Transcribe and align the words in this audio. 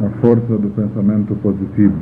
a 0.00 0.08
força 0.20 0.56
do 0.58 0.68
pensamento 0.70 1.34
positivo. 1.36 1.96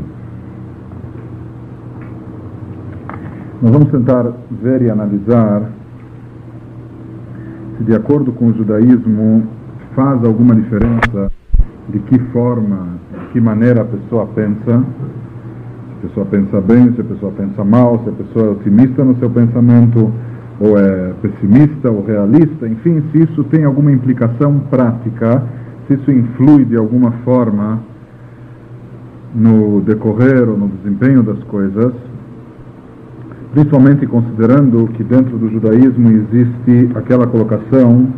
Nós 3.62 3.72
vamos 3.72 3.90
tentar 3.90 4.30
ver 4.50 4.82
e 4.82 4.90
analisar 4.90 5.62
se, 7.78 7.84
de 7.84 7.94
acordo 7.94 8.32
com 8.32 8.48
o 8.48 8.52
judaísmo, 8.54 9.44
faz 9.94 10.22
alguma 10.24 10.54
diferença 10.54 11.32
de 11.88 11.98
que 12.00 12.18
forma, 12.32 12.98
de 13.12 13.32
que 13.32 13.40
maneira 13.40 13.82
a 13.82 13.84
pessoa 13.84 14.26
pensa, 14.26 14.64
se 14.64 16.06
a 16.06 16.08
pessoa 16.08 16.26
pensa 16.26 16.60
bem, 16.60 16.92
se 16.94 17.00
a 17.00 17.04
pessoa 17.04 17.32
pensa 17.32 17.64
mal, 17.64 18.02
se 18.04 18.10
a 18.10 18.12
pessoa 18.12 18.46
é 18.46 18.50
otimista 18.50 19.04
no 19.04 19.16
seu 19.18 19.30
pensamento, 19.30 20.12
ou 20.58 20.78
é 20.78 21.12
pessimista 21.20 21.90
ou 21.90 22.04
realista, 22.04 22.66
enfim, 22.66 23.02
se 23.12 23.22
isso 23.22 23.44
tem 23.44 23.64
alguma 23.64 23.92
implicação 23.92 24.58
prática, 24.70 25.42
se 25.86 25.94
isso 25.94 26.10
influi 26.10 26.64
de 26.64 26.76
alguma 26.76 27.12
forma 27.24 27.80
no 29.34 29.80
decorrer 29.80 30.48
ou 30.48 30.56
no 30.56 30.68
desempenho 30.68 31.22
das 31.22 31.42
coisas, 31.44 31.92
principalmente 33.52 34.06
considerando 34.06 34.88
que 34.88 35.04
dentro 35.04 35.36
do 35.38 35.50
judaísmo 35.50 36.10
existe 36.10 36.90
aquela 36.94 37.26
colocação 37.26 38.08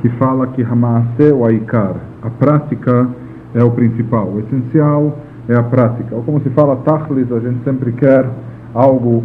que 0.00 0.08
fala 0.10 0.46
que 0.48 0.62
Hamaase 0.62 1.32
o 1.32 1.44
Aikar, 1.44 1.96
a 2.22 2.30
prática 2.30 3.08
é 3.54 3.62
o 3.62 3.70
principal, 3.70 4.28
o 4.28 4.40
essencial 4.40 5.18
é 5.48 5.54
a 5.54 5.62
prática. 5.62 6.14
Ou 6.14 6.22
como 6.22 6.40
se 6.40 6.50
fala 6.50 6.76
Tachlis, 6.76 7.30
a 7.30 7.40
gente 7.40 7.62
sempre 7.64 7.92
quer 7.92 8.28
algo 8.74 9.22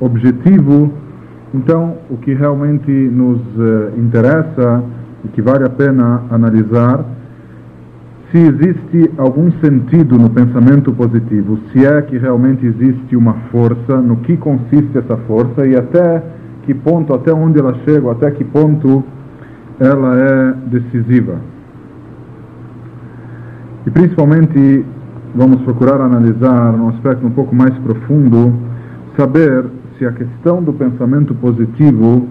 objetivo 0.00 0.90
então, 1.54 1.98
o 2.10 2.16
que 2.16 2.34
realmente 2.34 2.90
nos 2.90 3.38
uh, 3.38 3.96
interessa 3.96 4.82
e 5.24 5.28
que 5.28 5.42
vale 5.42 5.64
a 5.64 5.70
pena 5.70 6.22
analisar, 6.30 7.04
se 8.30 8.38
existe 8.38 9.12
algum 9.16 9.50
sentido 9.60 10.18
no 10.18 10.28
pensamento 10.28 10.92
positivo, 10.92 11.58
se 11.72 11.86
é 11.86 12.02
que 12.02 12.18
realmente 12.18 12.66
existe 12.66 13.16
uma 13.16 13.34
força, 13.50 14.00
no 14.00 14.16
que 14.16 14.36
consiste 14.36 14.98
essa 14.98 15.16
força 15.18 15.66
e 15.66 15.76
até 15.76 16.22
que 16.64 16.74
ponto, 16.74 17.14
até 17.14 17.32
onde 17.32 17.58
ela 17.60 17.74
chega, 17.84 18.10
até 18.10 18.30
que 18.32 18.42
ponto 18.42 19.04
ela 19.78 20.16
é 20.16 20.52
decisiva. 20.66 21.36
E 23.86 23.90
principalmente 23.90 24.84
vamos 25.34 25.62
procurar 25.62 26.00
analisar 26.00 26.72
num 26.72 26.88
aspecto 26.88 27.26
um 27.26 27.30
pouco 27.30 27.54
mais 27.54 27.76
profundo, 27.78 28.52
saber 29.16 29.64
se 29.98 30.06
a 30.06 30.12
questão 30.12 30.62
do 30.62 30.72
pensamento 30.72 31.34
positivo 31.34 32.26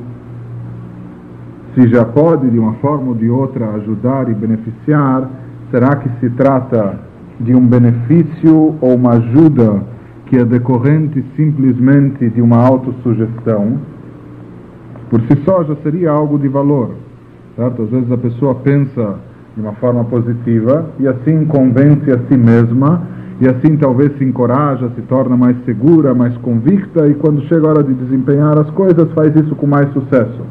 se 1.74 1.88
já 1.90 2.06
pode 2.06 2.50
de 2.50 2.60
uma 2.60 2.74
forma 2.74 3.10
ou 3.10 3.16
de 3.16 3.30
outra 3.30 3.68
ajudar 3.72 4.30
e 4.30 4.34
beneficiar, 4.34 5.30
será 5.72 5.96
que 5.96 6.10
se 6.20 6.30
trata 6.32 7.00
de 7.40 7.56
um 7.56 7.66
benefício 7.66 8.76
ou 8.80 8.96
uma 8.96 9.14
ajuda 9.14 9.82
que 10.28 10.38
é 10.38 10.46
decorrente 10.46 11.24
simplesmente 11.36 12.30
de 12.30 12.42
uma 12.42 12.58
autossugestão? 12.58 13.80
Por 15.10 15.22
si 15.22 15.42
só 15.44 15.64
já 15.64 15.76
seria 15.78 16.12
algo 16.12 16.38
de 16.38 16.48
valor, 16.48 16.92
certo? 17.56 17.84
Às 17.84 17.90
vezes 17.90 18.12
a 18.12 18.18
pessoa 18.18 18.56
pensa 18.56 19.16
de 19.56 19.62
uma 19.62 19.74
forma 19.74 20.04
positiva 20.06 20.90
e 21.00 21.08
assim 21.08 21.46
convence 21.46 22.10
a 22.12 22.20
si 22.28 22.38
mesma 22.38 23.02
e 23.42 23.48
assim 23.48 23.76
talvez 23.78 24.16
se 24.18 24.24
encoraja, 24.24 24.92
se 24.96 25.02
torna 25.04 25.36
mais 25.36 25.58
segura, 25.66 26.14
mais 26.14 26.36
convicta 26.38 27.08
e 27.08 27.16
quando 27.16 27.42
chega 27.44 27.68
a 27.68 27.70
hora 27.72 27.84
de 27.84 27.94
desempenhar 27.94 28.58
as 28.60 28.70
coisas 28.72 29.12
faz 29.14 29.36
isso 29.36 29.56
com 29.56 29.66
mais 29.66 29.92
sucesso. 29.92 30.42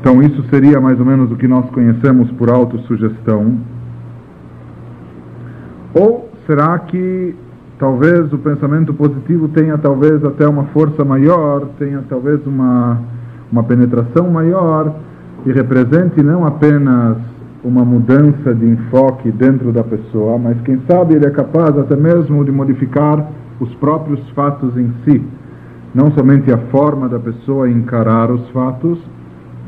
Então 0.00 0.22
isso 0.22 0.42
seria 0.50 0.80
mais 0.80 0.98
ou 0.98 1.06
menos 1.06 1.30
o 1.30 1.36
que 1.36 1.48
nós 1.48 1.68
conhecemos 1.70 2.30
por 2.32 2.50
autossugestão. 2.50 3.58
Ou 5.94 6.30
será 6.46 6.78
que 6.78 7.34
talvez 7.78 8.32
o 8.32 8.38
pensamento 8.38 8.92
positivo 8.94 9.48
tenha 9.48 9.76
talvez 9.78 10.24
até 10.24 10.46
uma 10.46 10.64
força 10.66 11.04
maior, 11.04 11.68
tenha 11.78 12.02
talvez 12.08 12.44
uma, 12.46 13.00
uma 13.50 13.62
penetração 13.62 14.30
maior 14.30 14.94
e 15.46 15.52
represente 15.52 16.22
não 16.22 16.46
apenas 16.46 17.16
uma 17.64 17.84
mudança 17.84 18.54
de 18.54 18.66
enfoque 18.66 19.30
dentro 19.32 19.72
da 19.72 19.82
pessoa, 19.82 20.38
mas 20.38 20.60
quem 20.62 20.80
sabe 20.88 21.14
ele 21.14 21.26
é 21.26 21.30
capaz 21.30 21.76
até 21.76 21.96
mesmo 21.96 22.44
de 22.44 22.52
modificar 22.52 23.26
os 23.60 23.74
próprios 23.76 24.20
fatos 24.30 24.76
em 24.76 24.92
si. 25.04 25.22
Não 25.94 26.12
somente 26.12 26.52
a 26.52 26.58
forma 26.70 27.08
da 27.08 27.18
pessoa 27.18 27.68
encarar 27.68 28.30
os 28.30 28.48
fatos, 28.50 28.98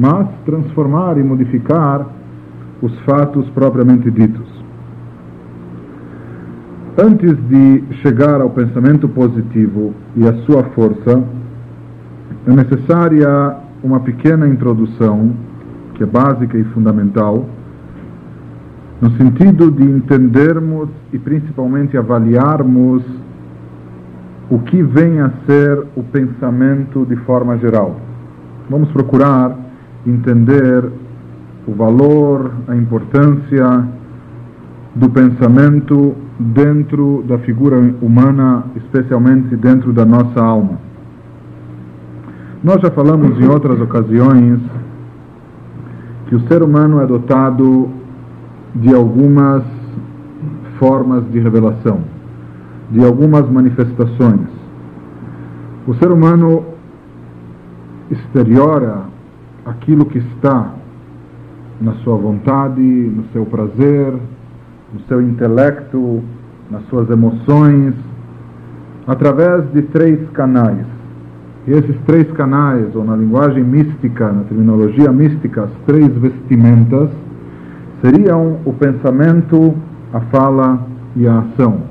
mas 0.01 0.27
transformar 0.47 1.19
e 1.19 1.23
modificar 1.23 2.07
os 2.81 2.99
fatos 3.01 3.47
propriamente 3.51 4.11
ditos. 4.11 4.49
Antes 6.97 7.37
de 7.49 7.85
chegar 8.01 8.41
ao 8.41 8.49
pensamento 8.49 9.07
positivo 9.11 9.93
e 10.17 10.27
a 10.27 10.33
sua 10.45 10.63
força, 10.75 11.23
é 12.47 12.51
necessária 12.51 13.57
uma 13.83 14.01
pequena 14.01 14.49
introdução, 14.49 15.33
que 15.95 16.03
é 16.03 16.07
básica 16.07 16.57
e 16.57 16.65
fundamental, 16.73 17.45
no 19.03 19.11
sentido 19.19 19.71
de 19.71 19.85
entendermos 19.85 20.89
e 21.13 21.19
principalmente 21.19 21.99
avaliarmos 21.99 23.03
o 24.51 24.59
que 24.61 24.83
vem 24.83 25.21
a 25.21 25.31
ser 25.47 25.87
o 25.95 26.03
pensamento 26.03 27.05
de 27.05 27.17
forma 27.17 27.59
geral. 27.59 28.01
Vamos 28.71 28.91
procurar 28.93 29.70
entender 30.07 30.91
o 31.67 31.73
valor, 31.73 32.51
a 32.67 32.75
importância 32.75 33.85
do 34.95 35.09
pensamento 35.09 36.15
dentro 36.39 37.23
da 37.29 37.39
figura 37.39 37.77
humana, 38.01 38.65
especialmente 38.77 39.55
dentro 39.57 39.93
da 39.93 40.05
nossa 40.05 40.41
alma. 40.41 40.79
Nós 42.63 42.81
já 42.81 42.91
falamos 42.91 43.39
em 43.41 43.47
outras 43.47 43.81
ocasiões 43.81 44.61
que 46.27 46.35
o 46.35 46.41
ser 46.49 46.63
humano 46.63 47.01
é 47.01 47.07
dotado 47.07 47.89
de 48.75 48.95
algumas 48.95 49.63
formas 50.79 51.25
de 51.31 51.41
revelação, 51.41 52.01
de 52.91 53.05
algumas 53.05 53.49
manifestações. 53.51 54.49
O 55.87 55.95
ser 55.95 56.11
humano 56.11 56.65
exteriora 58.11 59.10
aquilo 59.65 60.05
que 60.07 60.19
está 60.19 60.75
na 61.81 61.95
sua 62.05 62.17
vontade, 62.17 62.81
no 62.81 63.25
seu 63.33 63.45
prazer, 63.47 64.13
no 64.93 65.01
seu 65.09 65.23
intelecto, 65.23 66.23
nas 66.71 66.83
suas 66.89 67.09
emoções, 67.11 67.95
através 69.07 69.71
de 69.73 69.83
três 69.83 70.29
canais. 70.31 70.87
E 71.67 71.73
esses 71.73 71.97
três 72.07 72.31
canais, 72.33 72.95
ou 72.95 73.05
na 73.05 73.17
linguagem 73.17 73.63
mística, 73.63 74.33
na 74.33 74.45
terminologia 74.45 75.13
mística, 75.13 75.65
as 75.65 75.71
três 75.87 76.09
vestimentas, 76.17 77.11
seriam 78.03 78.59
o 78.65 78.73
pensamento, 78.73 79.75
a 80.13 80.21
fala 80.21 80.81
e 81.17 81.27
a 81.27 81.39
ação. 81.41 81.90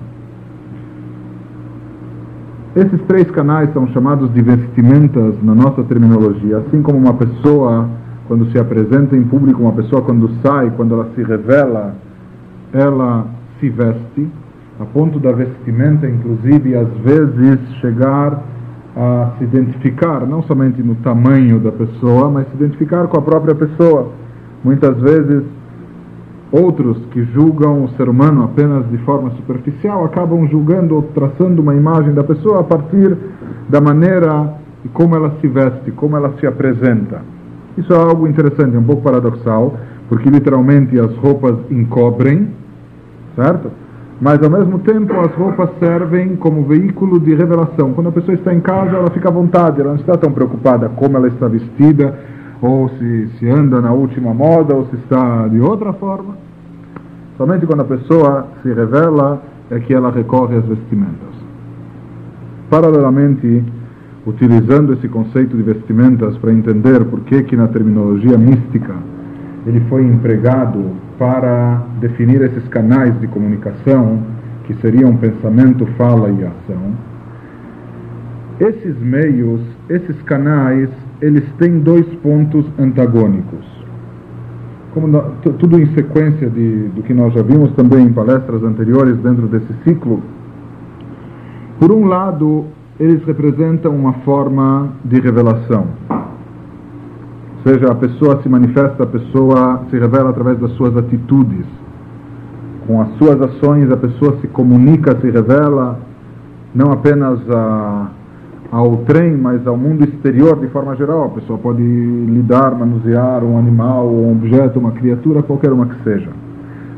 Esses 2.76 3.02
três 3.08 3.30
canais 3.32 3.74
são 3.74 3.88
chamados 3.88 4.32
de 4.32 4.42
vestimentas 4.44 5.34
na 5.42 5.56
nossa 5.56 5.84
terminologia, 5.84 6.60
assim 6.60 6.84
como 6.84 7.00
uma 7.00 7.16
pessoa, 7.16 7.90
quando 8.28 8.46
se 8.52 8.60
apresenta 8.60 9.16
em 9.16 9.24
público, 9.24 9.62
uma 9.64 9.72
pessoa 9.72 10.04
quando 10.04 10.30
sai, 10.44 10.72
quando 10.78 10.94
ela 10.94 11.10
se 11.16 11.24
revela, 11.24 11.96
ela 12.72 13.26
se 13.60 13.70
veste, 13.70 14.30
a 14.80 14.86
ponto 14.86 15.20
da 15.20 15.32
vestimenta, 15.32 16.08
inclusive, 16.08 16.76
às 16.76 16.90
vezes 17.04 17.60
chegar 17.82 18.44
a 18.96 19.32
se 19.38 19.46
identificar, 19.46 20.28
não 20.28 20.44
somente 20.44 20.84
no 20.84 20.94
tamanho 20.96 21.60
da 21.60 21.72
pessoa, 21.72 22.30
mas 22.30 22.48
se 22.50 22.56
identificar 22.56 23.08
com 23.08 23.18
a 23.18 23.22
própria 23.22 23.56
pessoa. 23.56 24.10
Muitas 24.64 24.96
vezes 25.02 25.44
Outros 26.52 26.98
que 27.12 27.24
julgam 27.26 27.84
o 27.84 27.90
ser 27.90 28.10
humano 28.10 28.44
apenas 28.44 28.90
de 28.90 28.98
forma 29.00 29.30
superficial 29.32 30.04
acabam 30.04 30.48
julgando 30.48 30.96
ou 30.96 31.04
traçando 31.04 31.62
uma 31.62 31.76
imagem 31.76 32.12
da 32.12 32.24
pessoa 32.24 32.62
a 32.62 32.64
partir 32.64 33.16
da 33.70 33.80
maneira 33.80 34.56
e 34.84 34.88
como 34.90 35.16
ela 35.16 35.36
se 35.40 35.48
veste, 35.48 35.92
como 35.92 36.18
ela 36.18 36.34
se 36.40 36.48
apresenta. 36.48 37.22
Isso 37.78 37.94
é 37.94 37.96
algo 37.96 38.28
interessante, 38.28 38.76
um 38.76 38.84
pouco 38.84 39.04
paradoxal, 39.04 39.78
porque 40.08 40.28
literalmente 40.28 41.00
as 41.00 41.16
roupas 41.18 41.56
encobrem, 41.70 42.50
certo? 43.36 43.70
Mas 44.20 44.42
ao 44.44 44.50
mesmo 44.50 44.80
tempo 44.80 45.18
as 45.20 45.32
roupas 45.36 45.70
servem 45.80 46.36
como 46.36 46.64
veículo 46.64 47.20
de 47.20 47.36
revelação. 47.36 47.94
Quando 47.94 48.10
a 48.10 48.12
pessoa 48.12 48.34
está 48.34 48.54
em 48.54 48.60
casa, 48.60 48.98
ela 48.98 49.12
fica 49.12 49.30
à 49.30 49.32
vontade, 49.32 49.80
ela 49.80 49.92
não 49.92 50.00
está 50.00 50.18
tão 50.18 50.32
preocupada 50.32 50.90
como 50.90 51.16
ela 51.16 51.28
está 51.28 51.48
vestida, 51.48 52.18
ou 52.62 52.90
se, 52.90 53.30
se 53.38 53.50
anda 53.50 53.82
na 53.82 53.92
última 53.92 54.34
moda, 54.34 54.76
ou 54.76 54.86
se 54.88 54.96
está 54.98 55.48
de 55.48 55.60
outra 55.60 55.94
forma. 55.94 56.36
Somente 57.38 57.66
quando 57.66 57.82
a 57.82 57.86
pessoa 57.86 58.48
se 58.62 58.74
revela 58.74 59.42
é 59.72 59.80
que 59.80 59.94
ela 59.94 60.12
recorre 60.12 60.58
às 60.58 60.66
vestimentas. 60.66 61.30
Paralelamente, 62.70 63.64
utilizando 64.26 64.94
esse 64.94 65.08
conceito 65.08 65.56
de 65.56 65.64
vestimentas 65.64 66.38
para 66.38 66.52
entender 66.52 67.06
por 67.06 67.22
que 67.22 67.44
que 67.44 67.56
na 67.56 67.68
terminologia 67.68 68.38
mística 68.38 68.94
ele 69.66 69.80
foi 69.90 70.04
empregado 70.04 70.92
para 71.18 71.82
definir 72.00 72.42
esses 72.42 72.68
canais 72.70 73.18
de 73.20 73.28
comunicação, 73.28 74.20
que 74.66 74.74
seriam 74.76 75.16
pensamento, 75.16 75.86
fala 75.98 76.30
e 76.30 76.44
ação. 76.44 76.94
Esses 78.60 78.98
meios, 79.00 79.62
esses 79.90 80.22
canais, 80.24 80.90
eles 81.22 81.44
têm 81.58 81.80
dois 81.80 82.06
pontos 82.16 82.66
antagônicos. 82.78 83.66
Como 84.94 85.22
tudo 85.60 85.80
em 85.80 85.94
sequência 85.94 86.50
de, 86.50 86.88
do 86.90 87.04
que 87.04 87.14
nós 87.14 87.34
já 87.34 87.44
vimos 87.44 87.72
também 87.74 88.06
em 88.06 88.14
palestras 88.14 88.64
anteriores 88.64 89.18
dentro 89.18 89.48
desse 89.48 89.74
ciclo, 89.84 90.22
por 91.80 91.92
um 91.92 92.06
lado, 92.06 92.66
eles 93.00 93.24
representam 93.24 93.96
uma 93.96 94.14
forma 94.26 94.90
de 95.06 95.20
revelação. 95.20 95.88
Ou 96.10 97.72
seja, 97.72 97.92
a 97.92 97.96
pessoa 97.96 98.42
se 98.42 98.50
manifesta, 98.50 99.04
a 99.04 99.08
pessoa 99.08 99.84
se 99.90 99.98
revela 99.98 100.30
através 100.30 100.58
das 100.60 100.72
suas 100.72 100.96
atitudes. 100.98 101.66
Com 102.88 103.02
as 103.02 103.10
suas 103.18 103.40
ações, 103.42 103.92
a 103.92 103.98
pessoa 103.98 104.38
se 104.42 104.48
comunica, 104.48 105.16
se 105.22 105.30
revela, 105.30 106.00
não 106.74 106.92
apenas 106.92 107.40
a, 107.50 108.08
ao 108.72 108.98
trem, 108.98 109.36
mas 109.36 109.66
ao 109.66 109.76
mundo 109.76 110.04
exterior 110.04 110.60
de 110.60 110.68
forma 110.68 110.96
geral. 110.96 111.26
A 111.26 111.30
pessoa 111.30 111.58
pode 111.58 111.82
lidar, 111.82 112.76
manusear 112.78 113.44
um 113.44 113.58
animal, 113.58 114.08
um 114.08 114.32
objeto, 114.32 114.80
uma 114.80 114.92
criatura, 114.92 115.42
qualquer 115.42 115.72
uma 115.72 115.88
que 115.88 116.04
seja. 116.04 116.30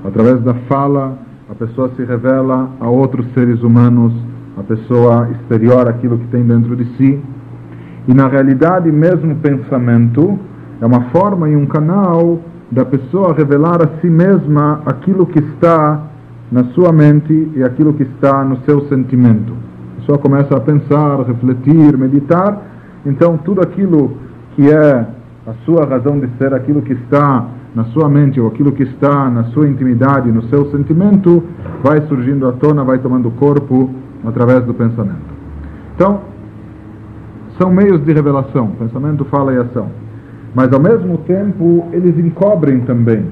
Através 0.04 0.42
da 0.42 0.54
fala, 0.68 1.18
a 1.50 1.56
pessoa 1.56 1.90
se 1.96 2.04
revela 2.04 2.70
a 2.80 2.90
outros 2.90 3.26
seres 3.34 3.62
humanos 3.62 4.14
a 4.58 4.64
pessoa 4.64 5.30
exterior 5.32 5.88
aquilo 5.88 6.18
que 6.18 6.28
tem 6.28 6.44
dentro 6.44 6.76
de 6.76 6.86
si. 6.98 7.20
E 8.08 8.14
na 8.14 8.28
realidade, 8.28 8.92
mesmo 8.92 9.36
pensamento 9.36 10.38
é 10.82 10.86
uma 10.86 11.02
forma 11.12 11.50
e 11.50 11.56
um 11.56 11.66
canal 11.66 12.40
da 12.70 12.86
pessoa 12.86 13.34
revelar 13.34 13.82
a 13.82 14.00
si 14.00 14.08
mesma 14.08 14.82
aquilo 14.86 15.26
que 15.26 15.40
está 15.40 16.02
na 16.52 16.66
sua 16.74 16.92
mente 16.92 17.52
e 17.56 17.64
aquilo 17.64 17.94
que 17.94 18.04
está 18.04 18.44
no 18.44 18.58
seu 18.66 18.88
sentimento. 18.88 19.71
Pessoa 20.02 20.18
começa 20.18 20.56
a 20.56 20.60
pensar, 20.60 21.22
refletir, 21.22 21.96
meditar, 21.96 22.60
então 23.06 23.38
tudo 23.38 23.62
aquilo 23.62 24.18
que 24.56 24.70
é 24.70 25.06
a 25.48 25.54
sua 25.64 25.86
razão 25.86 26.20
de 26.20 26.28
ser, 26.38 26.54
aquilo 26.54 26.82
que 26.82 26.94
está 26.94 27.46
na 27.76 27.86
sua 27.86 28.10
mente 28.10 28.40
ou 28.40 28.48
aquilo 28.48 28.72
que 28.72 28.84
está 28.84 29.30
na 29.30 29.46
sua 29.46 29.68
intimidade, 29.68 30.32
no 30.32 30.44
seu 30.50 30.70
sentimento, 30.72 31.44
vai 31.84 32.02
surgindo 32.08 32.48
à 32.48 32.52
tona, 32.52 32.84
vai 32.84 32.98
tomando 32.98 33.30
corpo 33.32 33.92
através 34.26 34.64
do 34.66 34.74
pensamento. 34.74 35.32
Então, 35.96 36.22
são 37.60 37.72
meios 37.72 38.04
de 38.04 38.12
revelação, 38.12 38.70
pensamento, 38.80 39.24
fala 39.26 39.54
e 39.54 39.58
ação. 39.58 39.88
Mas 40.56 40.74
ao 40.74 40.80
mesmo 40.80 41.20
tempo, 41.20 41.88
eles 41.94 42.18
encobrem 42.18 42.82
também. 42.82 43.26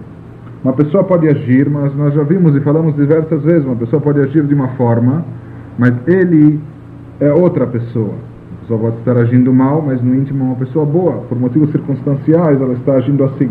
Uma 0.64 0.74
pessoa 0.74 1.04
pode 1.04 1.28
agir, 1.28 1.70
mas 1.70 1.96
nós 1.96 2.14
já 2.14 2.24
vimos 2.24 2.56
e 2.56 2.60
falamos 2.62 2.96
diversas 2.96 3.42
vezes, 3.42 3.66
uma 3.66 3.76
pessoa 3.76 4.00
pode 4.02 4.20
agir 4.20 4.44
de 4.44 4.54
uma 4.54 4.68
forma, 4.70 5.26
mas 5.80 5.94
ele 6.08 6.60
é 7.22 7.32
outra 7.32 7.66
pessoa. 7.66 8.14
A 8.52 8.62
pessoa 8.62 8.80
pode 8.82 8.98
estar 8.98 9.18
agindo 9.18 9.54
mal, 9.54 9.82
mas 9.82 10.02
no 10.02 10.14
íntimo 10.14 10.44
é 10.44 10.48
uma 10.48 10.56
pessoa 10.58 10.86
boa. 10.86 11.14
Por 11.30 11.40
motivos 11.40 11.72
circunstanciais, 11.72 12.62
ela 12.62 12.74
está 12.74 12.96
agindo 12.96 13.24
assim. 13.24 13.50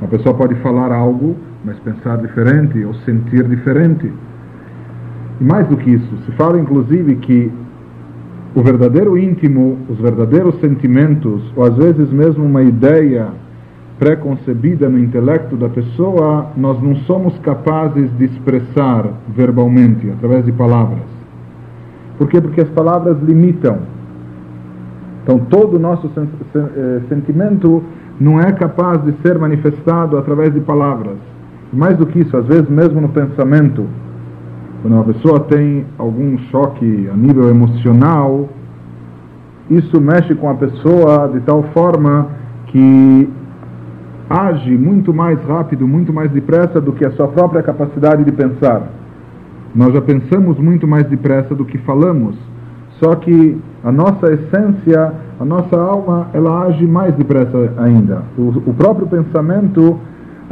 Uma 0.00 0.08
pessoa 0.08 0.34
pode 0.34 0.54
falar 0.56 0.90
algo, 0.90 1.36
mas 1.62 1.78
pensar 1.80 2.16
diferente 2.16 2.82
ou 2.82 2.94
sentir 2.94 3.44
diferente. 3.44 4.10
E 5.40 5.44
mais 5.44 5.68
do 5.68 5.76
que 5.76 5.90
isso, 5.90 6.16
se 6.24 6.32
fala 6.32 6.58
inclusive 6.58 7.16
que 7.16 7.52
o 8.54 8.62
verdadeiro 8.62 9.18
íntimo, 9.18 9.76
os 9.90 9.98
verdadeiros 9.98 10.58
sentimentos, 10.58 11.42
ou 11.54 11.64
às 11.64 11.76
vezes 11.76 12.10
mesmo 12.10 12.44
uma 12.44 12.62
ideia 12.62 13.28
preconcebida 13.98 14.88
no 14.88 14.98
intelecto 14.98 15.54
da 15.54 15.68
pessoa, 15.68 16.50
nós 16.56 16.82
não 16.82 16.96
somos 17.06 17.38
capazes 17.40 18.10
de 18.16 18.24
expressar 18.24 19.06
verbalmente, 19.28 20.10
através 20.10 20.46
de 20.46 20.52
palavras. 20.52 21.11
Por 22.22 22.28
quê? 22.28 22.40
Porque 22.40 22.60
as 22.60 22.68
palavras 22.68 23.16
limitam. 23.20 23.78
Então, 25.24 25.40
todo 25.50 25.74
o 25.74 25.78
nosso 25.80 26.08
eh, 26.54 27.00
sentimento 27.08 27.82
não 28.20 28.40
é 28.40 28.52
capaz 28.52 29.02
de 29.02 29.12
ser 29.22 29.36
manifestado 29.40 30.16
através 30.16 30.54
de 30.54 30.60
palavras. 30.60 31.16
Mais 31.72 31.96
do 31.96 32.06
que 32.06 32.20
isso, 32.20 32.36
às 32.36 32.46
vezes 32.46 32.68
mesmo 32.68 33.00
no 33.00 33.08
pensamento, 33.08 33.86
quando 34.82 34.94
uma 34.94 35.02
pessoa 35.02 35.40
tem 35.40 35.84
algum 35.98 36.38
choque 36.52 37.10
a 37.12 37.16
nível 37.16 37.50
emocional, 37.50 38.48
isso 39.68 40.00
mexe 40.00 40.32
com 40.36 40.48
a 40.48 40.54
pessoa 40.54 41.28
de 41.28 41.40
tal 41.40 41.64
forma 41.74 42.28
que 42.66 43.28
age 44.30 44.78
muito 44.78 45.12
mais 45.12 45.42
rápido, 45.42 45.88
muito 45.88 46.12
mais 46.12 46.30
depressa 46.30 46.80
do 46.80 46.92
que 46.92 47.04
a 47.04 47.10
sua 47.10 47.26
própria 47.26 47.64
capacidade 47.64 48.22
de 48.22 48.30
pensar. 48.30 49.01
Nós 49.74 49.92
já 49.92 50.00
pensamos 50.00 50.58
muito 50.58 50.86
mais 50.86 51.06
depressa 51.06 51.54
do 51.54 51.64
que 51.64 51.78
falamos, 51.78 52.36
só 53.00 53.14
que 53.16 53.56
a 53.82 53.90
nossa 53.90 54.32
essência, 54.32 55.12
a 55.40 55.44
nossa 55.44 55.76
alma, 55.76 56.28
ela 56.32 56.66
age 56.66 56.86
mais 56.86 57.14
depressa 57.14 57.72
ainda. 57.78 58.22
O, 58.36 58.48
o 58.70 58.74
próprio 58.74 59.06
pensamento 59.06 59.98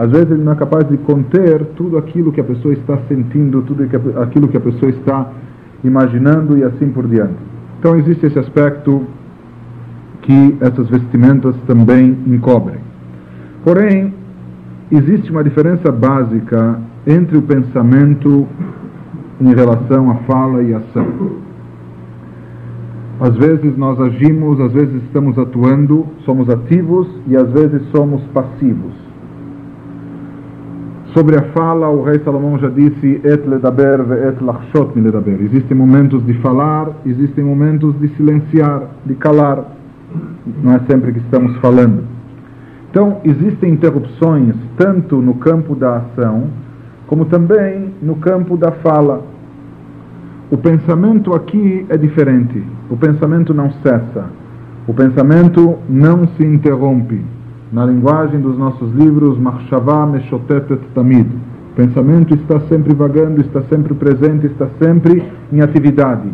às 0.01 0.11
vezes 0.11 0.31
ele 0.31 0.43
não 0.43 0.53
é 0.53 0.55
capaz 0.55 0.89
de 0.89 0.97
conter 0.97 1.63
tudo 1.77 1.99
aquilo 1.99 2.33
que 2.33 2.41
a 2.41 2.45
pessoa 2.45 2.73
está 2.73 2.97
sentindo, 3.07 3.61
tudo 3.61 3.85
aquilo 4.23 4.49
que 4.49 4.57
a 4.57 4.61
pessoa 4.61 4.91
está 4.91 5.31
imaginando 5.85 6.57
e 6.57 6.65
assim 6.65 6.89
por 6.89 7.07
diante. 7.07 7.37
Então 7.79 7.95
existe 7.97 8.25
esse 8.25 8.39
aspecto 8.39 9.05
que 10.23 10.57
essas 10.59 10.89
vestimentas 10.89 11.55
também 11.67 12.17
encobrem. 12.27 12.79
Porém, 13.63 14.15
existe 14.91 15.31
uma 15.31 15.45
diferença 15.45 15.93
básica 15.93 16.79
entre 17.07 17.37
o 17.37 17.43
pensamento 17.43 18.49
em 19.41 19.55
relação 19.55 20.11
à 20.11 20.15
fala 20.27 20.63
e 20.63 20.75
ação. 20.75 21.07
Às 23.21 23.37
vezes 23.37 23.77
nós 23.77 24.01
agimos, 24.01 24.61
às 24.61 24.73
vezes 24.73 25.03
estamos 25.05 25.39
atuando, 25.39 26.07
somos 26.25 26.49
ativos 26.49 27.07
e 27.27 27.37
às 27.37 27.51
vezes 27.51 27.83
somos 27.91 28.23
passivos. 28.33 28.95
Sobre 31.13 31.37
a 31.37 31.43
fala, 31.53 31.89
o 31.89 32.03
rei 32.03 32.21
Salomão 32.21 32.57
já 32.59 32.69
disse: 32.69 33.21
Et 33.25 33.45
ledaber 33.47 34.03
ve 34.05 34.15
et 34.29 34.41
lachshot 34.41 34.93
mi 34.95 35.03
ledaber. 35.03 35.43
Existem 35.43 35.77
momentos 35.77 36.25
de 36.25 36.35
falar, 36.35 36.89
existem 37.05 37.45
momentos 37.45 37.99
de 37.99 38.09
silenciar, 38.17 38.83
de 39.05 39.15
calar. 39.17 39.65
Não 40.63 40.73
é 40.73 40.81
sempre 40.89 41.13
que 41.13 41.19
estamos 41.19 41.57
falando. 41.57 42.05
Então, 42.91 43.21
existem 43.25 43.73
interrupções 43.73 44.55
tanto 44.77 45.17
no 45.17 45.35
campo 45.35 45.75
da 45.75 45.97
ação, 45.97 46.49
como 47.11 47.25
também 47.25 47.93
no 48.01 48.15
campo 48.15 48.57
da 48.57 48.71
fala. 48.71 49.25
O 50.49 50.57
pensamento 50.57 51.35
aqui 51.35 51.85
é 51.89 51.97
diferente. 51.97 52.63
O 52.89 52.97
pensamento 52.97 53.53
não 53.53 53.69
cessa. 53.83 54.27
O 54.87 54.95
pensamento 54.95 55.77
não 55.89 56.29
se 56.29 56.45
interrompe 56.45 57.21
na 57.73 57.85
linguagem 57.85 58.41
dos 58.41 58.57
nossos 58.57 58.95
livros, 58.95 59.37
Machshavah 59.39 60.07
Meshotetet 60.07 60.81
Tamid. 60.95 61.27
O 61.73 61.75
pensamento 61.75 62.33
está 62.33 62.61
sempre 62.69 62.95
vagando, 62.95 63.41
está 63.41 63.61
sempre 63.63 63.93
presente, 63.93 64.47
está 64.47 64.69
sempre 64.81 65.25
em 65.53 65.61
atividade. 65.61 66.29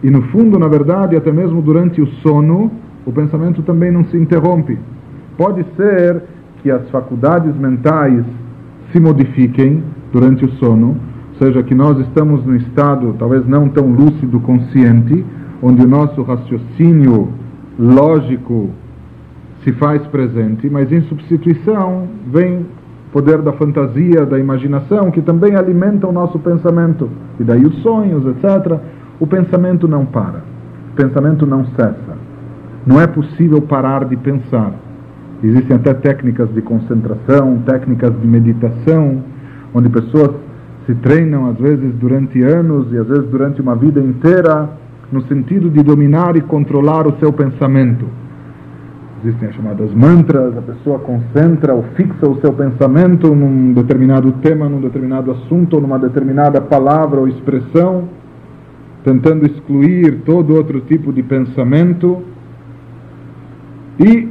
E 0.00 0.08
no 0.12 0.22
fundo, 0.28 0.60
na 0.60 0.68
verdade, 0.68 1.16
até 1.16 1.32
mesmo 1.32 1.60
durante 1.60 2.00
o 2.00 2.06
sono, 2.22 2.70
o 3.04 3.10
pensamento 3.10 3.62
também 3.62 3.90
não 3.90 4.04
se 4.04 4.16
interrompe. 4.16 4.78
Pode 5.36 5.66
ser 5.76 6.22
que 6.62 6.70
as 6.70 6.88
faculdades 6.90 7.56
mentais 7.56 8.24
se 8.92 9.00
modifiquem 9.00 9.82
durante 10.12 10.44
o 10.44 10.50
sono, 10.52 10.96
ou 11.32 11.38
seja, 11.38 11.62
que 11.62 11.74
nós 11.74 11.98
estamos 12.00 12.44
num 12.44 12.56
estado 12.56 13.14
talvez 13.18 13.46
não 13.46 13.68
tão 13.68 13.86
lúcido, 13.86 14.40
consciente, 14.40 15.24
onde 15.62 15.84
o 15.84 15.88
nosso 15.88 16.22
raciocínio 16.22 17.28
lógico 17.78 18.70
se 19.62 19.72
faz 19.72 20.00
presente, 20.06 20.70
mas 20.70 20.90
em 20.92 21.02
substituição 21.02 22.04
vem 22.26 22.60
o 22.60 22.66
poder 23.12 23.42
da 23.42 23.52
fantasia, 23.52 24.24
da 24.24 24.38
imaginação, 24.38 25.10
que 25.10 25.20
também 25.20 25.56
alimenta 25.56 26.06
o 26.06 26.12
nosso 26.12 26.38
pensamento. 26.38 27.10
E 27.40 27.44
daí 27.44 27.64
os 27.64 27.74
sonhos, 27.82 28.24
etc. 28.26 28.78
O 29.18 29.26
pensamento 29.26 29.88
não 29.88 30.04
para. 30.06 30.42
O 30.92 30.94
pensamento 30.94 31.46
não 31.46 31.64
cessa. 31.74 32.16
Não 32.86 33.00
é 33.00 33.06
possível 33.06 33.60
parar 33.60 34.04
de 34.04 34.16
pensar. 34.16 34.72
Existem 35.42 35.76
até 35.76 35.94
técnicas 35.94 36.52
de 36.52 36.62
concentração, 36.62 37.62
técnicas 37.66 38.12
de 38.20 38.26
meditação, 38.26 39.22
onde 39.74 39.88
pessoas 39.88 40.30
se 40.86 40.94
treinam, 40.96 41.50
às 41.50 41.58
vezes 41.58 41.92
durante 41.94 42.42
anos 42.42 42.92
e 42.92 42.98
às 42.98 43.06
vezes 43.06 43.28
durante 43.28 43.60
uma 43.60 43.74
vida 43.74 44.00
inteira, 44.00 44.70
no 45.12 45.22
sentido 45.26 45.68
de 45.70 45.82
dominar 45.82 46.36
e 46.36 46.40
controlar 46.40 47.06
o 47.06 47.18
seu 47.18 47.32
pensamento 47.32 48.06
existem 49.26 49.48
as 49.48 49.54
chamadas 49.54 49.92
mantras, 49.92 50.56
a 50.56 50.62
pessoa 50.62 50.98
concentra 51.00 51.74
ou 51.74 51.82
fixa 51.94 52.28
o 52.28 52.40
seu 52.40 52.52
pensamento 52.52 53.34
num 53.34 53.72
determinado 53.72 54.30
tema, 54.42 54.68
num 54.68 54.80
determinado 54.80 55.32
assunto, 55.32 55.80
numa 55.80 55.98
determinada 55.98 56.60
palavra 56.60 57.20
ou 57.20 57.28
expressão, 57.28 58.08
tentando 59.02 59.46
excluir 59.46 60.22
todo 60.24 60.54
outro 60.54 60.80
tipo 60.82 61.12
de 61.12 61.22
pensamento. 61.22 62.22
E 63.98 64.28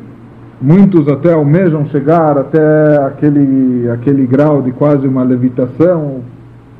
Muitos 0.61 1.07
até 1.09 1.33
almejam 1.33 1.85
chegar 1.87 2.37
até 2.37 2.97
aquele, 3.05 3.89
aquele 3.89 4.25
grau 4.25 4.61
de 4.61 4.71
quase 4.71 5.05
uma 5.05 5.21
levitação, 5.21 6.21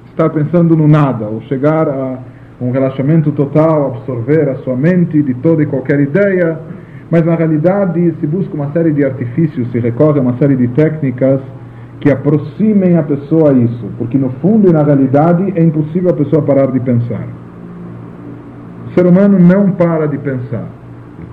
estar 0.08 0.30
pensando 0.30 0.78
no 0.78 0.88
nada, 0.88 1.26
ou 1.26 1.42
chegar 1.42 1.90
a 1.90 2.18
um 2.62 2.72
relaxamento 2.72 3.34
total, 3.34 3.88
absorver 3.88 4.48
a 4.50 4.56
sua 4.60 4.78
mente 4.78 5.22
de 5.22 5.34
toda 5.36 5.62
e 5.62 5.66
qualquer 5.66 6.00
ideia, 6.00 6.58
mas 7.12 7.26
na 7.26 7.36
realidade 7.36 8.14
se 8.20 8.26
busca 8.26 8.54
uma 8.54 8.72
série 8.72 8.92
de 8.92 9.04
artifícios, 9.04 9.70
se 9.72 9.80
recorre 9.80 10.20
a 10.20 10.22
uma 10.22 10.38
série 10.38 10.56
de 10.56 10.70
técnicas 10.70 11.42
que 12.00 12.10
aproximem 12.10 12.98
a 12.98 13.04
pessoa 13.04 13.52
a 13.52 13.54
isso, 13.54 13.90
porque 13.98 14.18
no 14.18 14.30
fundo 14.42 14.70
e 14.70 14.74
na 14.74 14.84
realidade 14.84 15.52
é 15.54 15.62
impossível 15.62 16.12
a 16.12 16.14
pessoa 16.14 16.42
parar 16.42 16.72
de 16.72 16.80
pensar. 16.80 17.28
O 18.88 18.94
ser 18.94 19.06
humano 19.06 19.38
não 19.38 19.72
para 19.72 20.08
de 20.08 20.18
pensar. 20.18 20.66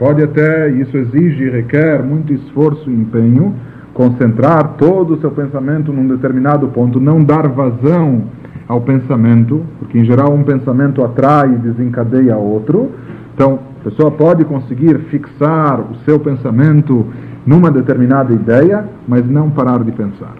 Pode 0.02 0.20
até, 0.20 0.68
isso 0.68 0.96
exige 0.96 1.44
e 1.44 1.48
requer 1.48 2.02
muito 2.02 2.32
esforço 2.32 2.90
e 2.90 2.92
empenho, 2.92 3.54
concentrar 3.94 4.74
todo 4.76 5.14
o 5.14 5.20
seu 5.20 5.30
pensamento 5.30 5.92
num 5.92 6.08
determinado 6.08 6.66
ponto, 6.66 6.98
não 6.98 7.22
dar 7.22 7.46
vazão 7.46 8.24
ao 8.66 8.80
pensamento, 8.80 9.64
porque 9.78 10.00
em 10.00 10.04
geral 10.04 10.34
um 10.34 10.42
pensamento 10.42 11.04
atrai 11.04 11.52
e 11.52 11.56
desencadeia 11.56 12.36
outro. 12.36 12.90
Então, 13.32 13.60
a 13.80 13.84
pessoa 13.84 14.10
pode 14.10 14.44
conseguir 14.44 14.98
fixar 15.08 15.78
o 15.80 15.94
seu 16.04 16.18
pensamento 16.18 17.06
numa 17.46 17.70
determinada 17.70 18.32
ideia, 18.32 18.84
mas 19.06 19.24
não 19.30 19.50
parar 19.50 19.84
de 19.84 19.92
pensar. 19.92 20.34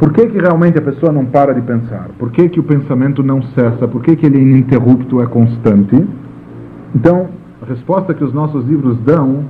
Por 0.00 0.12
que, 0.12 0.26
que 0.26 0.38
realmente 0.40 0.76
a 0.76 0.82
pessoa 0.82 1.12
não 1.12 1.26
para 1.26 1.54
de 1.54 1.60
pensar? 1.60 2.08
Por 2.18 2.32
que, 2.32 2.48
que 2.48 2.58
o 2.58 2.64
pensamento 2.64 3.22
não 3.22 3.40
cessa? 3.54 3.86
Por 3.86 4.02
que, 4.02 4.16
que 4.16 4.26
ele 4.26 4.38
é 4.38 4.40
ininterrupto, 4.40 5.22
é 5.22 5.26
constante? 5.26 6.04
Então, 6.92 7.35
a 7.62 7.66
resposta 7.66 8.12
que 8.12 8.22
os 8.22 8.32
nossos 8.32 8.66
livros 8.66 8.98
dão, 8.98 9.44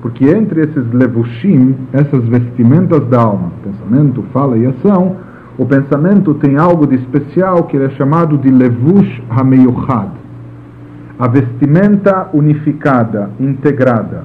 porque 0.00 0.28
entre 0.28 0.62
esses 0.62 0.92
levushim, 0.92 1.76
essas 1.92 2.24
vestimentas 2.24 3.06
da 3.06 3.20
alma, 3.20 3.52
pensamento, 3.62 4.24
fala 4.32 4.58
e 4.58 4.66
ação, 4.66 5.16
o 5.56 5.64
pensamento 5.64 6.34
tem 6.34 6.56
algo 6.56 6.86
de 6.86 6.96
especial 6.96 7.64
que 7.64 7.76
é 7.76 7.90
chamado 7.90 8.36
de 8.38 8.50
levush 8.50 9.22
hameyuchad. 9.30 10.08
A 11.18 11.28
vestimenta 11.28 12.28
unificada, 12.32 13.30
integrada. 13.38 14.24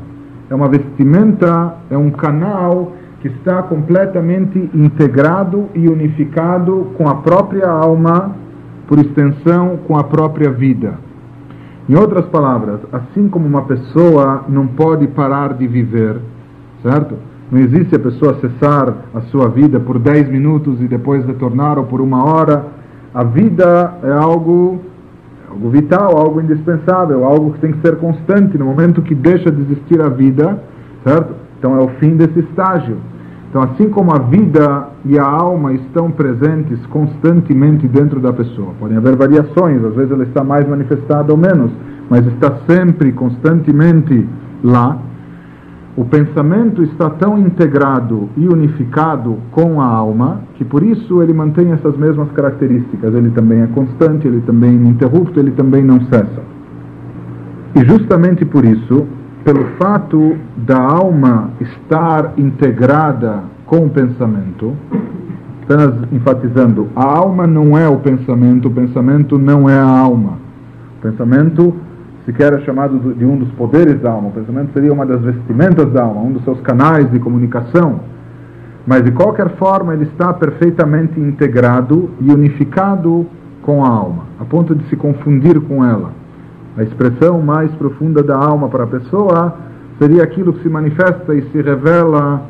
É 0.50 0.56
uma 0.56 0.68
vestimenta, 0.68 1.76
é 1.92 1.98
um 1.98 2.10
canal 2.10 2.94
que 3.22 3.28
está 3.28 3.62
completamente 3.62 4.70
integrado 4.74 5.68
e 5.76 5.88
unificado 5.88 6.88
com 6.98 7.08
a 7.08 7.16
própria 7.16 7.70
alma, 7.70 8.36
por 8.88 8.98
extensão, 8.98 9.78
com 9.86 9.98
a 9.98 10.04
própria 10.04 10.50
vida. 10.50 11.07
Em 11.90 11.96
outras 11.96 12.26
palavras, 12.26 12.82
assim 12.92 13.30
como 13.30 13.48
uma 13.48 13.62
pessoa 13.62 14.44
não 14.50 14.68
pode 14.68 15.08
parar 15.08 15.54
de 15.54 15.66
viver, 15.66 16.18
certo? 16.84 17.16
Não 17.50 17.62
existe 17.62 17.96
a 17.96 18.00
pessoa 18.00 18.38
cessar 18.42 18.94
a 19.16 19.22
sua 19.22 19.48
vida 19.48 19.80
por 19.80 19.98
10 19.98 20.28
minutos 20.28 20.82
e 20.82 20.88
depois 20.88 21.26
retornar 21.26 21.78
ou 21.78 21.86
por 21.86 22.02
uma 22.02 22.26
hora. 22.26 22.66
A 23.14 23.24
vida 23.24 23.94
é 24.04 24.12
algo, 24.12 24.82
é 25.48 25.52
algo 25.52 25.70
vital, 25.70 26.18
algo 26.18 26.42
indispensável, 26.42 27.24
algo 27.24 27.54
que 27.54 27.60
tem 27.60 27.72
que 27.72 27.80
ser 27.80 27.96
constante. 27.96 28.58
No 28.58 28.66
momento 28.66 29.02
que 29.02 29.16
deixa 29.16 29.50
de 29.50 29.62
existir 29.62 30.02
a 30.02 30.10
vida, 30.10 30.62
certo? 31.06 31.36
Então 31.58 31.74
é 31.78 31.82
o 31.82 31.88
fim 32.00 32.18
desse 32.18 32.40
estágio. 32.40 32.98
Então, 33.50 33.62
assim 33.62 33.90
como 33.90 34.14
a 34.14 34.20
vida 34.20 34.90
e 35.06 35.18
a 35.18 35.24
alma 35.24 35.74
estão 35.74 36.12
presentes 36.12 36.86
constantemente 36.88 37.88
dentro 37.88 38.20
da 38.20 38.34
pessoa, 38.34 38.74
podem 38.80 38.98
haver 38.98 39.16
variações, 39.16 39.84
às 39.84 39.96
vezes 39.96 40.12
ela 40.12 40.24
está 40.24 40.44
mais 40.44 40.68
manifestada 40.68 41.32
ou 41.32 41.38
menos, 41.38 41.72
mas 42.10 42.26
está 42.28 42.58
sempre, 42.68 43.12
constantemente 43.14 44.28
lá 44.64 45.00
o 45.98 46.06
pensamento 46.06 46.84
está 46.84 47.10
tão 47.10 47.40
integrado 47.40 48.30
e 48.38 48.48
unificado 48.48 49.38
com 49.50 49.82
a 49.82 49.86
alma 49.86 50.42
que 50.54 50.64
por 50.64 50.84
isso 50.84 51.24
ele 51.24 51.34
mantém 51.34 51.72
essas 51.72 51.98
mesmas 51.98 52.32
características. 52.34 53.16
Ele 53.16 53.32
também 53.32 53.64
é 53.64 53.68
constante, 53.68 54.28
ele 54.28 54.42
também 54.42 54.70
é 54.70 54.74
ininterrupto, 54.74 55.40
ele 55.40 55.50
também 55.50 55.84
não 55.84 56.00
cessa. 56.02 56.44
E 57.74 57.84
justamente 57.84 58.46
por 58.46 58.64
isso, 58.64 59.08
pelo 59.48 59.64
fato 59.78 60.36
da 60.58 60.78
alma 60.78 61.52
estar 61.62 62.34
integrada 62.38 63.44
com 63.66 63.86
o 63.86 63.90
pensamento, 63.90 64.76
apenas 65.64 65.94
enfatizando, 66.12 66.90
a 66.94 67.06
alma 67.06 67.48
não 67.48 67.78
é 67.78 67.88
o 67.88 67.96
pensamento, 67.96 68.68
o 68.68 68.72
pensamento 68.72 69.40
não 69.40 69.70
é 69.70 69.80
a 69.80 69.88
alma. 69.88 70.34
O 70.98 71.02
pensamento 71.02 71.74
sequer 72.26 72.56
é 72.56 72.60
chamado 72.66 73.14
de 73.14 73.24
um 73.24 73.38
dos 73.38 73.50
poderes 73.54 74.02
da 74.02 74.12
alma. 74.12 74.28
O 74.28 74.32
pensamento 74.34 74.74
seria 74.74 74.92
uma 74.92 75.06
das 75.06 75.22
vestimentas 75.22 75.94
da 75.94 76.04
alma, 76.04 76.24
um 76.24 76.34
dos 76.34 76.44
seus 76.44 76.60
canais 76.60 77.10
de 77.10 77.18
comunicação. 77.18 78.02
Mas 78.86 79.02
de 79.02 79.12
qualquer 79.14 79.52
forma, 79.52 79.94
ele 79.94 80.04
está 80.04 80.34
perfeitamente 80.34 81.18
integrado 81.22 82.10
e 82.20 82.30
unificado 82.30 83.26
com 83.62 83.86
a 83.86 83.88
alma, 83.88 84.24
a 84.42 84.44
ponto 84.44 84.76
de 84.76 84.84
se 84.90 84.98
confundir 84.98 85.58
com 85.62 85.86
ela. 85.86 86.27
A 86.78 86.84
expressão 86.84 87.42
mais 87.42 87.72
profunda 87.72 88.22
da 88.22 88.38
alma 88.38 88.70
para 88.70 88.84
a 88.84 88.88
pessoa 88.88 89.56
seria 89.98 90.24
aquilo 90.24 90.54
que 90.54 90.62
se 90.62 90.70
manifesta 90.70 91.34
e 91.34 91.42
se 91.50 91.62
revela 91.62 92.44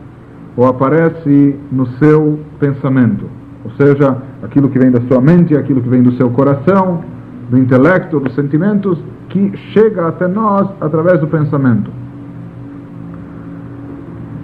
ou 0.57 0.67
aparece 0.67 1.55
no 1.71 1.87
seu 1.97 2.37
pensamento. 2.59 3.25
Ou 3.63 3.71
seja, 3.71 4.17
aquilo 4.43 4.67
que 4.69 4.77
vem 4.77 4.91
da 4.91 4.99
sua 5.01 5.21
mente, 5.21 5.55
aquilo 5.55 5.81
que 5.81 5.87
vem 5.87 6.03
do 6.03 6.11
seu 6.17 6.29
coração, 6.29 7.03
do 7.49 7.57
intelecto, 7.57 8.19
dos 8.19 8.35
sentimentos, 8.35 8.99
que 9.29 9.55
chega 9.71 10.07
até 10.07 10.27
nós 10.27 10.67
através 10.81 11.21
do 11.21 11.27
pensamento. 11.27 11.89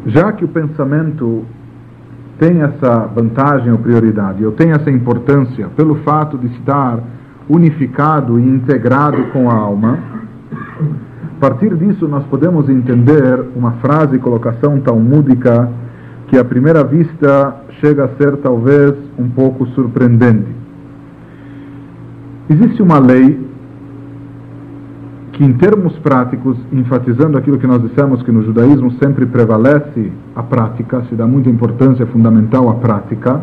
Já 0.06 0.32
que 0.32 0.46
o 0.46 0.48
pensamento 0.48 1.44
tem 2.38 2.62
essa 2.62 3.08
vantagem 3.14 3.72
ou 3.72 3.78
prioridade, 3.78 4.46
ou 4.46 4.52
tem 4.52 4.72
essa 4.72 4.90
importância 4.90 5.68
pelo 5.76 5.96
fato 5.96 6.38
de 6.38 6.48
estar 6.48 7.00
unificado 7.50 8.40
e 8.40 8.44
integrado 8.44 9.24
com 9.32 9.50
a 9.50 9.54
alma, 9.54 10.00
a 11.38 11.40
partir 11.40 11.76
disso 11.76 12.08
nós 12.08 12.24
podemos 12.26 12.70
entender 12.70 13.44
uma 13.56 13.74
frase 13.74 14.16
e 14.16 14.20
colocação 14.20 14.80
talmúdica 14.80 15.70
que 16.28 16.38
à 16.38 16.46
primeira 16.46 16.84
vista 16.84 17.56
chega 17.82 18.06
a 18.06 18.10
ser 18.16 18.38
talvez 18.38 18.96
um 19.20 19.30
pouco 19.30 19.66
surpreendente. 19.68 20.48
Existe 22.50 22.82
uma 22.82 22.98
lei 23.00 23.40
que, 25.34 25.44
em 25.44 25.54
termos 25.54 25.98
práticos, 26.00 26.58
enfatizando 26.72 27.38
aquilo 27.38 27.58
que 27.58 27.68
nós 27.68 27.82
dissemos 27.82 28.22
que 28.24 28.32
no 28.32 28.44
judaísmo 28.44 28.92
sempre 29.04 29.26
prevalece 29.26 30.12
a 30.36 30.44
prática, 30.44 31.04
se 31.10 31.16
dá 31.16 31.26
muita 31.26 31.50
importância 31.50 32.06
fundamental 32.08 32.70
à 32.70 32.76
prática, 32.76 33.42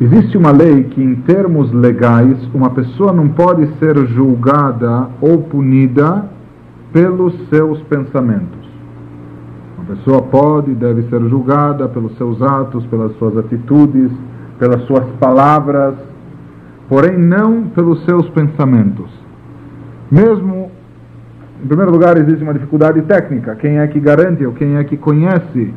existe 0.00 0.36
uma 0.36 0.50
lei 0.50 0.84
que, 0.84 1.02
em 1.02 1.16
termos 1.16 1.72
legais, 1.72 2.36
uma 2.54 2.70
pessoa 2.70 3.12
não 3.12 3.28
pode 3.28 3.66
ser 3.78 3.96
julgada 4.08 5.08
ou 5.20 5.42
punida 5.42 6.24
pelos 6.92 7.34
seus 7.48 7.80
pensamentos. 7.82 8.68
Uma 9.76 9.96
pessoa 9.96 10.22
pode 10.22 10.70
e 10.70 10.74
deve 10.74 11.02
ser 11.08 11.20
julgada 11.28 11.88
pelos 11.88 12.16
seus 12.16 12.40
atos, 12.42 12.84
pelas 12.86 13.12
suas 13.18 13.36
atitudes, 13.36 14.10
pelas 14.58 14.82
suas 14.82 15.04
palavras, 15.18 15.94
porém 16.88 17.18
não 17.18 17.64
pelos 17.64 18.04
seus 18.04 18.28
pensamentos. 18.30 19.10
Mesmo 20.10 20.70
em 21.62 21.66
primeiro 21.66 21.92
lugar, 21.92 22.16
existe 22.16 22.42
uma 22.42 22.54
dificuldade 22.54 23.02
técnica. 23.02 23.54
Quem 23.54 23.78
é 23.78 23.86
que 23.86 24.00
garante 24.00 24.46
ou 24.46 24.52
quem 24.52 24.76
é 24.76 24.84
que 24.84 24.96
conhece? 24.96 25.74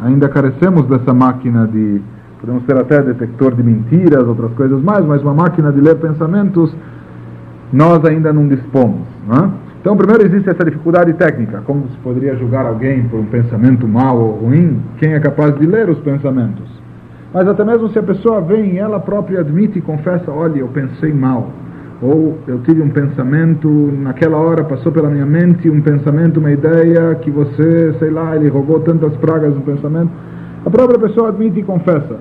Ainda 0.00 0.28
carecemos 0.28 0.86
dessa 0.86 1.12
máquina 1.12 1.66
de. 1.66 2.00
Podemos 2.40 2.64
ter 2.64 2.76
até 2.76 3.02
detector 3.02 3.54
de 3.54 3.62
mentiras, 3.62 4.26
outras 4.26 4.52
coisas 4.52 4.82
mais, 4.82 5.04
mas 5.04 5.22
uma 5.22 5.34
máquina 5.34 5.72
de 5.72 5.80
ler 5.80 5.96
pensamentos 5.96 6.74
nós 7.72 8.04
ainda 8.04 8.32
não 8.32 8.46
dispomos. 8.46 9.06
Não 9.26 9.36
é? 9.36 9.50
Então, 9.80 9.96
primeiro 9.96 10.24
existe 10.24 10.50
essa 10.50 10.64
dificuldade 10.64 11.12
técnica. 11.14 11.62
Como 11.64 11.88
se 11.88 11.96
poderia 11.98 12.36
julgar 12.36 12.66
alguém 12.66 13.04
por 13.08 13.20
um 13.20 13.26
pensamento 13.26 13.86
mau 13.86 14.18
ou 14.18 14.32
ruim? 14.32 14.80
Quem 14.98 15.14
é 15.14 15.20
capaz 15.20 15.56
de 15.58 15.66
ler 15.66 15.88
os 15.88 15.98
pensamentos? 16.00 16.68
Mas 17.32 17.46
até 17.46 17.64
mesmo 17.64 17.88
se 17.90 17.98
a 17.98 18.02
pessoa 18.02 18.40
vem 18.40 18.74
e 18.74 18.78
ela 18.78 18.98
própria 18.98 19.40
admite 19.40 19.78
e 19.78 19.82
confessa: 19.82 20.30
olha, 20.30 20.58
eu 20.58 20.68
pensei 20.68 21.12
mal 21.12 21.50
ou 22.02 22.38
eu 22.46 22.60
tive 22.60 22.82
um 22.82 22.90
pensamento, 22.90 23.68
naquela 23.68 24.36
hora 24.36 24.62
passou 24.64 24.92
pela 24.92 25.08
minha 25.08 25.24
mente 25.24 25.70
um 25.70 25.80
pensamento, 25.80 26.38
uma 26.38 26.52
ideia 26.52 27.14
que 27.16 27.30
você, 27.30 27.94
sei 27.98 28.10
lá, 28.10 28.36
ele 28.36 28.48
roubou 28.48 28.80
tantas 28.80 29.16
pragas 29.16 29.54
no 29.54 29.62
pensamento. 29.62 30.10
A 30.66 30.70
própria 30.70 30.98
pessoa 30.98 31.28
admite 31.28 31.60
e 31.60 31.62
confessa. 31.62 32.16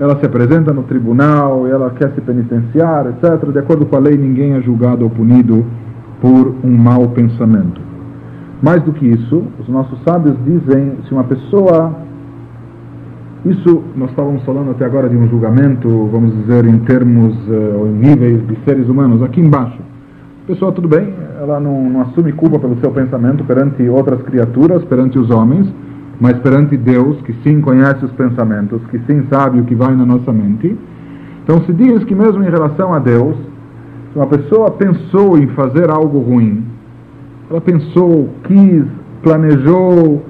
Ela 0.00 0.18
se 0.18 0.26
apresenta 0.26 0.72
no 0.72 0.82
tribunal, 0.82 1.66
ela 1.68 1.90
quer 1.90 2.10
se 2.12 2.20
penitenciar, 2.20 3.06
etc. 3.06 3.48
De 3.52 3.58
acordo 3.60 3.86
com 3.86 3.94
a 3.94 4.00
lei, 4.00 4.16
ninguém 4.16 4.54
é 4.54 4.60
julgado 4.60 5.04
ou 5.04 5.10
punido 5.10 5.64
por 6.20 6.54
um 6.64 6.76
mau 6.76 7.08
pensamento. 7.10 7.80
Mais 8.60 8.82
do 8.82 8.92
que 8.92 9.06
isso, 9.06 9.44
os 9.60 9.68
nossos 9.68 9.98
sábios 10.02 10.36
dizem: 10.44 10.98
se 11.06 11.12
uma 11.12 11.24
pessoa 11.24 11.94
isso 13.44 13.82
nós 13.96 14.10
estávamos 14.10 14.42
falando 14.42 14.72
até 14.72 14.84
agora 14.84 15.08
de 15.08 15.16
um 15.16 15.26
julgamento, 15.28 15.88
vamos 16.12 16.34
dizer, 16.40 16.66
em 16.66 16.78
termos 16.80 17.34
uh, 17.48 17.78
ou 17.78 17.86
em 17.86 17.92
níveis 17.92 18.46
de 18.46 18.58
seres 18.66 18.86
humanos, 18.86 19.22
aqui 19.22 19.40
embaixo. 19.40 19.78
A 20.44 20.46
pessoa, 20.46 20.72
tudo 20.72 20.88
bem, 20.88 21.14
ela 21.40 21.58
não, 21.58 21.88
não, 21.88 22.02
assume 22.02 22.32
culpa 22.32 22.58
pelo 22.58 22.78
seu 22.80 22.90
pensamento 22.90 23.42
perante 23.44 23.88
outras 23.88 24.20
criaturas, 24.22 24.84
perante 24.84 25.18
os 25.18 25.30
homens, 25.30 25.72
mas 26.20 26.38
perante 26.40 26.76
Deus, 26.76 27.20
que 27.22 27.32
sim 27.42 27.62
conhece 27.62 28.04
os 28.04 28.12
pensamentos, 28.12 28.82
que 28.90 28.98
sim 29.06 29.26
sabe 29.30 29.60
o 29.60 29.64
que 29.64 29.74
vai 29.74 29.94
na 29.96 30.04
nossa 30.04 30.30
mente. 30.30 30.76
Então 31.42 31.62
se 31.62 31.72
diz 31.72 32.04
que 32.04 32.14
mesmo 32.14 32.44
em 32.44 32.50
relação 32.50 32.92
a 32.92 32.98
Deus, 32.98 33.34
se 34.12 34.16
uma 34.16 34.26
pessoa 34.26 34.70
pensou 34.72 35.38
em 35.38 35.46
fazer 35.48 35.90
algo 35.90 36.18
ruim, 36.18 36.62
ela 37.50 37.60
pensou, 37.60 38.28
quis, 38.44 38.84
planejou, 39.22 40.22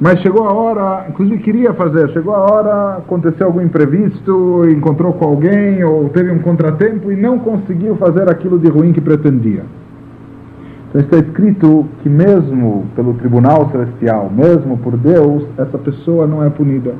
mas 0.00 0.20
chegou 0.20 0.46
a 0.46 0.52
hora, 0.52 1.06
inclusive 1.10 1.42
queria 1.42 1.74
fazer, 1.74 2.08
chegou 2.12 2.34
a 2.34 2.38
hora, 2.38 2.96
aconteceu 2.98 3.48
algum 3.48 3.60
imprevisto, 3.60 4.64
encontrou 4.70 5.12
com 5.12 5.26
alguém 5.26 5.82
ou 5.84 6.08
teve 6.08 6.30
um 6.30 6.38
contratempo 6.38 7.10
e 7.10 7.16
não 7.16 7.38
conseguiu 7.38 7.96
fazer 7.96 8.30
aquilo 8.30 8.58
de 8.58 8.70
ruim 8.70 8.92
que 8.92 9.00
pretendia. 9.00 9.64
Então 10.90 11.00
está 11.00 11.18
escrito 11.18 11.86
que 12.02 12.08
mesmo 12.08 12.84
pelo 12.96 13.14
tribunal 13.14 13.70
celestial, 13.70 14.28
mesmo 14.28 14.76
por 14.78 14.96
Deus, 14.96 15.46
essa 15.56 15.78
pessoa 15.78 16.26
não 16.26 16.44
é 16.44 16.50
punida. 16.50 16.94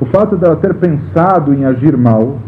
O 0.00 0.06
fato 0.06 0.36
dela 0.36 0.56
ter 0.56 0.74
pensado 0.74 1.54
em 1.54 1.64
agir 1.64 1.96
mal, 1.96 2.38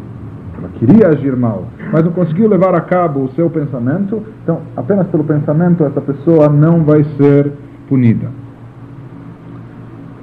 ela 0.59 0.69
queria 0.75 1.09
agir 1.09 1.37
mal, 1.37 1.67
mas 1.93 2.05
não 2.05 2.11
conseguiu 2.11 2.49
levar 2.49 2.75
a 2.75 2.81
cabo 2.81 3.21
o 3.21 3.31
seu 3.31 3.49
pensamento, 3.49 4.21
então 4.43 4.61
apenas 4.77 5.07
pelo 5.07 5.23
pensamento 5.23 5.85
essa 5.85 6.01
pessoa 6.01 6.49
não 6.49 6.83
vai 6.83 7.05
ser 7.17 7.53
punida. 7.89 8.29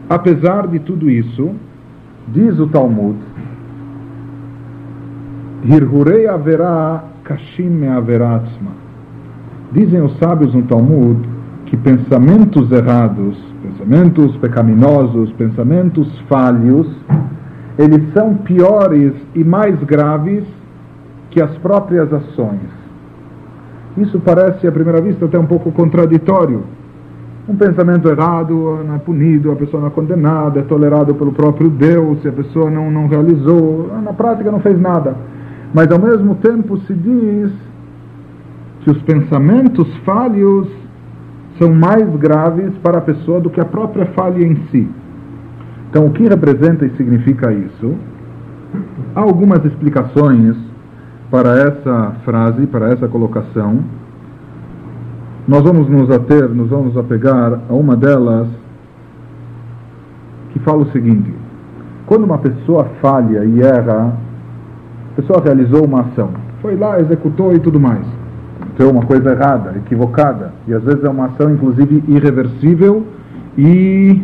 Apesar 0.10 0.68
de 0.68 0.80
tudo 0.80 1.10
isso, 1.10 1.52
diz 2.28 2.60
o 2.60 2.68
Talmud, 2.68 3.18
Hirhurei 5.64 6.28
haverá 6.28 7.06
kashim 7.24 7.70
me 7.70 7.88
averatzma. 7.88 8.85
Dizem 9.76 10.02
os 10.02 10.18
sábios 10.20 10.54
no 10.54 10.64
Talmud 10.64 11.20
que 11.66 11.76
pensamentos 11.76 12.72
errados, 12.72 13.38
pensamentos 13.62 14.38
pecaminosos, 14.38 15.34
pensamentos 15.34 16.08
falhos, 16.30 16.88
eles 17.78 18.02
são 18.14 18.36
piores 18.36 19.12
e 19.36 19.44
mais 19.44 19.78
graves 19.84 20.46
que 21.30 21.42
as 21.42 21.52
próprias 21.58 22.14
ações. 22.14 22.70
Isso 23.98 24.18
parece, 24.22 24.66
à 24.66 24.72
primeira 24.72 25.02
vista, 25.02 25.26
até 25.26 25.38
um 25.38 25.46
pouco 25.46 25.70
contraditório, 25.74 26.64
um 27.46 27.58
pensamento 27.58 28.08
errado 28.08 28.80
não 28.88 28.96
é 28.96 29.00
punido, 29.00 29.52
a 29.52 29.58
pessoa 29.58 29.82
não 29.82 29.88
é 29.88 29.92
condenada, 29.92 30.62
é 30.62 30.64
tolerado 30.64 31.14
pelo 31.16 31.34
próprio 31.34 31.70
Deus, 31.70 32.22
se 32.22 32.30
a 32.30 32.32
pessoa 32.32 32.70
não, 32.70 32.90
não 32.90 33.08
realizou, 33.08 33.92
na 34.02 34.14
prática 34.14 34.50
não 34.50 34.62
fez 34.62 34.80
nada. 34.80 35.18
Mas 35.74 35.92
ao 35.92 36.00
mesmo 36.00 36.36
tempo 36.36 36.78
se 36.78 36.94
diz 36.94 37.52
que 38.86 38.92
os 38.92 39.02
pensamentos 39.02 39.88
falhos 40.06 40.68
são 41.58 41.74
mais 41.74 42.08
graves 42.18 42.72
para 42.84 43.00
a 43.00 43.02
pessoa 43.02 43.42
do 43.42 43.50
que 43.50 43.60
a 43.60 43.66
própria 43.66 44.06
falha 44.16 44.46
em 44.46 44.56
si. 44.70 44.88
Então, 45.90 46.06
o 46.06 46.12
que 46.12 46.28
representa 46.28 46.86
e 46.86 46.96
significa 46.96 47.52
isso? 47.52 47.96
Há 49.16 49.22
algumas 49.22 49.66
explicações 49.66 50.56
para 51.32 51.58
essa 51.58 52.12
frase, 52.24 52.68
para 52.68 52.90
essa 52.90 53.08
colocação. 53.08 53.80
Nós 55.48 55.64
vamos 55.64 55.90
nos 55.90 56.12
ater, 56.12 56.48
nos 56.50 56.70
vamos 56.70 56.96
apegar 56.96 57.60
a 57.68 57.74
uma 57.74 57.96
delas 57.96 58.48
que 60.52 60.60
fala 60.60 60.84
o 60.84 60.92
seguinte: 60.92 61.34
quando 62.06 62.26
uma 62.26 62.38
pessoa 62.38 62.86
falha 63.02 63.46
e 63.46 63.62
erra, 63.64 64.14
a 65.12 65.16
pessoa 65.16 65.42
realizou 65.44 65.86
uma 65.86 66.02
ação, 66.02 66.30
foi 66.62 66.76
lá, 66.76 67.00
executou 67.00 67.52
e 67.52 67.60
tudo 67.60 67.80
mais, 67.80 68.06
fez 68.76 68.90
uma 68.90 69.06
coisa 69.06 69.32
errada, 69.32 69.74
equivocada, 69.78 70.54
e 70.68 70.74
às 70.74 70.84
vezes 70.84 71.04
é 71.04 71.10
uma 71.10 71.28
ação 71.28 71.52
inclusive 71.52 72.04
irreversível 72.08 73.06
e 73.58 74.22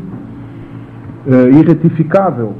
é, 1.27 1.49
irreticável, 1.49 2.53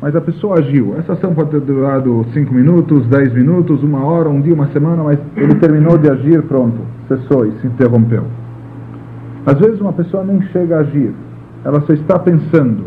mas 0.00 0.14
a 0.14 0.20
pessoa 0.20 0.58
agiu. 0.58 0.94
Essa 0.98 1.14
ação 1.14 1.34
pode 1.34 1.50
ter 1.50 1.60
durado 1.60 2.24
5 2.32 2.52
minutos, 2.52 3.06
10 3.06 3.32
minutos, 3.32 3.82
uma 3.82 4.04
hora, 4.04 4.28
um 4.28 4.40
dia, 4.40 4.54
uma 4.54 4.68
semana, 4.68 5.02
mas 5.02 5.18
ele 5.36 5.54
terminou 5.56 5.96
de 5.98 6.10
agir, 6.10 6.42
pronto, 6.42 6.78
cessou 7.08 7.46
e 7.46 7.52
se 7.60 7.66
interrompeu. 7.66 8.24
Às 9.46 9.58
vezes 9.58 9.80
uma 9.80 9.92
pessoa 9.92 10.24
nem 10.24 10.40
chega 10.48 10.76
a 10.76 10.80
agir, 10.80 11.12
ela 11.64 11.80
só 11.82 11.92
está 11.92 12.18
pensando, 12.18 12.84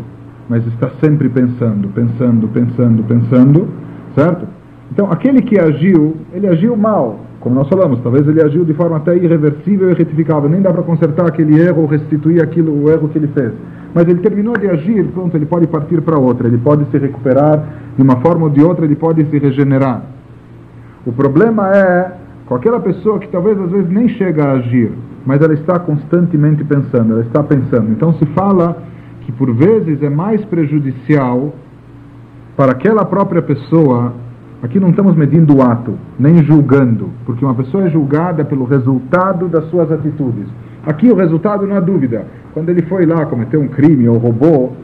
mas 0.48 0.66
está 0.68 0.90
sempre 1.00 1.28
pensando, 1.28 1.88
pensando, 1.88 2.48
pensando, 2.48 3.02
pensando, 3.04 3.68
certo? 4.14 4.46
Então 4.92 5.10
aquele 5.10 5.42
que 5.42 5.58
agiu, 5.58 6.16
ele 6.32 6.46
agiu 6.46 6.76
mal, 6.76 7.20
como 7.48 7.60
nós 7.60 7.68
falamos, 7.68 8.00
talvez 8.02 8.28
ele 8.28 8.42
agiu 8.42 8.62
de 8.62 8.74
forma 8.74 8.98
até 8.98 9.16
irreversível 9.16 9.90
e 9.90 9.94
retivicável, 9.94 10.50
nem 10.50 10.60
dá 10.60 10.70
para 10.70 10.82
consertar 10.82 11.26
aquele 11.26 11.58
erro 11.58 11.82
ou 11.82 11.86
restituir 11.86 12.42
aquilo, 12.42 12.84
o 12.84 12.90
erro 12.90 13.08
que 13.08 13.18
ele 13.18 13.28
fez 13.28 13.52
mas 13.94 14.06
ele 14.06 14.20
terminou 14.20 14.56
de 14.56 14.68
agir, 14.68 15.06
pronto, 15.08 15.36
ele 15.36 15.46
pode 15.46 15.66
partir 15.66 16.00
para 16.02 16.18
outra, 16.18 16.46
ele 16.46 16.58
pode 16.58 16.84
se 16.90 16.98
recuperar 16.98 17.64
de 17.96 18.02
uma 18.02 18.20
forma 18.20 18.44
ou 18.44 18.50
de 18.50 18.62
outra, 18.62 18.84
ele 18.84 18.94
pode 18.94 19.24
se 19.24 19.38
regenerar. 19.38 20.02
O 21.06 21.12
problema 21.12 21.74
é 21.74 22.12
com 22.46 22.54
aquela 22.54 22.80
pessoa 22.80 23.18
que 23.18 23.28
talvez 23.28 23.58
às 23.58 23.70
vezes 23.70 23.90
nem 23.90 24.08
chega 24.10 24.44
a 24.44 24.52
agir, 24.52 24.92
mas 25.24 25.40
ela 25.40 25.54
está 25.54 25.78
constantemente 25.78 26.62
pensando, 26.64 27.14
ela 27.14 27.22
está 27.22 27.42
pensando. 27.42 27.90
Então 27.90 28.12
se 28.14 28.26
fala 28.26 28.76
que 29.22 29.32
por 29.32 29.52
vezes 29.54 30.02
é 30.02 30.10
mais 30.10 30.44
prejudicial 30.44 31.52
para 32.56 32.72
aquela 32.72 33.04
própria 33.04 33.42
pessoa. 33.42 34.12
Aqui 34.60 34.80
não 34.80 34.90
estamos 34.90 35.14
medindo 35.14 35.56
o 35.56 35.62
ato, 35.62 35.96
nem 36.18 36.42
julgando, 36.42 37.10
porque 37.24 37.44
uma 37.44 37.54
pessoa 37.54 37.84
é 37.84 37.90
julgada 37.90 38.44
pelo 38.44 38.64
resultado 38.64 39.46
das 39.46 39.64
suas 39.70 39.90
atitudes. 39.92 40.48
Aqui 40.84 41.08
o 41.10 41.14
resultado 41.14 41.64
não 41.64 41.76
há 41.76 41.80
dúvida. 41.80 42.26
Quando 42.52 42.68
ele 42.70 42.82
foi 42.82 43.06
lá, 43.06 43.24
cometeu 43.26 43.60
um 43.60 43.68
crime 43.68 44.08
ou 44.08 44.18
roubou, 44.18 44.76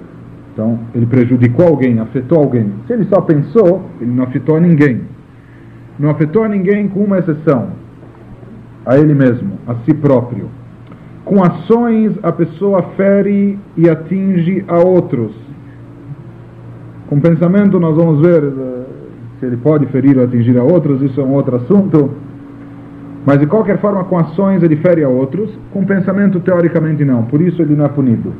então 0.53 0.79
ele 0.95 1.07
prejudicou 1.07 1.67
alguém, 1.67 1.99
afetou 1.99 2.39
alguém. 2.39 2.73
Se 2.87 2.93
ele 2.93 3.05
só 3.07 3.21
pensou, 3.21 3.83
ele 4.01 4.13
não 4.13 4.23
afetou 4.23 4.61
ninguém. 4.61 5.01
Não 5.99 6.11
afetou 6.11 6.45
a 6.45 6.49
ninguém 6.49 6.87
com 6.87 7.01
uma 7.01 7.19
exceção: 7.19 7.71
a 8.87 8.97
ele 8.97 9.13
mesmo, 9.13 9.59
a 9.67 9.75
si 9.85 9.93
próprio. 9.93 10.49
Com 11.25 11.43
ações, 11.43 12.13
a 12.23 12.31
pessoa 12.31 12.83
fere 12.97 13.59
e 13.77 13.89
atinge 13.89 14.65
a 14.69 14.79
outros. 14.79 15.33
Com 17.09 17.19
pensamento, 17.19 17.81
nós 17.81 17.97
vamos 17.97 18.21
ver 18.21 18.43
se 19.45 19.49
ele 19.49 19.57
pode 19.59 19.87
ferir 19.87 20.17
ou 20.17 20.25
atingir 20.25 20.57
a 20.59 20.63
outros, 20.63 21.03
isso 21.03 21.21
é 21.21 21.25
um 21.25 21.33
outro 21.33 21.57
assunto. 21.57 22.11
Mas 23.27 23.39
de 23.39 23.47
qualquer 23.47 23.79
forma, 23.79 24.05
com 24.05 24.19
ações 24.19 24.63
ele 24.63 24.77
fere 24.77 25.05
a 25.05 25.09
outros, 25.09 25.51
com 25.73 25.85
pensamento 25.85 26.41
teoricamente 26.41 27.05
não, 27.05 27.25
por 27.25 27.41
isso 27.41 27.61
ele 27.61 27.77
não 27.77 27.85
é 27.85 27.89
punido. 27.89 28.33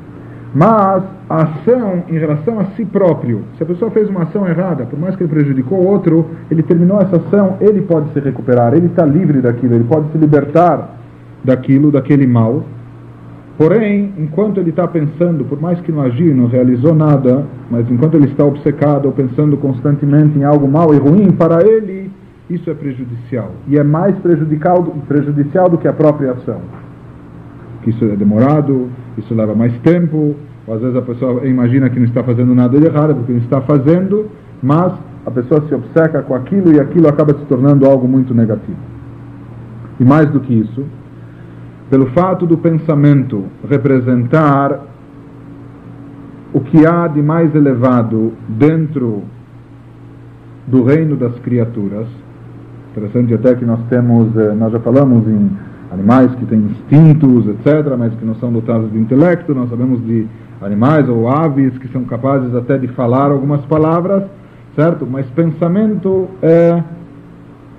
Mas 0.55 1.03
a 1.29 1.43
ação 1.43 2.05
em 2.09 2.19
relação 2.19 2.61
a 2.61 2.65
si 2.77 2.85
próprio, 2.85 3.43
se 3.57 3.63
a 3.63 3.67
pessoa 3.67 3.91
fez 3.91 4.09
uma 4.09 4.23
ação 4.23 4.47
errada, 4.47 4.85
por 4.85 4.99
mais 4.99 5.17
que 5.17 5.25
ele 5.25 5.33
prejudicou 5.33 5.79
o 5.79 5.87
outro, 5.87 6.27
ele 6.51 6.63
terminou 6.63 7.01
essa 7.01 7.17
ação, 7.17 7.57
ele 7.61 7.83
pode 7.83 8.13
se 8.13 8.21
recuperar, 8.21 8.73
ele 8.73 8.87
está 8.87 9.05
livre 9.05 9.41
daquilo, 9.41 9.75
ele 9.75 9.85
pode 9.85 10.11
se 10.13 10.19
libertar 10.19 10.97
daquilo, 11.43 11.91
daquele 11.91 12.27
mal. 12.27 12.63
Porém, 13.57 14.13
enquanto 14.19 14.59
ele 14.59 14.71
está 14.71 14.87
pensando, 14.89 15.45
por 15.45 15.61
mais 15.61 15.81
que 15.81 15.93
não 15.93 16.03
agiu, 16.03 16.35
não 16.35 16.47
realizou 16.47 16.93
nada, 16.93 17.47
mas 17.71 17.89
enquanto 17.89 18.17
ele 18.17 18.27
está 18.27 18.45
obcecado 18.45 19.07
ou 19.07 19.13
pensando 19.13 19.57
constantemente 19.57 20.37
em 20.37 20.43
algo 20.43 20.67
mal 20.67 20.93
e 20.93 20.99
ruim 20.99 21.31
para 21.31 21.65
ele, 21.65 22.11
isso 22.51 22.69
é 22.69 22.75
prejudicial. 22.75 23.53
E 23.69 23.79
é 23.79 23.85
mais 23.85 24.17
prejudicial, 24.17 24.83
do 25.71 25.79
que 25.79 25.87
a 25.87 25.93
própria 25.93 26.33
ação. 26.33 26.61
Que 27.83 27.91
isso 27.91 28.05
é 28.05 28.17
demorado, 28.17 28.89
isso 29.17 29.33
leva 29.33 29.55
mais 29.55 29.73
tempo, 29.79 30.35
às 30.67 30.81
vezes 30.81 30.97
a 30.97 31.03
pessoa 31.03 31.47
imagina 31.47 31.89
que 31.89 31.99
não 31.99 32.07
está 32.07 32.25
fazendo 32.25 32.55
nada 32.55 32.79
de 32.79 32.87
errado, 32.87 33.15
porque 33.15 33.33
não 33.33 33.41
está 33.41 33.61
fazendo, 33.61 34.31
mas 34.63 34.93
a 35.25 35.31
pessoa 35.31 35.63
se 35.69 35.75
obceca 35.75 36.23
com 36.23 36.35
aquilo 36.35 36.73
e 36.73 36.81
aquilo 36.81 37.07
acaba 37.09 37.35
se 37.35 37.45
tornando 37.45 37.87
algo 37.87 38.09
muito 38.09 38.35
negativo. 38.35 38.79
E 40.01 40.05
mais 40.05 40.29
do 40.31 40.41
que 40.41 40.53
isso, 40.53 40.85
pelo 41.91 42.07
fato 42.07 42.47
do 42.47 42.57
pensamento 42.59 43.45
representar 43.69 44.81
o 46.53 46.61
que 46.61 46.87
há 46.87 47.07
de 47.09 47.21
mais 47.21 47.55
elevado 47.55 48.33
dentro 48.49 49.25
do 50.67 50.83
reino 50.83 51.17
das 51.17 51.39
criaturas, 51.41 52.07
Interessante 52.97 53.35
até 53.35 53.57
que 53.57 53.65
nós 53.65 53.81
temos, 53.91 54.37
eh, 54.37 54.55
nós 54.55 54.71
já 54.71 54.79
falamos 54.79 55.27
em 55.27 55.51
animais 55.91 56.33
que 56.37 56.47
têm 56.47 56.61
instintos, 56.61 57.49
etc., 57.49 57.93
mas 57.99 58.15
que 58.15 58.25
não 58.25 58.37
são 58.37 58.53
dotados 58.53 58.89
de 58.93 58.97
intelecto, 58.97 59.53
nós 59.53 59.69
sabemos 59.69 60.01
de 60.07 60.29
animais 60.63 61.09
ou 61.09 61.29
aves 61.29 61.77
que 61.79 61.89
são 61.89 62.05
capazes 62.05 62.55
até 62.55 62.79
de 62.79 62.87
falar 62.87 63.33
algumas 63.33 63.61
palavras, 63.63 64.23
certo? 64.77 65.05
Mas 65.11 65.27
pensamento 65.31 66.29
é 66.41 66.85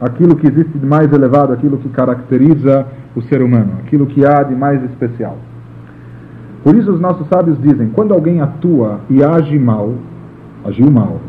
aquilo 0.02 0.36
que 0.36 0.48
existe 0.48 0.78
de 0.78 0.86
mais 0.86 1.10
elevado, 1.13 1.54
aquilo 1.54 1.78
que 1.78 1.88
caracteriza 1.88 2.86
o 3.15 3.21
ser 3.23 3.41
humano, 3.41 3.73
aquilo 3.84 4.06
que 4.06 4.25
há 4.25 4.43
de 4.43 4.56
mais 4.56 4.84
especial. 4.84 5.38
Por 6.63 6.75
isso 6.75 6.91
os 6.91 6.99
nossos 6.99 7.28
sábios 7.28 7.60
dizem, 7.62 7.89
quando 7.89 8.13
alguém 8.13 8.41
atua 8.41 8.99
e 9.10 9.23
age 9.23 9.58
mal, 9.58 9.93
agiu 10.65 10.89
mal, 10.89 11.19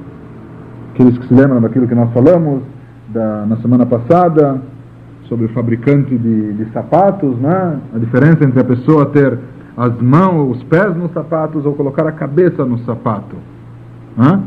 aqueles 0.93 1.17
que 1.19 1.29
se 1.29 1.35
lembram 1.35 1.61
daquilo 1.61 1.87
que 1.87 1.95
nós 1.95 2.11
falamos, 2.13 2.63
da, 3.09 3.47
na 3.47 3.57
semana 3.59 3.87
passada 3.87 4.61
sobre 5.29 5.47
o 5.47 5.49
fabricante 5.51 6.17
de, 6.17 6.55
de 6.55 6.73
sapatos, 6.73 7.37
né? 7.39 7.79
a 7.95 7.99
diferença 7.99 8.45
entre 8.45 8.61
a 8.61 8.65
pessoa 8.65 9.07
ter 9.07 9.39
as 9.77 10.01
mãos, 10.01 10.57
os 10.57 10.63
pés 10.65 10.97
nos 10.97 11.13
sapatos 11.13 11.67
ou 11.67 11.75
colocar 11.75 12.07
a 12.07 12.13
cabeça 12.13 12.65
no 12.65 12.79
sapato. 12.79 13.37
Hã? 14.19 14.43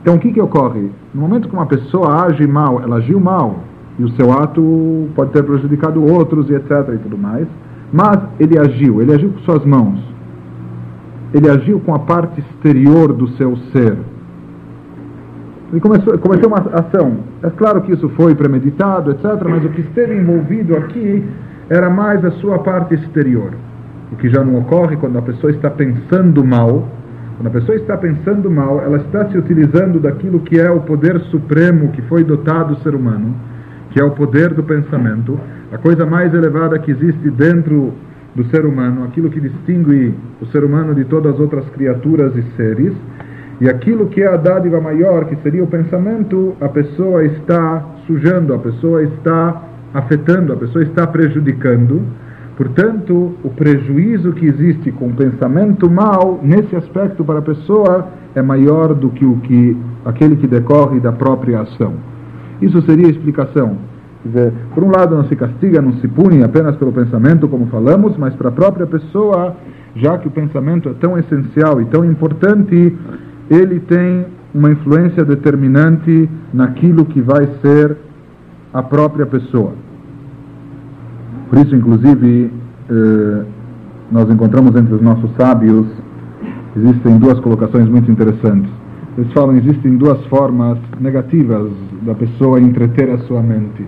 Então 0.00 0.14
o 0.14 0.18
que, 0.18 0.32
que 0.32 0.40
ocorre? 0.40 0.90
No 1.12 1.22
momento 1.22 1.48
que 1.48 1.54
uma 1.54 1.66
pessoa 1.66 2.24
age 2.24 2.46
mal, 2.46 2.80
ela 2.80 2.96
agiu 2.96 3.18
mal, 3.18 3.56
e 3.98 4.04
o 4.04 4.08
seu 4.10 4.32
ato 4.32 5.08
pode 5.14 5.32
ter 5.32 5.42
prejudicado 5.42 6.04
outros 6.04 6.48
e 6.50 6.54
etc. 6.54 6.70
e 6.94 6.98
tudo 6.98 7.18
mais, 7.18 7.46
mas 7.92 8.18
ele 8.38 8.58
agiu, 8.58 9.02
ele 9.02 9.12
agiu 9.12 9.30
com 9.30 9.38
suas 9.40 9.64
mãos, 9.64 9.98
ele 11.34 11.48
agiu 11.50 11.80
com 11.80 11.94
a 11.94 11.98
parte 11.98 12.40
exterior 12.40 13.12
do 13.12 13.28
seu 13.30 13.56
ser. 13.72 13.96
Ele 15.70 15.80
começou, 15.80 16.16
cometeu 16.18 16.48
uma 16.48 16.58
ação. 16.58 17.18
É 17.42 17.50
claro 17.50 17.82
que 17.82 17.92
isso 17.92 18.08
foi 18.10 18.34
premeditado, 18.34 19.10
etc., 19.10 19.24
mas 19.48 19.64
o 19.64 19.68
que 19.68 19.82
esteve 19.82 20.16
envolvido 20.16 20.74
aqui 20.76 21.22
era 21.68 21.90
mais 21.90 22.24
a 22.24 22.30
sua 22.32 22.58
parte 22.60 22.94
exterior. 22.94 23.52
O 24.10 24.16
que 24.16 24.30
já 24.30 24.42
não 24.42 24.58
ocorre 24.58 24.96
quando 24.96 25.18
a 25.18 25.22
pessoa 25.22 25.50
está 25.50 25.68
pensando 25.68 26.42
mal. 26.42 26.88
Quando 27.36 27.48
a 27.48 27.50
pessoa 27.50 27.76
está 27.76 27.96
pensando 27.96 28.50
mal, 28.50 28.80
ela 28.80 28.96
está 28.96 29.28
se 29.28 29.36
utilizando 29.36 30.00
daquilo 30.00 30.40
que 30.40 30.58
é 30.58 30.70
o 30.70 30.80
poder 30.80 31.20
supremo 31.30 31.92
que 31.92 32.02
foi 32.02 32.24
dotado 32.24 32.72
o 32.72 32.76
ser 32.78 32.94
humano, 32.94 33.34
que 33.90 34.00
é 34.00 34.04
o 34.04 34.10
poder 34.10 34.54
do 34.54 34.62
pensamento, 34.62 35.38
a 35.72 35.78
coisa 35.78 36.06
mais 36.06 36.32
elevada 36.34 36.78
que 36.78 36.90
existe 36.90 37.30
dentro 37.30 37.92
do 38.34 38.44
ser 38.50 38.64
humano, 38.64 39.04
aquilo 39.04 39.30
que 39.30 39.40
distingue 39.40 40.14
o 40.40 40.46
ser 40.46 40.64
humano 40.64 40.94
de 40.94 41.04
todas 41.04 41.34
as 41.34 41.40
outras 41.40 41.68
criaturas 41.70 42.36
e 42.36 42.42
seres, 42.56 42.92
e 43.60 43.68
aquilo 43.68 44.06
que 44.06 44.22
é 44.22 44.28
a 44.28 44.36
dádiva 44.36 44.80
maior, 44.80 45.24
que 45.24 45.36
seria 45.42 45.64
o 45.64 45.66
pensamento, 45.66 46.54
a 46.60 46.68
pessoa 46.68 47.24
está 47.24 47.84
sujando, 48.06 48.54
a 48.54 48.58
pessoa 48.58 49.02
está 49.02 49.62
afetando, 49.92 50.52
a 50.52 50.56
pessoa 50.56 50.84
está 50.84 51.06
prejudicando. 51.06 52.02
Portanto, 52.56 53.34
o 53.42 53.50
prejuízo 53.50 54.32
que 54.32 54.46
existe 54.46 54.92
com 54.92 55.08
o 55.08 55.12
pensamento 55.12 55.90
mal, 55.90 56.40
nesse 56.42 56.76
aspecto 56.76 57.24
para 57.24 57.40
a 57.40 57.42
pessoa, 57.42 58.08
é 58.34 58.42
maior 58.42 58.94
do 58.94 59.10
que 59.10 59.24
o 59.24 59.36
que 59.38 59.76
aquele 60.04 60.36
que 60.36 60.46
decorre 60.46 61.00
da 61.00 61.12
própria 61.12 61.60
ação. 61.60 61.94
Isso 62.60 62.82
seria 62.82 63.06
a 63.06 63.10
explicação. 63.10 63.76
Por 64.74 64.84
um 64.84 64.90
lado, 64.90 65.16
não 65.16 65.24
se 65.24 65.36
castiga, 65.36 65.80
não 65.80 65.94
se 65.94 66.08
pune 66.08 66.42
apenas 66.42 66.76
pelo 66.76 66.92
pensamento, 66.92 67.48
como 67.48 67.66
falamos, 67.66 68.16
mas 68.16 68.34
para 68.34 68.48
a 68.48 68.52
própria 68.52 68.86
pessoa, 68.86 69.56
já 69.94 70.18
que 70.18 70.28
o 70.28 70.30
pensamento 70.30 70.88
é 70.88 70.92
tão 70.94 71.16
essencial 71.16 71.80
e 71.80 71.84
tão 71.86 72.04
importante, 72.04 72.96
ele 73.48 73.80
tem 73.80 74.26
uma 74.54 74.70
influência 74.70 75.24
determinante 75.24 76.28
naquilo 76.52 77.04
que 77.04 77.20
vai 77.20 77.48
ser 77.62 77.96
a 78.72 78.82
própria 78.82 79.24
pessoa. 79.24 79.72
Por 81.48 81.58
isso, 81.58 81.74
inclusive, 81.74 82.52
eh, 82.90 83.44
nós 84.10 84.28
encontramos 84.30 84.74
entre 84.76 84.94
os 84.94 85.00
nossos 85.00 85.30
sábios, 85.36 85.86
existem 86.76 87.18
duas 87.18 87.38
colocações 87.40 87.88
muito 87.88 88.10
interessantes. 88.10 88.77
Eles 89.18 89.32
falam 89.32 89.56
existem 89.56 89.96
duas 89.96 90.24
formas 90.26 90.78
negativas 91.00 91.72
da 92.02 92.14
pessoa 92.14 92.60
entreter 92.60 93.10
a 93.10 93.18
sua 93.18 93.42
mente. 93.42 93.84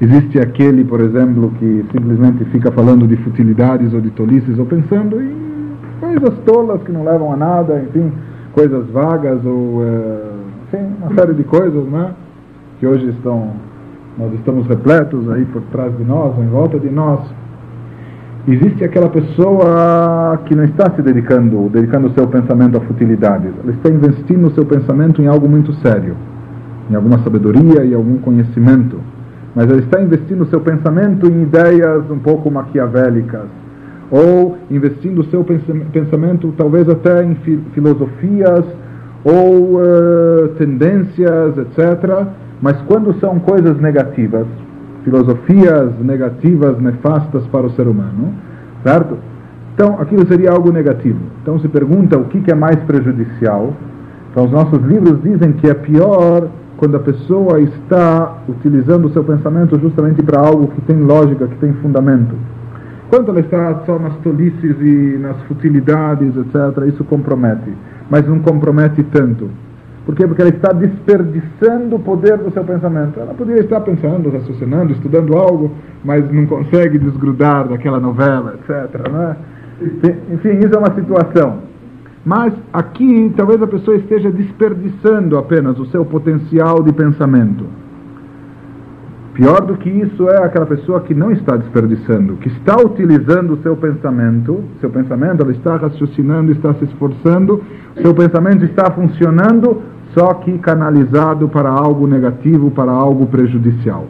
Existe 0.00 0.38
aquele, 0.38 0.84
por 0.84 1.00
exemplo, 1.00 1.52
que 1.58 1.84
simplesmente 1.92 2.42
fica 2.46 2.72
falando 2.72 3.06
de 3.06 3.14
futilidades 3.18 3.92
ou 3.92 4.00
de 4.00 4.08
tolices 4.08 4.58
ou 4.58 4.64
pensando 4.64 5.20
em 5.20 5.36
coisas 6.00 6.32
tolas 6.46 6.82
que 6.82 6.92
não 6.92 7.04
levam 7.04 7.30
a 7.30 7.36
nada, 7.36 7.78
enfim, 7.86 8.10
coisas 8.54 8.88
vagas 8.88 9.44
ou, 9.44 9.84
eh, 9.84 10.32
enfim, 10.66 10.86
uma 10.98 11.14
série 11.14 11.34
de 11.34 11.44
coisas, 11.44 11.84
né? 11.84 12.12
Que 12.80 12.86
hoje 12.86 13.10
estão 13.10 13.50
nós 14.18 14.32
estamos 14.32 14.66
repletos 14.66 15.30
aí 15.30 15.44
por 15.44 15.60
trás 15.70 15.94
de 15.94 16.04
nós, 16.04 16.38
em 16.38 16.46
volta 16.46 16.78
de 16.78 16.88
nós. 16.88 17.20
Existe 18.48 18.84
aquela 18.84 19.08
pessoa 19.08 20.40
que 20.46 20.54
não 20.54 20.64
está 20.64 20.88
se 20.94 21.02
dedicando, 21.02 21.68
dedicando 21.68 22.06
o 22.06 22.14
seu 22.14 22.28
pensamento 22.28 22.76
a 22.76 22.80
futilidades. 22.80 23.50
Ela 23.62 23.72
está 23.72 23.88
investindo 23.90 24.46
o 24.46 24.50
seu 24.52 24.64
pensamento 24.64 25.20
em 25.20 25.26
algo 25.26 25.48
muito 25.48 25.72
sério, 25.74 26.14
em 26.88 26.94
alguma 26.94 27.18
sabedoria 27.24 27.84
e 27.84 27.92
algum 27.92 28.18
conhecimento. 28.18 29.00
Mas 29.54 29.68
ela 29.68 29.80
está 29.80 30.00
investindo 30.00 30.42
o 30.42 30.46
seu 30.46 30.60
pensamento 30.60 31.26
em 31.26 31.42
ideias 31.42 32.08
um 32.10 32.18
pouco 32.18 32.48
maquiavélicas, 32.50 33.46
ou 34.10 34.56
investindo 34.70 35.22
o 35.22 35.24
seu 35.24 35.44
pensamento 35.92 36.54
talvez 36.56 36.88
até 36.88 37.24
em 37.24 37.34
filosofias 37.74 38.64
ou 39.24 39.80
uh, 39.80 40.48
tendências, 40.56 41.58
etc 41.58 42.28
mas 42.60 42.80
quando 42.82 43.18
são 43.20 43.38
coisas 43.38 43.78
negativas, 43.80 44.46
filosofias 45.06 45.92
negativas, 46.00 46.80
nefastas 46.80 47.46
para 47.46 47.64
o 47.64 47.70
ser 47.70 47.86
humano, 47.86 48.34
certo? 48.82 49.16
Então, 49.72 50.00
aquilo 50.00 50.26
seria 50.26 50.50
algo 50.50 50.72
negativo. 50.72 51.20
Então, 51.42 51.60
se 51.60 51.68
pergunta 51.68 52.18
o 52.18 52.24
que 52.24 52.50
é 52.50 52.54
mais 52.56 52.76
prejudicial. 52.80 53.72
Então, 54.30 54.46
os 54.46 54.50
nossos 54.50 54.82
livros 54.82 55.22
dizem 55.22 55.52
que 55.52 55.68
é 55.68 55.74
pior 55.74 56.48
quando 56.76 56.96
a 56.96 57.00
pessoa 57.00 57.60
está 57.60 58.38
utilizando 58.48 59.04
o 59.04 59.12
seu 59.12 59.22
pensamento 59.22 59.78
justamente 59.78 60.20
para 60.24 60.40
algo 60.40 60.66
que 60.68 60.80
tem 60.80 60.96
lógica, 60.96 61.46
que 61.46 61.56
tem 61.56 61.72
fundamento. 61.74 62.34
Quando 63.08 63.30
ela 63.30 63.40
está 63.40 63.82
só 63.86 64.00
nas 64.00 64.16
tolices 64.16 64.76
e 64.80 65.18
nas 65.20 65.40
futilidades, 65.42 66.34
etc., 66.36 66.84
isso 66.88 67.04
compromete. 67.04 67.72
Mas 68.10 68.26
não 68.26 68.40
compromete 68.40 69.04
tanto. 69.04 69.48
Por 70.06 70.14
quê? 70.14 70.24
Porque 70.24 70.40
ela 70.40 70.50
está 70.50 70.72
desperdiçando 70.72 71.96
o 71.96 71.98
poder 71.98 72.38
do 72.38 72.52
seu 72.52 72.62
pensamento. 72.62 73.18
Ela 73.18 73.34
poderia 73.34 73.62
estar 73.62 73.80
pensando, 73.80 74.30
raciocinando, 74.30 74.92
estudando 74.92 75.36
algo, 75.36 75.72
mas 76.04 76.30
não 76.30 76.46
consegue 76.46 76.96
desgrudar 76.96 77.66
daquela 77.68 77.98
novela, 77.98 78.54
etc. 78.54 79.10
Né? 79.10 79.36
Enfim, 80.32 80.58
isso 80.64 80.72
é 80.72 80.78
uma 80.78 80.94
situação. 80.94 81.58
Mas 82.24 82.54
aqui, 82.72 83.32
talvez 83.36 83.60
a 83.60 83.66
pessoa 83.66 83.96
esteja 83.96 84.30
desperdiçando 84.30 85.36
apenas 85.36 85.76
o 85.80 85.86
seu 85.86 86.04
potencial 86.04 86.84
de 86.84 86.92
pensamento. 86.92 87.64
Pior 89.34 89.60
do 89.60 89.76
que 89.76 89.90
isso 89.90 90.30
é 90.30 90.44
aquela 90.44 90.66
pessoa 90.66 91.00
que 91.00 91.12
não 91.14 91.30
está 91.30 91.56
desperdiçando, 91.56 92.36
que 92.36 92.48
está 92.48 92.76
utilizando 92.76 93.54
o 93.54 93.56
seu 93.58 93.76
pensamento, 93.76 94.64
seu 94.80 94.88
pensamento, 94.88 95.42
ela 95.42 95.52
está 95.52 95.76
raciocinando, 95.76 96.52
está 96.52 96.72
se 96.74 96.84
esforçando, 96.84 97.62
seu 98.00 98.14
pensamento 98.14 98.64
está 98.64 98.90
funcionando 98.90 99.82
só 100.16 100.32
que 100.32 100.56
canalizado 100.58 101.46
para 101.46 101.68
algo 101.68 102.06
negativo, 102.06 102.70
para 102.70 102.90
algo 102.90 103.26
prejudicial. 103.26 104.06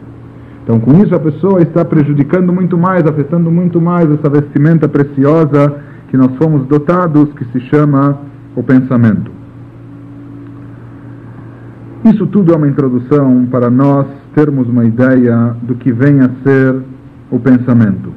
Então, 0.63 0.79
com 0.79 1.03
isso, 1.03 1.13
a 1.13 1.19
pessoa 1.19 1.61
está 1.61 1.83
prejudicando 1.83 2.53
muito 2.53 2.77
mais, 2.77 3.05
afetando 3.05 3.51
muito 3.51 3.81
mais 3.81 4.09
essa 4.09 4.29
vestimenta 4.29 4.87
preciosa 4.87 5.75
que 6.09 6.15
nós 6.15 6.33
fomos 6.37 6.65
dotados, 6.67 7.33
que 7.33 7.43
se 7.45 7.59
chama 7.67 8.19
o 8.55 8.63
pensamento. 8.63 9.31
Isso 12.05 12.25
tudo 12.27 12.53
é 12.53 12.55
uma 12.55 12.67
introdução 12.69 13.45
para 13.51 13.69
nós 13.69 14.07
termos 14.33 14.69
uma 14.69 14.85
ideia 14.85 15.55
do 15.61 15.75
que 15.75 15.91
vem 15.91 16.21
a 16.21 16.29
ser 16.43 16.83
o 17.29 17.37
pensamento. 17.37 18.13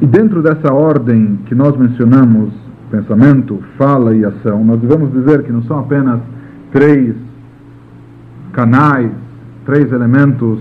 E 0.00 0.06
dentro 0.06 0.42
dessa 0.42 0.72
ordem 0.72 1.40
que 1.46 1.54
nós 1.54 1.76
mencionamos, 1.76 2.61
pensamento, 2.92 3.58
fala 3.78 4.14
e 4.14 4.22
ação, 4.22 4.62
nós 4.62 4.78
devemos 4.78 5.10
dizer 5.12 5.42
que 5.44 5.50
não 5.50 5.62
são 5.62 5.78
apenas 5.78 6.20
três 6.70 7.16
canais, 8.52 9.10
três 9.64 9.90
elementos 9.90 10.60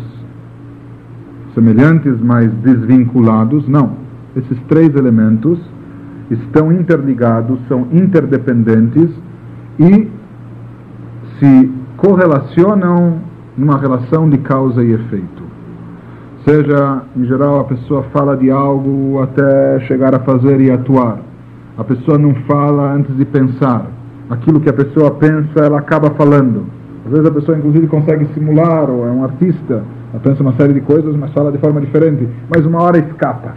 semelhantes, 1.54 2.18
mas 2.22 2.50
desvinculados. 2.64 3.68
Não. 3.68 3.98
Esses 4.34 4.58
três 4.70 4.96
elementos 4.96 5.60
estão 6.30 6.72
interligados, 6.72 7.60
são 7.68 7.88
interdependentes 7.92 9.10
e 9.78 10.10
se 11.38 11.72
correlacionam 11.98 13.20
numa 13.58 13.78
relação 13.78 14.30
de 14.30 14.38
causa 14.38 14.82
e 14.82 14.94
efeito. 14.94 15.44
Seja, 16.46 17.02
em 17.16 17.26
geral, 17.26 17.60
a 17.60 17.64
pessoa 17.66 18.04
fala 18.14 18.38
de 18.38 18.50
algo 18.50 19.22
até 19.22 19.82
chegar 19.82 20.16
a 20.16 20.20
fazer 20.20 20.62
e 20.62 20.72
atuar 20.72 21.31
a 21.78 21.84
pessoa 21.84 22.18
não 22.18 22.34
fala 22.48 22.94
antes 22.94 23.16
de 23.16 23.26
pensar. 23.26 23.88
Aquilo 24.30 24.60
que 24.60 24.70
a 24.70 24.74
pessoa 24.74 25.12
pensa, 25.12 25.60
ela 25.60 25.80
acaba 25.80 26.10
falando. 26.12 26.66
Às 27.06 27.12
vezes 27.12 27.26
a 27.26 27.32
pessoa, 27.32 27.58
inclusive, 27.58 27.88
consegue 27.88 28.26
simular, 28.34 28.90
ou 28.90 29.08
é 29.08 29.12
um 29.12 29.24
artista, 29.24 29.84
ela 30.14 30.22
pensa 30.22 30.42
uma 30.44 30.54
série 30.54 30.74
de 30.74 30.82
coisas, 30.82 31.16
mas 31.16 31.32
fala 31.34 31.52
de 31.52 31.58
forma 31.58 31.82
diferente. 31.82 32.28
Mas 32.50 32.66
uma 32.66 32.82
hora 32.82 32.98
escapa. 33.00 33.54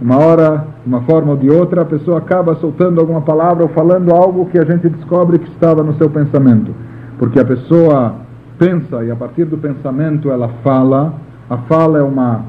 Uma 0.00 0.16
hora, 0.16 0.64
de 0.84 0.88
uma 0.88 1.02
forma 1.02 1.32
ou 1.32 1.36
de 1.36 1.50
outra, 1.50 1.82
a 1.82 1.84
pessoa 1.84 2.18
acaba 2.18 2.54
soltando 2.56 3.00
alguma 3.00 3.22
palavra 3.22 3.64
ou 3.64 3.68
falando 3.70 4.12
algo 4.12 4.46
que 4.46 4.58
a 4.58 4.64
gente 4.64 4.88
descobre 4.88 5.38
que 5.38 5.48
estava 5.50 5.82
no 5.82 5.94
seu 5.94 6.08
pensamento. 6.08 6.72
Porque 7.18 7.40
a 7.40 7.44
pessoa 7.44 8.14
pensa 8.58 9.04
e 9.04 9.10
a 9.10 9.16
partir 9.16 9.44
do 9.44 9.58
pensamento 9.58 10.30
ela 10.30 10.48
fala. 10.62 11.14
A 11.50 11.56
fala 11.58 11.98
é 11.98 12.02
uma 12.02 12.42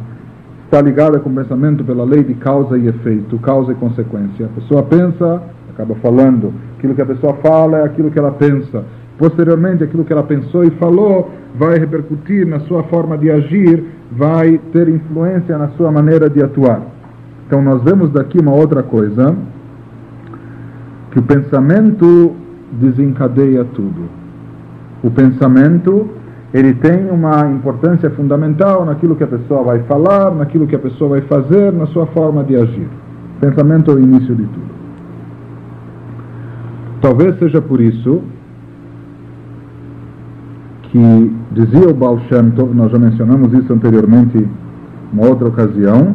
está 0.69 0.79
ligada 0.79 1.19
com 1.19 1.31
o 1.31 1.33
pensamento 1.33 1.83
pela 1.83 2.03
lei 2.03 2.23
de 2.23 2.35
causa 2.35 2.77
e 2.77 2.87
efeito, 2.87 3.39
causa 3.39 3.71
e 3.71 3.75
consequência. 3.75 4.45
A 4.45 4.49
pessoa 4.49 4.83
pensa, 4.83 5.41
acaba 5.73 5.95
falando. 5.95 6.53
Aquilo 6.77 6.93
que 6.93 7.01
a 7.01 7.05
pessoa 7.07 7.33
fala 7.41 7.79
é 7.79 7.83
aquilo 7.85 8.11
que 8.11 8.19
ela 8.19 8.31
pensa. 8.31 8.83
Posteriormente, 9.17 9.83
aquilo 9.83 10.05
que 10.05 10.13
ela 10.13 10.21
pensou 10.21 10.63
e 10.63 10.69
falou 10.71 11.31
vai 11.55 11.79
repercutir 11.79 12.45
na 12.45 12.59
sua 12.61 12.83
forma 12.83 13.17
de 13.17 13.31
agir, 13.31 13.83
vai 14.11 14.59
ter 14.71 14.87
influência 14.87 15.57
na 15.57 15.69
sua 15.69 15.91
maneira 15.91 16.29
de 16.29 16.43
atuar. 16.43 16.81
Então 17.47 17.63
nós 17.63 17.81
vemos 17.81 18.11
daqui 18.11 18.37
uma 18.37 18.53
outra 18.53 18.83
coisa, 18.83 19.35
que 21.09 21.17
o 21.17 21.23
pensamento 21.23 22.35
desencadeia 22.73 23.65
tudo. 23.65 24.03
O 25.03 25.09
pensamento 25.09 26.07
ele 26.52 26.72
tem 26.74 27.10
uma 27.10 27.50
importância 27.50 28.08
fundamental 28.10 28.84
naquilo 28.84 29.16
que 29.16 29.24
a 29.24 29.26
pessoa 29.26 29.64
vai 29.64 29.80
falar, 29.80 30.30
naquilo 30.30 30.66
que 30.66 30.76
a 30.76 30.78
pessoa 30.78 31.10
vai 31.10 31.20
fazer, 31.22 31.72
na 31.72 31.86
sua 31.86 32.06
forma 32.06 32.44
de 32.44 32.54
agir. 32.54 32.88
O 33.36 33.40
pensamento 33.40 33.90
é 33.90 33.94
o 33.94 33.98
início 33.98 34.34
de 34.36 34.44
tudo. 34.44 34.74
Talvez 37.00 37.38
seja 37.38 37.60
por 37.60 37.80
isso 37.80 38.22
que 40.84 41.36
dizia 41.50 41.88
o 41.88 41.92
Baal 41.92 42.20
Shem 42.28 42.52
Tov, 42.52 42.72
nós 42.72 42.92
já 42.92 42.98
mencionamos 42.98 43.52
isso 43.52 43.72
anteriormente 43.72 44.38
em 44.38 44.48
uma 45.12 45.26
outra 45.26 45.48
ocasião, 45.48 46.14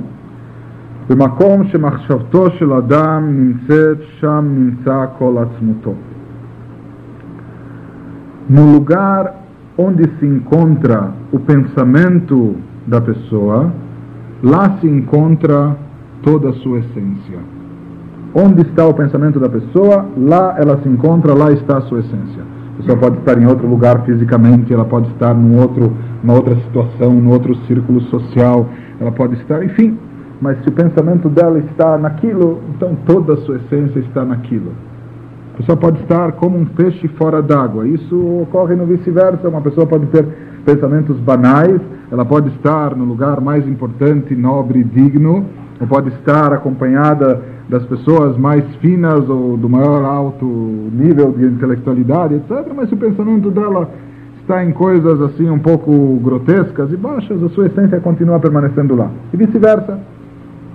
במקום 1.09 1.63
שמחשבתו 1.67 2.51
של 2.51 2.73
אדם 2.73 3.27
נמצאת, 3.29 3.97
שם 4.19 4.45
נמצא 4.49 5.05
כל 5.17 5.37
עצמותו. 5.37 5.93
No 8.49 8.63
lugar 8.75 9.33
onde 9.76 10.04
se 10.18 10.26
encontra 10.26 11.12
o 11.32 11.38
pensamento 11.38 12.56
da 12.86 13.00
pessoa, 13.00 13.72
lá 14.42 14.78
se 14.80 14.86
encontra 14.86 15.76
toda 16.22 16.50
a 16.50 16.52
sua 16.54 16.78
essência. 16.78 17.38
Onde 18.34 18.62
está 18.62 18.86
o 18.86 18.94
pensamento 18.94 19.38
da 19.38 19.48
pessoa, 19.48 20.06
lá 20.16 20.56
ela 20.58 20.80
se 20.82 20.88
encontra, 20.88 21.34
lá 21.34 21.52
está 21.52 21.78
a 21.78 21.80
sua 21.82 22.00
essência. 22.00 22.42
A 22.74 22.76
pessoa 22.78 22.98
pode 22.98 23.18
estar 23.18 23.40
em 23.40 23.46
outro 23.46 23.66
lugar 23.68 24.04
fisicamente, 24.04 24.72
ela 24.72 24.84
pode 24.84 25.08
estar 25.10 25.32
num 25.32 25.60
outro, 25.60 25.92
numa 26.22 26.34
outra 26.34 26.56
situação, 26.56 27.12
num 27.12 27.30
outro 27.30 27.54
círculo 27.66 28.00
social, 28.02 28.68
ela 29.00 29.12
pode 29.12 29.34
estar, 29.34 29.64
enfim. 29.64 29.96
Mas 30.40 30.60
se 30.62 30.68
o 30.68 30.72
pensamento 30.72 31.28
dela 31.28 31.58
está 31.58 31.96
naquilo, 31.96 32.60
então 32.74 32.96
toda 33.06 33.34
a 33.34 33.36
sua 33.38 33.56
essência 33.56 34.00
está 34.00 34.24
naquilo. 34.24 34.72
A 35.54 35.56
pessoa 35.58 35.76
pode 35.76 36.00
estar 36.02 36.32
como 36.32 36.58
um 36.58 36.64
peixe 36.64 37.06
fora 37.08 37.40
d'água. 37.40 37.86
Isso 37.86 38.42
ocorre 38.42 38.74
no 38.74 38.86
vice-versa. 38.86 39.48
Uma 39.48 39.60
pessoa 39.60 39.86
pode 39.86 40.06
ter 40.06 40.26
pensamentos 40.64 41.16
banais, 41.18 41.80
ela 42.10 42.24
pode 42.24 42.48
estar 42.56 42.96
no 42.96 43.04
lugar 43.04 43.40
mais 43.40 43.66
importante, 43.68 44.34
nobre 44.34 44.80
e 44.80 44.84
digno, 44.84 45.44
ou 45.80 45.86
pode 45.86 46.08
estar 46.08 46.52
acompanhada 46.52 47.40
das 47.68 47.84
pessoas 47.84 48.36
mais 48.36 48.64
finas 48.76 49.28
ou 49.28 49.56
do 49.56 49.68
maior 49.68 50.04
alto 50.04 50.44
nível 50.44 51.30
de 51.30 51.46
intelectualidade, 51.46 52.34
etc. 52.34 52.72
Mas 52.74 52.88
se 52.88 52.94
o 52.94 52.98
pensamento 52.98 53.48
dela 53.50 53.88
está 54.40 54.64
em 54.64 54.72
coisas 54.72 55.20
assim 55.20 55.48
um 55.48 55.58
pouco 55.58 56.18
grotescas 56.22 56.92
e 56.92 56.96
baixas, 56.96 57.40
a 57.42 57.48
sua 57.50 57.66
essência 57.66 58.00
continua 58.00 58.40
permanecendo 58.40 58.96
lá. 58.96 59.08
E 59.32 59.36
vice-versa. 59.36 60.13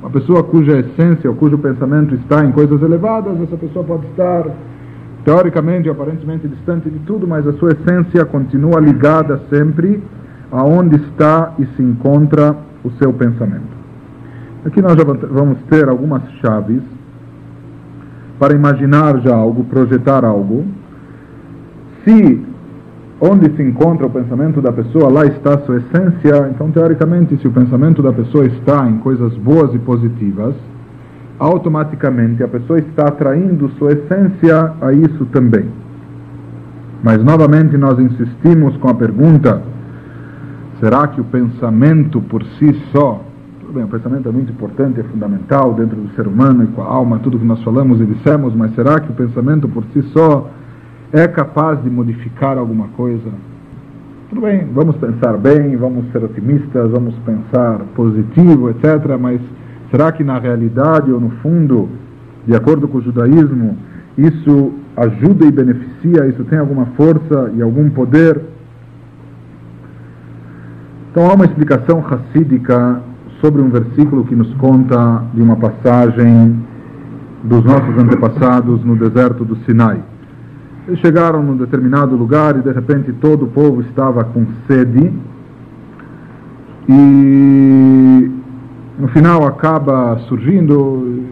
Uma 0.01 0.09
pessoa 0.09 0.43
cuja 0.43 0.79
essência 0.79 1.29
ou 1.29 1.35
cujo 1.35 1.57
pensamento 1.57 2.15
está 2.15 2.43
em 2.45 2.51
coisas 2.51 2.81
elevadas, 2.81 3.39
essa 3.41 3.57
pessoa 3.57 3.83
pode 3.83 4.05
estar 4.07 4.45
teoricamente, 5.25 5.89
aparentemente 5.89 6.47
distante 6.47 6.89
de 6.89 6.99
tudo, 6.99 7.27
mas 7.27 7.45
a 7.45 7.53
sua 7.53 7.71
essência 7.73 8.23
continua 8.25 8.79
ligada 8.79 9.41
sempre 9.49 10.01
aonde 10.51 10.95
está 10.95 11.53
e 11.59 11.65
se 11.75 11.83
encontra 11.83 12.55
o 12.83 12.89
seu 12.91 13.11
pensamento. 13.11 13.77
Aqui 14.65 14.81
nós 14.81 14.95
já 14.95 15.03
vamos 15.03 15.59
ter 15.69 15.87
algumas 15.87 16.23
chaves 16.41 16.81
para 18.39 18.55
imaginar 18.55 19.19
já 19.19 19.35
algo, 19.35 19.65
projetar 19.65 20.23
algo. 20.23 20.65
Se 22.03 22.45
onde 23.21 23.53
se 23.55 23.61
encontra 23.61 24.05
o 24.05 24.09
pensamento 24.09 24.61
da 24.61 24.71
pessoa, 24.71 25.11
lá 25.11 25.25
está 25.25 25.57
sua 25.59 25.77
essência, 25.77 26.49
então 26.49 26.71
teoricamente, 26.71 27.37
se 27.37 27.47
o 27.47 27.51
pensamento 27.51 28.01
da 28.01 28.13
pessoa 28.13 28.45
está 28.45 28.87
em 28.89 28.97
coisas 28.99 29.33
boas 29.35 29.73
e 29.73 29.79
positivas, 29.79 30.55
automaticamente 31.37 32.43
a 32.43 32.47
pessoa 32.47 32.79
está 32.79 33.07
atraindo 33.07 33.69
sua 33.77 33.91
essência 33.91 34.73
a 34.81 34.93
isso 34.93 35.25
também. 35.27 35.65
Mas 37.03 37.23
novamente 37.23 37.77
nós 37.77 37.99
insistimos 37.99 38.75
com 38.77 38.89
a 38.89 38.93
pergunta: 38.93 39.61
será 40.79 41.07
que 41.07 41.19
o 41.19 41.23
pensamento 41.25 42.21
por 42.21 42.43
si 42.57 42.73
só, 42.91 43.21
tudo 43.59 43.73
bem, 43.73 43.83
o 43.83 43.87
pensamento 43.87 44.29
é 44.29 44.31
muito 44.31 44.51
importante, 44.51 44.99
é 44.99 45.03
fundamental 45.03 45.73
dentro 45.73 45.97
do 45.97 46.09
ser 46.15 46.25
humano 46.25 46.63
e 46.63 46.67
com 46.67 46.81
a 46.81 46.85
alma, 46.85 47.19
tudo 47.19 47.39
que 47.39 47.45
nós 47.45 47.61
falamos 47.63 47.99
e 47.99 48.05
dissemos, 48.05 48.53
mas 48.55 48.73
será 48.75 48.99
que 48.99 49.11
o 49.11 49.15
pensamento 49.15 49.67
por 49.67 49.83
si 49.93 50.01
só 50.13 50.49
é 51.11 51.27
capaz 51.27 51.81
de 51.83 51.89
modificar 51.89 52.57
alguma 52.57 52.87
coisa? 52.89 53.29
Tudo 54.29 54.41
bem, 54.41 54.67
vamos 54.73 54.95
pensar 54.97 55.37
bem, 55.37 55.75
vamos 55.75 56.11
ser 56.11 56.23
otimistas, 56.23 56.91
vamos 56.91 57.15
pensar 57.25 57.79
positivo, 57.95 58.69
etc., 58.69 59.17
mas 59.19 59.41
Será 59.91 60.11
que 60.11 60.23
na 60.23 60.37
realidade 60.37 61.11
ou 61.11 61.19
no 61.19 61.31
fundo, 61.41 61.89
de 62.45 62.55
acordo 62.55 62.87
com 62.87 62.99
o 62.99 63.01
judaísmo, 63.01 63.75
isso 64.17 64.73
ajuda 64.95 65.45
e 65.45 65.51
beneficia, 65.51 66.27
isso 66.27 66.43
tem 66.43 66.59
alguma 66.59 66.85
força 66.97 67.51
e 67.55 67.61
algum 67.61 67.89
poder? 67.89 68.39
Então 71.09 71.27
há 71.27 71.33
uma 71.33 71.45
explicação 71.45 72.01
racídica 72.01 73.01
sobre 73.41 73.61
um 73.61 73.69
versículo 73.69 74.25
que 74.25 74.35
nos 74.35 74.53
conta 74.55 75.23
de 75.33 75.41
uma 75.41 75.55
passagem 75.55 76.63
dos 77.43 77.63
nossos 77.63 77.97
antepassados 77.97 78.83
no 78.83 78.95
deserto 78.95 79.43
do 79.43 79.55
Sinai. 79.65 80.03
Chegaram 80.97 81.43
num 81.43 81.55
determinado 81.55 82.15
lugar 82.15 82.57
e 82.57 82.61
de 82.61 82.71
repente 82.71 83.13
todo 83.13 83.45
o 83.45 83.47
povo 83.47 83.81
estava 83.81 84.23
com 84.23 84.45
sede. 84.67 85.11
E 86.87 88.31
no 88.97 89.07
final 89.09 89.45
acaba 89.45 90.17
surgindo, 90.27 91.23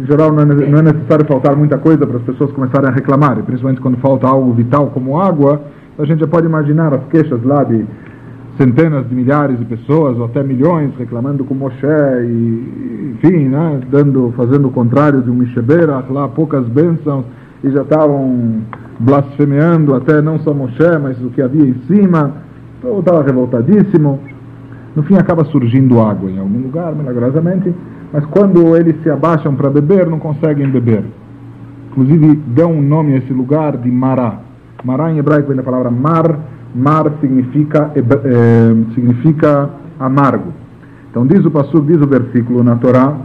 em 0.00 0.06
geral 0.06 0.32
não 0.32 0.42
é, 0.42 0.44
não 0.46 0.78
é 0.78 0.82
necessário 0.82 1.26
faltar 1.26 1.54
muita 1.54 1.78
coisa 1.78 2.06
para 2.06 2.16
as 2.16 2.22
pessoas 2.22 2.50
começarem 2.52 2.88
a 2.88 2.92
reclamar, 2.92 3.42
principalmente 3.42 3.80
quando 3.80 3.98
falta 3.98 4.26
algo 4.26 4.52
vital 4.52 4.88
como 4.88 5.20
água, 5.20 5.60
a 5.98 6.04
gente 6.04 6.20
já 6.20 6.26
pode 6.26 6.46
imaginar 6.46 6.92
as 6.94 7.04
queixas 7.10 7.42
lá 7.44 7.62
de 7.64 7.84
centenas 8.58 9.08
de 9.08 9.14
milhares 9.14 9.58
de 9.58 9.64
pessoas 9.64 10.16
ou 10.18 10.24
até 10.24 10.42
milhões 10.42 10.92
reclamando 10.98 11.44
com 11.44 11.54
Moshe 11.54 11.86
e 11.86 13.14
enfim, 13.14 13.48
né, 13.48 13.80
dando, 13.90 14.32
fazendo 14.36 14.68
o 14.68 14.70
contrário 14.70 15.22
de 15.22 15.30
um 15.30 15.34
Misheberach, 15.34 16.10
lá 16.10 16.28
poucas 16.28 16.66
bênçãos 16.66 17.24
e 17.66 17.70
já 17.72 17.82
estavam 17.82 18.62
blasfemeando 19.00 19.94
até 19.94 20.22
não 20.22 20.38
só 20.38 20.54
Moshe, 20.54 20.98
mas 21.02 21.20
o 21.20 21.30
que 21.30 21.42
havia 21.42 21.64
em 21.68 21.74
cima, 21.86 22.32
então 22.78 23.00
estava 23.00 23.22
revoltadíssimo. 23.22 24.20
No 24.94 25.02
fim 25.02 25.16
acaba 25.16 25.44
surgindo 25.46 26.00
água 26.00 26.30
em 26.30 26.38
algum 26.38 26.60
lugar, 26.60 26.94
milagrosamente, 26.94 27.74
mas 28.12 28.24
quando 28.26 28.76
eles 28.76 28.94
se 29.02 29.10
abaixam 29.10 29.54
para 29.56 29.68
beber, 29.68 30.06
não 30.06 30.18
conseguem 30.18 30.70
beber. 30.70 31.04
Inclusive 31.90 32.36
dão 32.54 32.72
um 32.72 32.82
nome 32.82 33.14
a 33.14 33.16
esse 33.18 33.32
lugar 33.32 33.76
de 33.76 33.90
Mará. 33.90 34.38
Mará 34.84 35.10
em 35.10 35.18
hebraico 35.18 35.48
vem 35.48 35.56
da 35.56 35.62
palavra 35.62 35.90
mar, 35.90 36.38
mar 36.74 37.10
significa, 37.20 37.90
eh, 37.96 38.74
significa 38.94 39.70
amargo. 39.98 40.52
Então 41.10 41.26
diz 41.26 41.44
o 41.44 41.50
passo, 41.50 41.80
diz 41.80 42.00
o 42.00 42.06
versículo 42.06 42.62
na 42.62 42.76
Torá, 42.76 43.16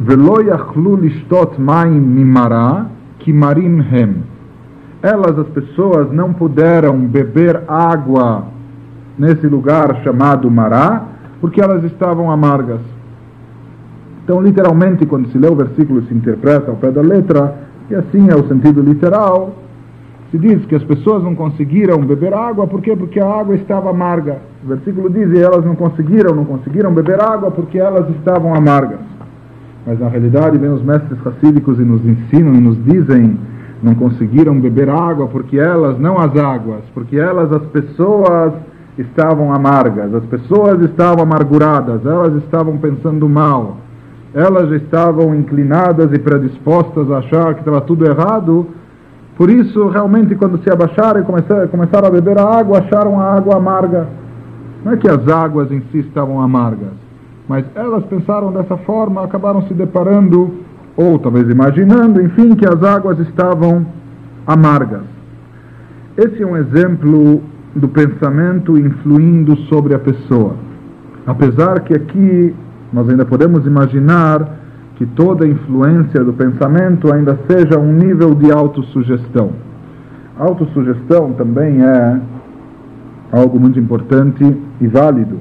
Velo 0.00 0.42
yachlu 0.42 0.96
lishtot 0.96 1.58
maim 1.58 2.00
mimara 2.00 2.95
kimarim 3.26 3.80
hem. 3.80 4.22
Elas, 5.02 5.36
as 5.36 5.48
pessoas, 5.48 6.12
não 6.12 6.32
puderam 6.32 6.96
beber 6.96 7.60
água 7.66 8.44
nesse 9.18 9.48
lugar 9.48 10.00
chamado 10.04 10.48
Mará, 10.48 11.02
porque 11.40 11.60
elas 11.60 11.82
estavam 11.84 12.30
amargas. 12.30 12.80
Então, 14.22 14.40
literalmente, 14.40 15.04
quando 15.06 15.28
se 15.30 15.38
lê 15.38 15.48
o 15.48 15.56
versículo 15.56 16.02
se 16.02 16.14
interpreta 16.14 16.70
ao 16.70 16.76
pé 16.76 16.90
da 16.92 17.02
letra, 17.02 17.54
e 17.90 17.94
assim 17.96 18.28
é 18.30 18.36
o 18.36 18.46
sentido 18.46 18.80
literal, 18.80 19.54
se 20.30 20.38
diz 20.38 20.64
que 20.66 20.76
as 20.76 20.84
pessoas 20.84 21.22
não 21.22 21.34
conseguiram 21.34 21.98
beber 21.98 22.32
água, 22.32 22.66
por 22.66 22.80
quê? 22.80 22.94
Porque 22.96 23.18
a 23.18 23.28
água 23.28 23.56
estava 23.56 23.90
amarga. 23.90 24.38
O 24.64 24.68
versículo 24.68 25.10
diz, 25.10 25.30
e 25.32 25.42
elas 25.42 25.64
não 25.64 25.74
conseguiram, 25.74 26.34
não 26.34 26.44
conseguiram 26.44 26.92
beber 26.92 27.20
água 27.20 27.50
porque 27.50 27.78
elas 27.78 28.08
estavam 28.10 28.54
amargas. 28.54 29.15
Mas 29.86 30.00
na 30.00 30.08
realidade, 30.08 30.58
vem 30.58 30.70
os 30.70 30.82
mestres 30.82 31.18
racídicos 31.20 31.78
e 31.78 31.82
nos 31.82 32.04
ensinam 32.04 32.54
e 32.54 32.60
nos 32.60 32.82
dizem, 32.84 33.38
não 33.82 33.94
conseguiram 33.94 34.58
beber 34.60 34.88
água 34.88 35.28
porque 35.28 35.58
elas, 35.58 35.98
não 35.98 36.18
as 36.18 36.36
águas, 36.36 36.82
porque 36.92 37.16
elas, 37.16 37.52
as 37.52 37.62
pessoas, 37.66 38.52
estavam 38.98 39.52
amargas, 39.52 40.14
as 40.14 40.24
pessoas 40.24 40.80
estavam 40.82 41.22
amarguradas, 41.22 42.04
elas 42.04 42.34
estavam 42.42 42.78
pensando 42.78 43.28
mal, 43.28 43.76
elas 44.34 44.70
estavam 44.82 45.34
inclinadas 45.34 46.12
e 46.12 46.18
predispostas 46.18 47.10
a 47.10 47.18
achar 47.18 47.54
que 47.54 47.60
estava 47.60 47.80
tudo 47.80 48.06
errado. 48.06 48.66
Por 49.36 49.50
isso, 49.50 49.88
realmente, 49.88 50.34
quando 50.34 50.62
se 50.62 50.70
abaixaram 50.70 51.20
e 51.20 51.24
começaram, 51.24 51.68
começaram 51.68 52.08
a 52.08 52.10
beber 52.10 52.38
a 52.38 52.44
água, 52.44 52.78
acharam 52.78 53.20
a 53.20 53.34
água 53.34 53.56
amarga. 53.56 54.08
Não 54.84 54.92
é 54.92 54.96
que 54.96 55.08
as 55.08 55.28
águas 55.28 55.70
em 55.70 55.82
si 55.92 55.98
estavam 55.98 56.40
amargas, 56.40 56.92
mas 57.48 57.64
elas 57.74 58.04
pensaram 58.06 58.52
dessa 58.52 58.76
forma, 58.78 59.22
acabaram 59.22 59.62
se 59.62 59.74
deparando, 59.74 60.54
ou 60.96 61.18
talvez 61.18 61.48
imaginando, 61.48 62.20
enfim, 62.22 62.54
que 62.54 62.66
as 62.66 62.82
águas 62.82 63.18
estavam 63.20 63.86
amargas. 64.46 65.02
Esse 66.16 66.42
é 66.42 66.46
um 66.46 66.56
exemplo 66.56 67.42
do 67.74 67.88
pensamento 67.88 68.78
influindo 68.78 69.56
sobre 69.68 69.94
a 69.94 69.98
pessoa. 69.98 70.54
Apesar 71.26 71.80
que 71.80 71.94
aqui 71.94 72.54
nós 72.92 73.08
ainda 73.08 73.26
podemos 73.26 73.66
imaginar 73.66 74.48
que 74.96 75.04
toda 75.04 75.46
influência 75.46 76.24
do 76.24 76.32
pensamento 76.32 77.12
ainda 77.12 77.38
seja 77.46 77.78
um 77.78 77.92
nível 77.92 78.34
de 78.34 78.50
autossugestão. 78.50 79.50
Autossugestão 80.38 81.32
também 81.32 81.84
é 81.84 82.20
algo 83.30 83.60
muito 83.60 83.78
importante 83.78 84.56
e 84.80 84.86
válido. 84.86 85.38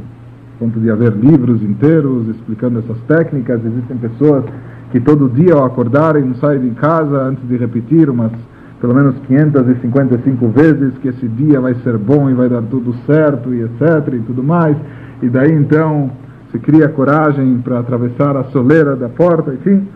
Ponto 0.59 0.79
de 0.79 0.89
haver 0.89 1.13
livros 1.13 1.61
inteiros 1.61 2.27
explicando 2.29 2.79
essas 2.79 2.97
técnicas. 3.07 3.63
Existem 3.65 3.97
pessoas 3.97 4.45
que 4.91 4.99
todo 4.99 5.29
dia 5.29 5.53
ao 5.53 5.65
acordarem 5.65 6.33
saem 6.35 6.61
de 6.61 6.69
casa 6.71 7.23
antes 7.23 7.47
de 7.47 7.57
repetir 7.57 8.09
umas 8.09 8.31
pelo 8.79 8.93
menos 8.93 9.15
555 9.27 10.47
vezes 10.49 10.93
que 10.99 11.07
esse 11.07 11.27
dia 11.27 11.59
vai 11.59 11.73
ser 11.75 11.97
bom 11.97 12.29
e 12.29 12.33
vai 12.33 12.49
dar 12.49 12.61
tudo 12.63 12.93
certo 13.05 13.53
e 13.53 13.61
etc 13.61 14.13
e 14.13 14.19
tudo 14.19 14.43
mais. 14.43 14.77
E 15.21 15.29
daí 15.29 15.51
então 15.51 16.11
se 16.51 16.59
cria 16.59 16.87
coragem 16.87 17.57
para 17.63 17.79
atravessar 17.79 18.37
a 18.37 18.43
soleira 18.45 18.95
da 18.95 19.09
porta, 19.09 19.53
enfim. 19.53 19.87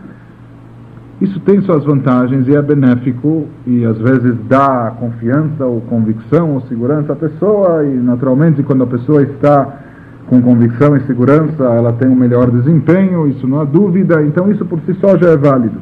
Isso 1.21 1.39
tem 1.41 1.61
suas 1.61 1.83
vantagens 1.83 2.47
e 2.47 2.55
é 2.55 2.61
benéfico 2.61 3.45
e 3.67 3.85
às 3.85 3.97
vezes 3.97 4.35
dá 4.47 4.93
confiança 4.97 5.65
ou 5.65 5.81
convicção 5.81 6.53
ou 6.53 6.61
segurança 6.61 7.11
à 7.11 7.15
pessoa 7.15 7.85
e 7.85 7.93
naturalmente 7.93 8.63
quando 8.63 8.83
a 8.83 8.87
pessoa 8.87 9.21
está 9.21 9.79
com 10.29 10.41
convicção 10.41 10.95
e 10.95 11.01
segurança 11.01 11.63
ela 11.63 11.91
tem 11.93 12.07
um 12.07 12.15
melhor 12.15 12.51
desempenho, 12.51 13.27
isso 13.27 13.47
não 13.47 13.61
há 13.61 13.63
dúvida, 13.65 14.21
então 14.23 14.51
isso 14.51 14.63
por 14.63 14.79
si 14.85 14.93
só 15.01 15.17
já 15.17 15.31
é 15.31 15.37
válido. 15.37 15.79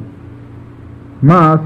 Mas 1.22 1.60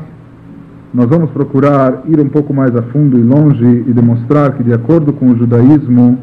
nós 0.92 1.06
vamos 1.06 1.30
procurar 1.30 2.02
ir 2.06 2.18
um 2.18 2.28
pouco 2.28 2.52
mais 2.52 2.74
a 2.74 2.82
fundo 2.82 3.18
e 3.18 3.22
longe 3.22 3.64
e 3.64 3.92
demonstrar 3.92 4.52
que 4.52 4.64
de 4.64 4.72
acordo 4.72 5.12
com 5.12 5.30
o 5.30 5.36
judaísmo 5.36 6.18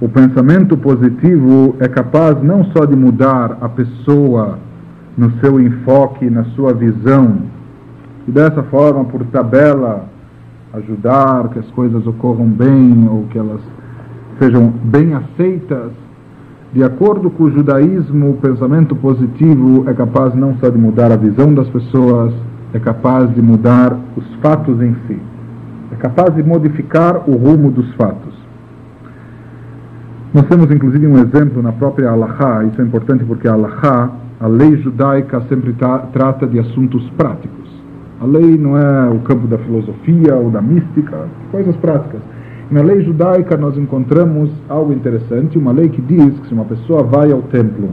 o 0.00 0.08
pensamento 0.08 0.76
positivo 0.76 1.76
é 1.78 1.88
capaz 1.88 2.42
não 2.42 2.64
só 2.64 2.84
de 2.84 2.96
mudar 2.96 3.56
a 3.60 3.68
pessoa 3.68 4.58
no 5.16 5.30
seu 5.40 5.60
enfoque, 5.60 6.28
na 6.28 6.44
sua 6.56 6.74
visão, 6.74 7.36
e 8.26 8.32
dessa 8.32 8.62
forma, 8.64 9.04
por 9.04 9.24
tabela, 9.26 10.06
ajudar 10.72 11.48
que 11.50 11.60
as 11.60 11.70
coisas 11.70 12.04
ocorram 12.06 12.46
bem 12.46 13.08
ou 13.08 13.24
que 13.30 13.38
elas 13.38 13.60
sejam 14.38 14.72
bem 14.84 15.14
aceitas. 15.14 15.92
De 16.72 16.82
acordo 16.82 17.30
com 17.30 17.44
o 17.44 17.50
judaísmo, 17.50 18.30
o 18.30 18.34
pensamento 18.34 18.96
positivo 18.96 19.84
é 19.88 19.94
capaz 19.94 20.34
não 20.34 20.56
só 20.56 20.68
de 20.68 20.78
mudar 20.78 21.12
a 21.12 21.16
visão 21.16 21.54
das 21.54 21.68
pessoas, 21.68 22.34
é 22.72 22.78
capaz 22.80 23.32
de 23.32 23.40
mudar 23.40 23.96
os 24.16 24.24
fatos 24.42 24.80
em 24.82 24.94
si. 25.06 25.18
É 25.92 25.96
capaz 25.96 26.34
de 26.34 26.42
modificar 26.42 27.28
o 27.28 27.36
rumo 27.36 27.70
dos 27.70 27.94
fatos. 27.94 28.34
Nós 30.34 30.46
temos 30.46 30.68
inclusive 30.68 31.06
um 31.06 31.16
exemplo 31.16 31.62
na 31.62 31.70
própria 31.70 32.10
Allahá, 32.10 32.64
isso 32.64 32.80
é 32.82 32.84
importante 32.84 33.22
porque 33.22 33.46
a 33.46 33.52
Allahá, 33.52 34.10
a 34.40 34.48
lei 34.48 34.76
judaica, 34.78 35.40
sempre 35.48 35.72
tra 35.74 35.98
trata 36.12 36.44
de 36.44 36.58
assuntos 36.58 37.08
práticos. 37.10 37.70
A 38.20 38.26
lei 38.26 38.58
não 38.58 38.76
é 38.76 39.10
o 39.10 39.20
campo 39.20 39.46
da 39.46 39.58
filosofia 39.58 40.34
ou 40.34 40.50
da 40.50 40.60
mística, 40.60 41.28
coisas 41.52 41.76
práticas. 41.76 42.20
Na 42.70 42.82
lei 42.82 43.02
judaica 43.02 43.56
nós 43.56 43.76
encontramos 43.76 44.50
algo 44.68 44.92
interessante, 44.92 45.58
uma 45.58 45.72
lei 45.72 45.88
que 45.88 46.00
diz 46.00 46.38
que 46.40 46.48
se 46.48 46.54
uma 46.54 46.64
pessoa 46.64 47.02
vai 47.02 47.30
ao 47.30 47.42
templo, 47.42 47.90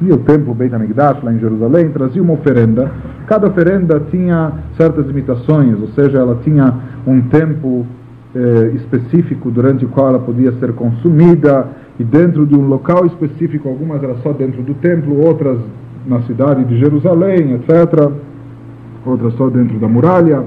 e 0.00 0.10
o 0.12 0.18
templo 0.18 0.54
Beit 0.54 0.74
HaMikdash, 0.74 1.22
lá 1.22 1.32
em 1.32 1.38
Jerusalém, 1.38 1.88
trazia 1.90 2.22
uma 2.22 2.34
oferenda, 2.34 2.90
cada 3.26 3.46
oferenda 3.46 4.00
tinha 4.10 4.52
certas 4.76 5.06
limitações, 5.06 5.80
ou 5.80 5.88
seja, 5.88 6.18
ela 6.18 6.38
tinha 6.42 6.74
um 7.06 7.22
tempo 7.22 7.86
eh, 8.34 8.72
específico 8.74 9.50
durante 9.50 9.84
o 9.84 9.88
qual 9.88 10.08
ela 10.08 10.18
podia 10.18 10.52
ser 10.60 10.72
consumida 10.74 11.66
e 11.98 12.04
dentro 12.04 12.44
de 12.46 12.54
um 12.54 12.66
local 12.66 13.06
específico, 13.06 13.68
algumas 13.68 14.02
eram 14.02 14.16
só 14.18 14.32
dentro 14.32 14.62
do 14.62 14.74
templo, 14.74 15.18
outras 15.24 15.58
na 16.06 16.20
cidade 16.22 16.64
de 16.64 16.78
Jerusalém, 16.78 17.54
etc. 17.54 18.10
Outras 19.04 19.34
só 19.34 19.48
dentro 19.48 19.78
da 19.78 19.88
muralha. 19.88 20.44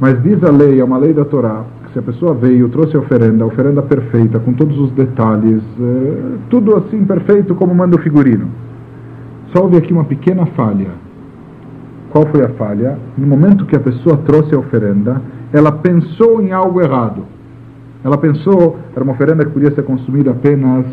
Mas 0.00 0.20
diz 0.22 0.42
a 0.42 0.50
lei, 0.50 0.80
é 0.80 0.84
uma 0.84 0.98
lei 0.98 1.12
da 1.12 1.24
Torá, 1.24 1.64
se 1.94 1.98
a 2.00 2.02
pessoa 2.02 2.34
veio, 2.34 2.68
trouxe 2.70 2.96
a 2.96 2.98
oferenda, 2.98 3.44
a 3.44 3.46
oferenda 3.46 3.80
perfeita, 3.80 4.40
com 4.40 4.52
todos 4.52 4.76
os 4.80 4.90
detalhes, 4.90 5.62
eh, 5.80 6.38
tudo 6.50 6.76
assim 6.76 7.04
perfeito 7.04 7.54
como 7.54 7.72
manda 7.72 7.94
o 7.94 8.00
figurino. 8.00 8.48
Só 9.54 9.62
houve 9.62 9.76
aqui 9.76 9.92
uma 9.92 10.04
pequena 10.04 10.44
falha. 10.56 10.88
Qual 12.10 12.26
foi 12.26 12.44
a 12.44 12.48
falha? 12.48 12.98
No 13.16 13.28
momento 13.28 13.64
que 13.64 13.76
a 13.76 13.80
pessoa 13.80 14.16
trouxe 14.26 14.52
a 14.56 14.58
oferenda, 14.58 15.22
ela 15.52 15.70
pensou 15.70 16.42
em 16.42 16.50
algo 16.50 16.80
errado. 16.80 17.22
Ela 18.02 18.18
pensou, 18.18 18.76
era 18.92 19.04
uma 19.04 19.12
oferenda 19.12 19.44
que 19.44 19.52
podia 19.52 19.70
ser 19.70 19.84
consumida 19.84 20.32
apenas 20.32 20.84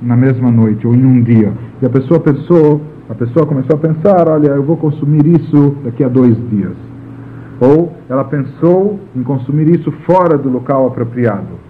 na 0.00 0.16
mesma 0.16 0.52
noite 0.52 0.86
ou 0.86 0.94
em 0.94 1.04
um 1.04 1.20
dia. 1.20 1.52
E 1.82 1.86
a 1.86 1.90
pessoa 1.90 2.20
pensou, 2.20 2.80
a 3.10 3.14
pessoa 3.14 3.44
começou 3.44 3.74
a 3.74 3.78
pensar, 3.80 4.28
olha, 4.28 4.50
eu 4.50 4.62
vou 4.62 4.76
consumir 4.76 5.26
isso 5.26 5.74
daqui 5.84 6.04
a 6.04 6.08
dois 6.08 6.36
dias. 6.48 6.93
Ou 7.64 7.92
ela 8.10 8.24
pensou 8.24 9.00
em 9.16 9.22
consumir 9.22 9.68
isso 9.68 9.90
fora 10.06 10.36
do 10.36 10.50
local 10.50 10.86
apropriado. 10.86 11.64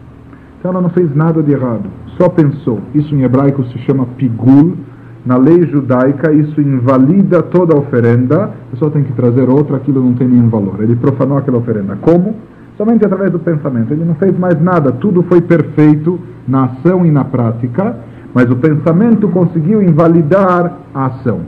Então 0.59 0.73
ela 0.73 0.81
não 0.81 0.91
fez 0.91 1.15
nada 1.15 1.43
de 1.43 1.53
errado, 1.53 1.85
só 2.19 2.29
pensou. 2.29 2.81
Isso 2.95 3.15
em 3.15 3.23
hebraico 3.23 3.63
se 3.65 3.79
chama 3.81 4.07
pigul. 4.17 4.77
Na 5.25 5.37
lei 5.37 5.67
judaica, 5.67 6.33
isso 6.33 6.61
invalida 6.61 7.43
toda 7.43 7.75
a 7.75 7.79
oferenda. 7.79 8.45
A 8.45 8.71
pessoa 8.73 8.91
tem 8.91 9.05
que 9.05 9.13
trazer 9.13 9.49
outra, 9.49 9.77
aquilo 9.77 10.03
não 10.03 10.15
tem 10.15 10.29
nenhum 10.29 10.49
valor. 10.49 10.83
Ele 10.83 10.97
profanou 10.97 11.39
aquela 11.39 11.59
oferenda. 11.59 11.97
Como? 12.01 12.35
Somente 12.77 13.05
através 13.07 13.31
do 13.31 13.39
pensamento. 13.39 13.93
Ele 13.93 14.05
não 14.05 14.15
fez 14.17 14.37
mais 14.39 14.61
nada. 14.61 14.93
Tudo 14.93 15.23
foi 15.23 15.41
perfeito 15.41 16.19
na 16.47 16.65
ação 16.65 17.07
e 17.07 17.11
na 17.11 17.25
prática, 17.25 17.97
mas 18.35 18.51
o 18.51 18.57
pensamento 18.57 19.29
conseguiu 19.29 19.83
invalidar 19.83 20.77
a 20.95 21.07
ação. 21.07 21.41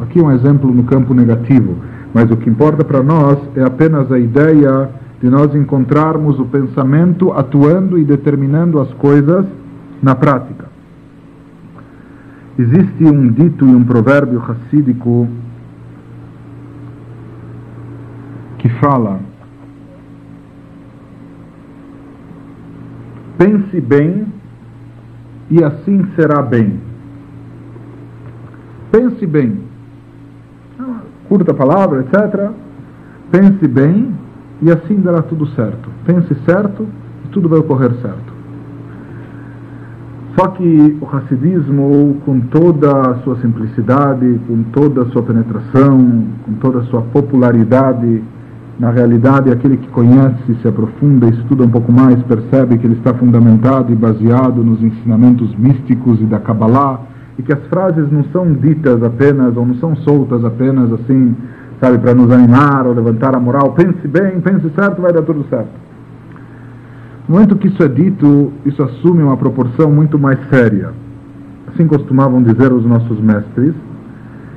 Aqui 0.00 0.20
um 0.20 0.30
exemplo 0.30 0.72
no 0.72 0.84
campo 0.84 1.12
negativo. 1.12 1.76
Mas 2.14 2.30
o 2.30 2.36
que 2.36 2.48
importa 2.48 2.84
para 2.84 3.02
nós 3.02 3.38
é 3.56 3.62
apenas 3.62 4.10
a 4.10 4.18
ideia 4.18 4.90
de 5.20 5.28
nós 5.28 5.54
encontrarmos 5.54 6.38
o 6.38 6.44
pensamento 6.44 7.32
atuando 7.32 7.98
e 7.98 8.04
determinando 8.04 8.80
as 8.80 8.92
coisas 8.94 9.44
na 10.02 10.14
prática. 10.14 10.66
Existe 12.58 13.04
um 13.04 13.28
dito 13.28 13.66
e 13.66 13.74
um 13.74 13.84
provérbio 13.84 14.38
racídico 14.38 15.28
que 18.58 18.68
fala: 18.68 19.20
pense 23.36 23.80
bem 23.80 24.26
e 25.50 25.62
assim 25.62 26.04
será 26.16 26.42
bem. 26.42 26.80
Pense 28.90 29.26
bem. 29.26 29.67
Curta 31.28 31.52
palavra, 31.52 32.00
etc. 32.00 32.50
Pense 33.30 33.68
bem 33.68 34.12
e 34.62 34.70
assim 34.70 34.96
dará 34.96 35.22
tudo 35.22 35.46
certo. 35.48 35.88
Pense 36.04 36.34
certo 36.46 36.86
e 37.24 37.28
tudo 37.28 37.48
vai 37.48 37.58
ocorrer 37.58 37.92
certo. 38.00 38.38
Só 40.38 40.46
que 40.48 40.96
o 41.00 41.04
racidismo, 41.04 42.18
com 42.24 42.38
toda 42.40 43.10
a 43.10 43.14
sua 43.24 43.36
simplicidade, 43.40 44.40
com 44.46 44.62
toda 44.72 45.02
a 45.02 45.06
sua 45.06 45.22
penetração, 45.22 46.24
com 46.44 46.52
toda 46.54 46.78
a 46.78 46.82
sua 46.84 47.02
popularidade, 47.02 48.22
na 48.78 48.92
realidade, 48.92 49.50
aquele 49.50 49.76
que 49.76 49.88
conhece, 49.88 50.54
se 50.62 50.68
aprofunda, 50.68 51.28
estuda 51.28 51.64
um 51.64 51.68
pouco 51.68 51.90
mais, 51.90 52.22
percebe 52.22 52.78
que 52.78 52.86
ele 52.86 52.94
está 52.94 53.12
fundamentado 53.12 53.92
e 53.92 53.96
baseado 53.96 54.62
nos 54.62 54.80
ensinamentos 54.80 55.52
místicos 55.56 56.20
e 56.20 56.24
da 56.24 56.38
Kabbalah, 56.38 57.00
e 57.38 57.42
que 57.42 57.52
as 57.52 57.64
frases 57.68 58.10
não 58.10 58.24
são 58.32 58.52
ditas 58.52 59.02
apenas, 59.02 59.56
ou 59.56 59.64
não 59.64 59.74
são 59.76 59.94
soltas 59.96 60.44
apenas 60.44 60.92
assim, 60.92 61.36
sabe, 61.80 61.98
para 61.98 62.14
nos 62.14 62.30
animar 62.32 62.86
ou 62.86 62.92
levantar 62.92 63.34
a 63.34 63.40
moral. 63.40 63.72
Pense 63.72 64.06
bem, 64.08 64.40
pense 64.40 64.68
certo, 64.70 65.00
vai 65.00 65.12
dar 65.12 65.22
tudo 65.22 65.44
certo. 65.48 65.70
No 67.28 67.34
momento 67.34 67.56
que 67.56 67.68
isso 67.68 67.82
é 67.82 67.88
dito, 67.88 68.52
isso 68.66 68.82
assume 68.82 69.22
uma 69.22 69.36
proporção 69.36 69.90
muito 69.90 70.18
mais 70.18 70.38
séria. 70.48 70.92
Assim 71.68 71.86
costumavam 71.86 72.42
dizer 72.42 72.72
os 72.72 72.84
nossos 72.84 73.20
mestres. 73.20 73.74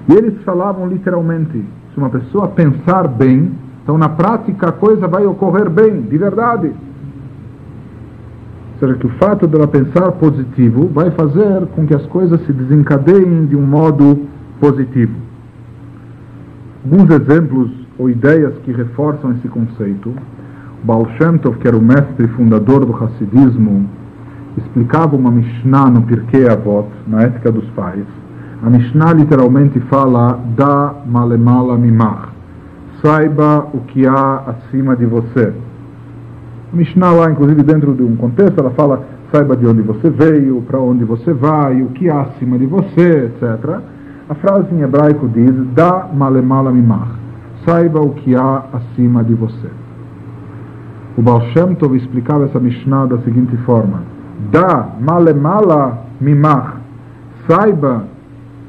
E 0.10 0.14
eles 0.14 0.42
falavam 0.44 0.88
literalmente: 0.88 1.64
se 1.94 1.98
uma 1.98 2.10
pessoa 2.10 2.48
pensar 2.48 3.08
bem, 3.08 3.52
então 3.84 3.98
na 3.98 4.10
prática 4.10 4.70
a 4.70 4.72
coisa 4.72 5.08
vai 5.08 5.26
ocorrer 5.26 5.70
bem, 5.70 6.02
de 6.02 6.18
verdade. 6.18 6.72
Seja, 8.82 8.96
que 8.96 9.06
o 9.06 9.12
fato 9.12 9.46
dela 9.46 9.68
pensar 9.68 10.12
positivo 10.14 10.88
vai 10.88 11.12
fazer 11.12 11.68
com 11.76 11.86
que 11.86 11.94
as 11.94 12.04
coisas 12.08 12.44
se 12.48 12.52
desencadeiem 12.52 13.46
de 13.46 13.56
um 13.56 13.62
modo 13.62 14.26
positivo. 14.60 15.14
Alguns 16.84 17.12
exemplos 17.12 17.70
ou 18.00 18.10
ideias 18.10 18.56
que 18.66 18.72
reforçam 18.72 19.34
esse 19.34 19.48
conceito 19.50 20.12
Baal 20.84 21.08
Shem 21.16 21.38
Tov, 21.38 21.60
que 21.60 21.68
era 21.68 21.78
o 21.78 21.82
mestre 21.82 22.28
fundador 22.30 22.84
do 22.84 22.96
Hassidismo, 22.96 23.88
explicava 24.58 25.16
uma 25.16 25.30
Mishnah 25.30 25.92
no 25.92 26.02
Pirkei 26.02 26.50
Avot, 26.50 26.88
na 27.08 27.22
ética 27.22 27.52
dos 27.52 27.66
pais. 27.76 28.06
A 28.64 28.70
Mishnah 28.72 29.14
literalmente 29.14 29.80
fala 29.82 30.40
da 30.58 30.96
malemala 31.06 31.78
mimach. 31.78 32.30
Saiba 33.00 33.68
o 33.76 33.82
que 33.82 34.08
há 34.08 34.44
acima 34.48 34.96
de 34.96 35.06
você. 35.06 35.54
Mishnah 36.74 37.12
lá, 37.12 37.32
inclusive 37.32 37.64
dentro 37.64 37.94
de 37.94 38.04
um 38.04 38.16
contexto, 38.16 38.60
ela 38.60 38.72
fala 38.72 39.04
saiba 39.32 39.56
de 39.56 39.66
onde 39.66 39.82
você 39.82 40.10
veio, 40.10 40.62
para 40.62 40.80
onde 40.80 41.06
você 41.06 41.34
vai, 41.34 41.82
o 41.82 41.88
que 41.88 42.10
há 42.10 42.22
acima 42.22 42.58
de 42.58 42.66
você, 42.66 43.26
etc. 43.26 43.80
A 44.30 44.36
frase 44.36 44.74
em 44.74 44.82
hebraico 44.82 45.28
diz, 45.30 45.54
da 45.74 46.08
malemala 46.14 46.72
mimach, 46.72 47.12
saiba 47.66 48.02
o 48.02 48.12
que 48.12 48.36
há 48.36 48.66
acima 48.74 49.24
de 49.24 49.34
você. 49.34 49.70
O 51.18 51.22
Baal 51.22 51.42
Shem 51.54 51.76
Tov 51.76 51.96
explicava 51.96 52.46
essa 52.46 52.60
Mishnah 52.60 53.06
da 53.06 53.18
seguinte 53.20 53.56
forma, 53.58 54.04
da 54.52 54.90
malemala 55.00 56.06
mimach, 56.20 56.76
saiba 57.48 58.04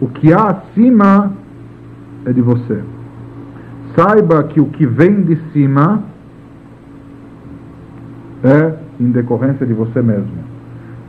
o 0.01 0.09
que 0.09 0.33
há 0.33 0.49
acima 0.49 1.33
é 2.25 2.33
de 2.33 2.41
você. 2.41 2.83
Saiba 3.97 4.43
que 4.45 4.61
o 4.61 4.67
que 4.67 4.87
vem 4.87 5.23
de 5.23 5.37
cima 5.53 6.03
é 8.45 8.75
em 9.01 9.11
decorrência 9.11 9.67
de 9.67 9.73
você 9.73 10.03
mesmo. 10.03 10.53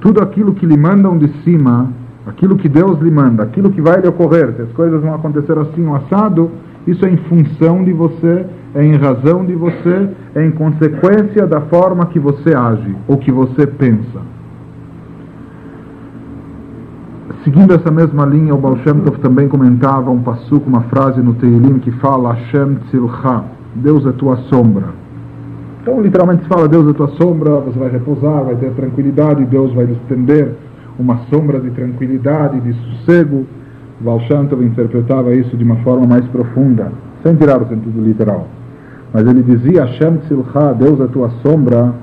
Tudo 0.02 0.22
aquilo 0.22 0.54
que 0.54 0.66
lhe 0.66 0.78
mandam 0.78 1.18
de 1.18 1.28
cima, 1.44 1.90
aquilo 2.28 2.56
que 2.56 2.70
Deus 2.70 3.00
lhe 3.00 3.12
manda, 3.12 3.44
aquilo 3.44 3.72
que 3.72 3.82
vai 3.82 4.02
lhe 4.02 4.08
ocorrer, 4.08 4.54
se 4.56 4.62
as 4.62 4.72
coisas 4.72 5.02
vão 5.02 5.14
acontecer 5.14 5.58
assim 5.58 5.86
ou 5.86 5.96
assado, 5.96 6.52
isso 6.86 7.06
é 7.06 7.10
em 7.10 7.18
função 7.18 7.84
de 7.84 7.94
você, 7.94 8.46
é 8.76 8.84
em 8.84 8.96
razão 8.98 9.46
de 9.46 9.56
você, 9.56 10.10
é 10.36 10.46
em 10.46 10.52
consequência 10.52 11.48
da 11.48 11.62
forma 11.62 12.08
que 12.08 12.20
você 12.20 12.54
age 12.54 12.96
ou 13.08 13.18
que 13.18 13.32
você 13.32 13.66
pensa. 13.66 14.22
Seguindo 17.44 17.74
essa 17.74 17.92
mesma 17.92 18.26
linha, 18.26 18.54
o 18.54 18.58
Baal 18.58 18.78
Shem 18.78 19.02
Tov 19.02 19.20
também 19.20 19.48
comentava 19.48 20.10
um 20.10 20.22
passuco, 20.22 20.68
uma 20.70 20.82
frase 20.84 21.22
no 21.22 21.34
Teilim 21.36 21.80
que 21.80 21.92
fala 21.92 22.34
Hashem 22.34 22.76
Tzilcha, 22.88 23.44
Deus 23.76 24.06
é 24.06 24.12
tua 24.12 24.38
sombra. 24.50 25.03
Então, 25.84 26.02
literalmente 26.02 26.44
se 26.44 26.48
fala, 26.48 26.66
Deus 26.66 26.90
é 26.90 26.94
tua 26.94 27.10
sombra, 27.10 27.60
você 27.60 27.78
vai 27.78 27.90
repousar, 27.90 28.46
vai 28.46 28.56
ter 28.56 28.72
tranquilidade, 28.72 29.44
Deus 29.44 29.74
vai 29.74 29.84
lhe 29.84 29.92
estender 29.92 30.54
uma 30.98 31.18
sombra 31.30 31.60
de 31.60 31.72
tranquilidade, 31.72 32.62
de 32.62 32.74
sossego. 32.74 33.46
Valshantov 34.00 34.64
interpretava 34.64 35.36
isso 35.36 35.58
de 35.58 35.64
uma 35.66 35.76
forma 35.78 36.08
mais 36.08 36.26
profunda, 36.28 36.90
sem 37.22 37.36
tirar 37.36 37.62
o 37.62 37.68
sentido 37.68 38.02
literal. 38.02 38.48
Mas 39.14 39.28
ele 39.28 39.44
dizia, 39.44 39.84
Hashem 39.84 40.20
Tzilcha, 40.20 40.74
Deus 40.74 41.02
é 41.02 41.08
tua 41.08 41.30
sombra. 41.46 41.94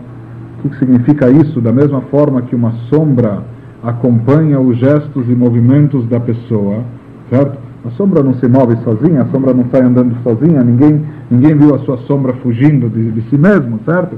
O 0.62 0.68
que 0.68 0.76
significa 0.78 1.30
isso? 1.30 1.58
Da 1.62 1.72
mesma 1.72 2.02
forma 2.02 2.42
que 2.42 2.54
uma 2.54 2.72
sombra 2.90 3.42
acompanha 3.82 4.60
os 4.60 4.76
gestos 4.76 5.26
e 5.26 5.34
movimentos 5.34 6.06
da 6.06 6.20
pessoa, 6.20 6.84
certo? 7.30 7.58
A 7.86 7.90
sombra 7.92 8.22
não 8.22 8.34
se 8.34 8.46
move 8.46 8.76
sozinha, 8.84 9.22
a 9.22 9.26
sombra 9.28 9.54
não 9.54 9.64
sai 9.72 9.80
andando 9.80 10.14
sozinha, 10.22 10.62
ninguém, 10.62 11.02
ninguém 11.30 11.54
viu 11.54 11.74
a 11.74 11.78
sua 11.80 11.98
sombra 11.98 12.32
fugindo 12.34 12.88
de, 12.88 13.10
de 13.12 13.22
si 13.28 13.38
mesmo, 13.38 13.80
certo? 13.84 14.16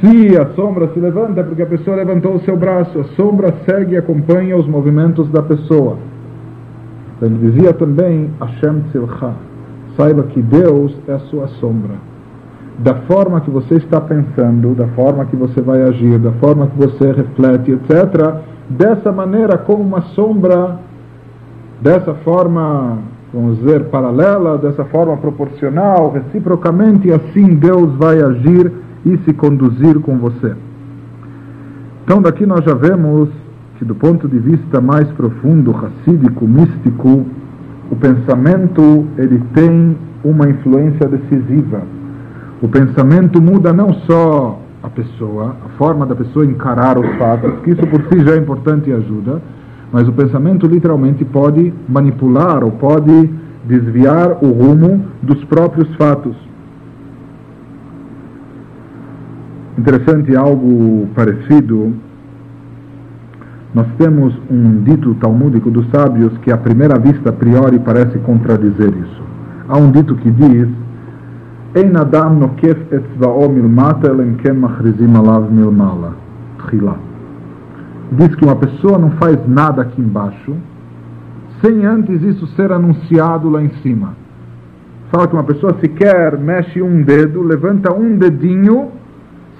Se 0.00 0.36
a 0.36 0.46
sombra 0.54 0.88
se 0.92 1.00
levanta 1.00 1.40
é 1.40 1.42
porque 1.42 1.62
a 1.62 1.66
pessoa 1.66 1.96
levantou 1.96 2.34
o 2.34 2.40
seu 2.40 2.56
braço, 2.56 3.00
a 3.00 3.04
sombra 3.16 3.54
segue 3.64 3.94
e 3.94 3.96
acompanha 3.96 4.56
os 4.56 4.66
movimentos 4.66 5.28
da 5.30 5.42
pessoa. 5.42 5.96
Então, 7.16 7.30
ele 7.30 7.50
dizia 7.50 7.72
também, 7.72 8.30
Hashem 8.38 8.82
Tzilcha, 8.90 9.32
saiba 9.96 10.24
que 10.24 10.42
Deus 10.42 10.94
é 11.08 11.14
a 11.14 11.18
sua 11.20 11.48
sombra. 11.48 11.94
Da 12.78 12.94
forma 13.06 13.40
que 13.40 13.50
você 13.50 13.76
está 13.76 13.98
pensando, 13.98 14.74
da 14.74 14.86
forma 14.88 15.24
que 15.24 15.34
você 15.34 15.62
vai 15.62 15.82
agir, 15.82 16.18
da 16.18 16.32
forma 16.32 16.66
que 16.66 16.76
você 16.76 17.12
reflete, 17.12 17.72
etc., 17.72 18.42
dessa 18.68 19.10
maneira, 19.10 19.56
como 19.56 19.82
uma 19.82 20.02
sombra 20.02 20.78
dessa 21.80 22.12
forma, 22.16 22.98
vamos 23.36 23.58
dizer, 23.58 23.84
paralela, 23.90 24.56
dessa 24.56 24.82
forma 24.86 25.14
proporcional, 25.18 26.10
reciprocamente, 26.10 27.12
assim 27.12 27.54
Deus 27.54 27.94
vai 27.96 28.18
agir 28.22 28.72
e 29.04 29.18
se 29.26 29.34
conduzir 29.34 30.00
com 30.00 30.16
você. 30.16 30.54
Então, 32.02 32.22
daqui 32.22 32.46
nós 32.46 32.64
já 32.64 32.72
vemos 32.72 33.28
que, 33.78 33.84
do 33.84 33.94
ponto 33.94 34.26
de 34.26 34.38
vista 34.38 34.80
mais 34.80 35.06
profundo, 35.08 35.70
racídico, 35.70 36.48
místico, 36.48 37.26
o 37.90 37.96
pensamento 37.96 39.04
ele 39.18 39.42
tem 39.52 39.98
uma 40.24 40.48
influência 40.48 41.06
decisiva. 41.06 41.82
O 42.62 42.68
pensamento 42.68 43.40
muda 43.42 43.70
não 43.70 43.92
só 44.06 44.58
a 44.82 44.88
pessoa, 44.88 45.56
a 45.62 45.68
forma 45.76 46.06
da 46.06 46.14
pessoa 46.14 46.46
encarar 46.46 46.98
os 46.98 47.06
fatos, 47.18 47.52
que 47.62 47.72
isso 47.72 47.86
por 47.86 48.02
si 48.04 48.24
já 48.24 48.32
é 48.32 48.38
importante 48.38 48.88
e 48.88 48.94
ajuda, 48.94 49.42
mas 49.92 50.08
o 50.08 50.12
pensamento 50.12 50.66
literalmente 50.66 51.24
pode 51.24 51.72
manipular 51.88 52.64
ou 52.64 52.72
pode 52.72 53.30
desviar 53.64 54.38
o 54.42 54.48
rumo 54.48 55.04
dos 55.22 55.44
próprios 55.44 55.92
fatos. 55.96 56.36
Interessante 59.78 60.34
algo 60.34 61.08
parecido. 61.14 61.92
Nós 63.74 63.86
temos 63.98 64.34
um 64.50 64.82
dito 64.82 65.14
talmúdico 65.16 65.70
dos 65.70 65.86
sábios 65.90 66.32
que 66.38 66.50
à 66.50 66.56
primeira 66.56 66.98
vista 66.98 67.28
a 67.28 67.32
priori 67.32 67.78
parece 67.78 68.18
contradizer 68.20 68.88
isso. 68.88 69.22
Há 69.68 69.76
um 69.76 69.90
dito 69.90 70.14
que 70.16 70.30
diz: 70.30 70.68
"Ein 71.74 71.96
adam 71.96 72.38
nokef 72.38 72.78
etzva'o 72.90 73.48
milmata 73.50 74.08
elem 74.08 74.34
ken 74.36 74.54
machrizim 74.54 75.14
alav 75.14 75.50
milmala." 75.50 76.14
Tchila 76.58 77.05
diz 78.12 78.34
que 78.34 78.44
uma 78.44 78.56
pessoa 78.56 78.98
não 78.98 79.10
faz 79.12 79.38
nada 79.46 79.82
aqui 79.82 80.00
embaixo 80.00 80.54
sem 81.60 81.84
antes 81.84 82.22
isso 82.22 82.46
ser 82.48 82.70
anunciado 82.70 83.48
lá 83.48 83.62
em 83.62 83.70
cima. 83.82 84.14
Fala 85.10 85.26
que 85.26 85.34
uma 85.34 85.44
pessoa 85.44 85.76
sequer 85.80 86.36
mexe 86.38 86.82
um 86.82 87.02
dedo, 87.02 87.42
levanta 87.42 87.92
um 87.92 88.16
dedinho, 88.16 88.90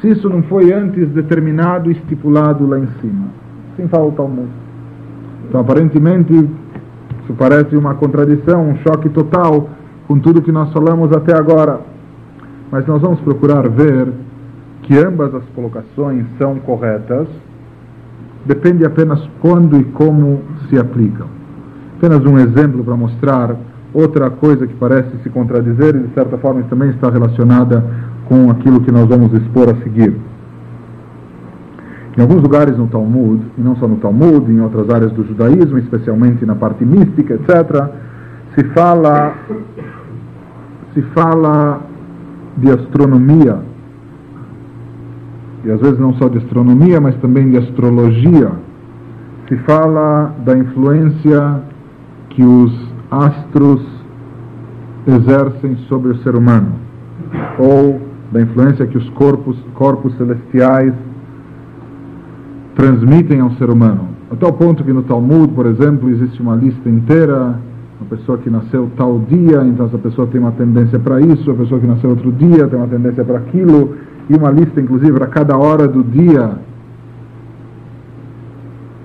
se 0.01 0.11
isso 0.11 0.29
não 0.29 0.43
foi 0.43 0.73
antes 0.73 1.09
determinado 1.09 1.91
estipulado 1.91 2.67
lá 2.67 2.79
em 2.79 2.89
cima. 3.01 3.29
Sem 3.77 3.89
fala 3.89 4.07
o 4.07 4.13
Talmud. 4.13 4.49
Então, 5.49 5.61
aparentemente, 5.61 6.33
isso 6.35 7.35
parece 7.39 7.77
uma 7.77 7.95
contradição, 7.95 8.69
um 8.69 8.77
choque 8.79 9.09
total 9.09 9.71
com 10.07 10.19
tudo 10.19 10.43
que 10.43 10.53
nós 10.53 10.73
falamos 10.73 11.13
até 11.13 11.35
agora. 11.35 11.81
Mas 12.71 12.87
nós 12.87 13.01
vamos 13.01 13.21
procurar 13.21 13.69
ver 13.69 14.13
que 14.83 14.99
ambas 14.99 15.35
as 15.35 15.45
colocações 15.55 16.27
são 16.39 16.57
corretas 16.57 17.27
depende 18.47 18.85
apenas 18.85 19.21
quando 19.41 19.79
e 19.79 19.85
como 19.85 20.41
se 20.69 20.79
aplicam. 20.79 21.27
Apenas 21.99 22.25
um 22.25 22.39
exemplo 22.39 22.85
para 22.85 22.97
mostrar 22.97 23.57
outra 23.93 24.31
coisa 24.31 24.67
que 24.67 24.75
parece 24.75 25.11
se 25.23 25.31
contradizer 25.31 25.97
e 25.97 26.01
de 26.01 26.15
certa 26.15 26.37
forma 26.39 26.63
também 26.65 26.91
está 26.91 27.09
relacionada 27.11 27.85
com 28.29 28.51
aquilo 28.51 28.81
que 28.81 28.93
nós 28.93 29.07
vamos 29.07 29.33
expor 29.33 29.71
a 29.71 29.75
seguir. 29.83 30.15
Em 32.17 32.21
alguns 32.23 32.43
lugares 32.43 32.77
no 32.79 32.87
Talmud, 32.87 33.43
e 33.59 33.61
não 33.61 33.77
só 33.77 33.87
no 33.87 33.97
Talmud, 33.97 34.51
em 34.51 34.61
outras 34.61 34.89
áreas 34.91 35.13
do 35.13 35.25
judaísmo, 35.27 35.79
especialmente 35.79 36.47
na 36.47 36.55
parte 36.55 36.85
mística, 36.85 37.35
etc., 37.35 37.91
se 38.55 38.65
fala 38.73 39.35
se 40.95 41.03
fala 41.15 41.81
de 42.57 42.71
astronomia 42.71 43.59
e 45.67 45.71
às 45.73 45.81
vezes 45.81 45.99
não 45.99 46.15
só 46.15 46.29
de 46.29 46.39
astronomia, 46.39 47.01
mas 47.01 47.17
também 47.17 47.51
de 47.51 47.59
astrologia, 47.59 48.53
se 49.49 49.57
fala 49.59 50.33
da 50.45 50.57
influência 50.57 51.61
que 52.31 52.45
os 52.45 52.73
astros 53.11 53.85
exercem 55.09 55.77
sobre 55.89 56.13
o 56.13 56.19
ser 56.19 56.37
humano, 56.37 56.69
ou 57.59 58.01
da 58.31 58.41
influência 58.43 58.87
que 58.87 58.97
os 58.97 59.09
corpos, 59.11 59.57
corpos 59.75 60.17
celestiais 60.17 60.95
transmitem 62.77 63.41
ao 63.41 63.51
ser 63.53 63.69
humano. 63.69 64.09
Até 64.31 64.47
o 64.47 64.53
ponto 64.53 64.85
que 64.85 64.93
no 64.93 65.03
Talmud, 65.03 65.53
por 65.53 65.67
exemplo, 65.67 66.09
existe 66.11 66.41
uma 66.41 66.55
lista 66.55 66.89
inteira, 66.89 67.59
uma 68.01 68.09
pessoa 68.09 68.39
que 68.39 68.51
nasceu 68.51 68.89
tal 68.97 69.19
dia, 69.21 69.65
então 69.65 69.87
essa 69.87 69.99
pessoa 69.99 70.29
tem 70.29 70.41
uma 70.41 70.53
tendência 70.53 70.99
para 70.99 71.21
isso, 71.21 71.51
a 71.51 71.55
pessoa 71.55 71.81
que 71.81 71.87
nasceu 71.89 72.11
outro 72.11 72.31
dia 72.31 72.69
tem 72.69 72.79
uma 72.79 72.89
tendência 72.89 73.25
para 73.25 73.39
aquilo, 73.39 73.97
e 74.29 74.35
uma 74.35 74.51
lista, 74.51 74.81
inclusive, 74.81 75.13
para 75.13 75.27
cada 75.29 75.57
hora 75.57 75.87
do 75.87 76.03
dia, 76.03 76.51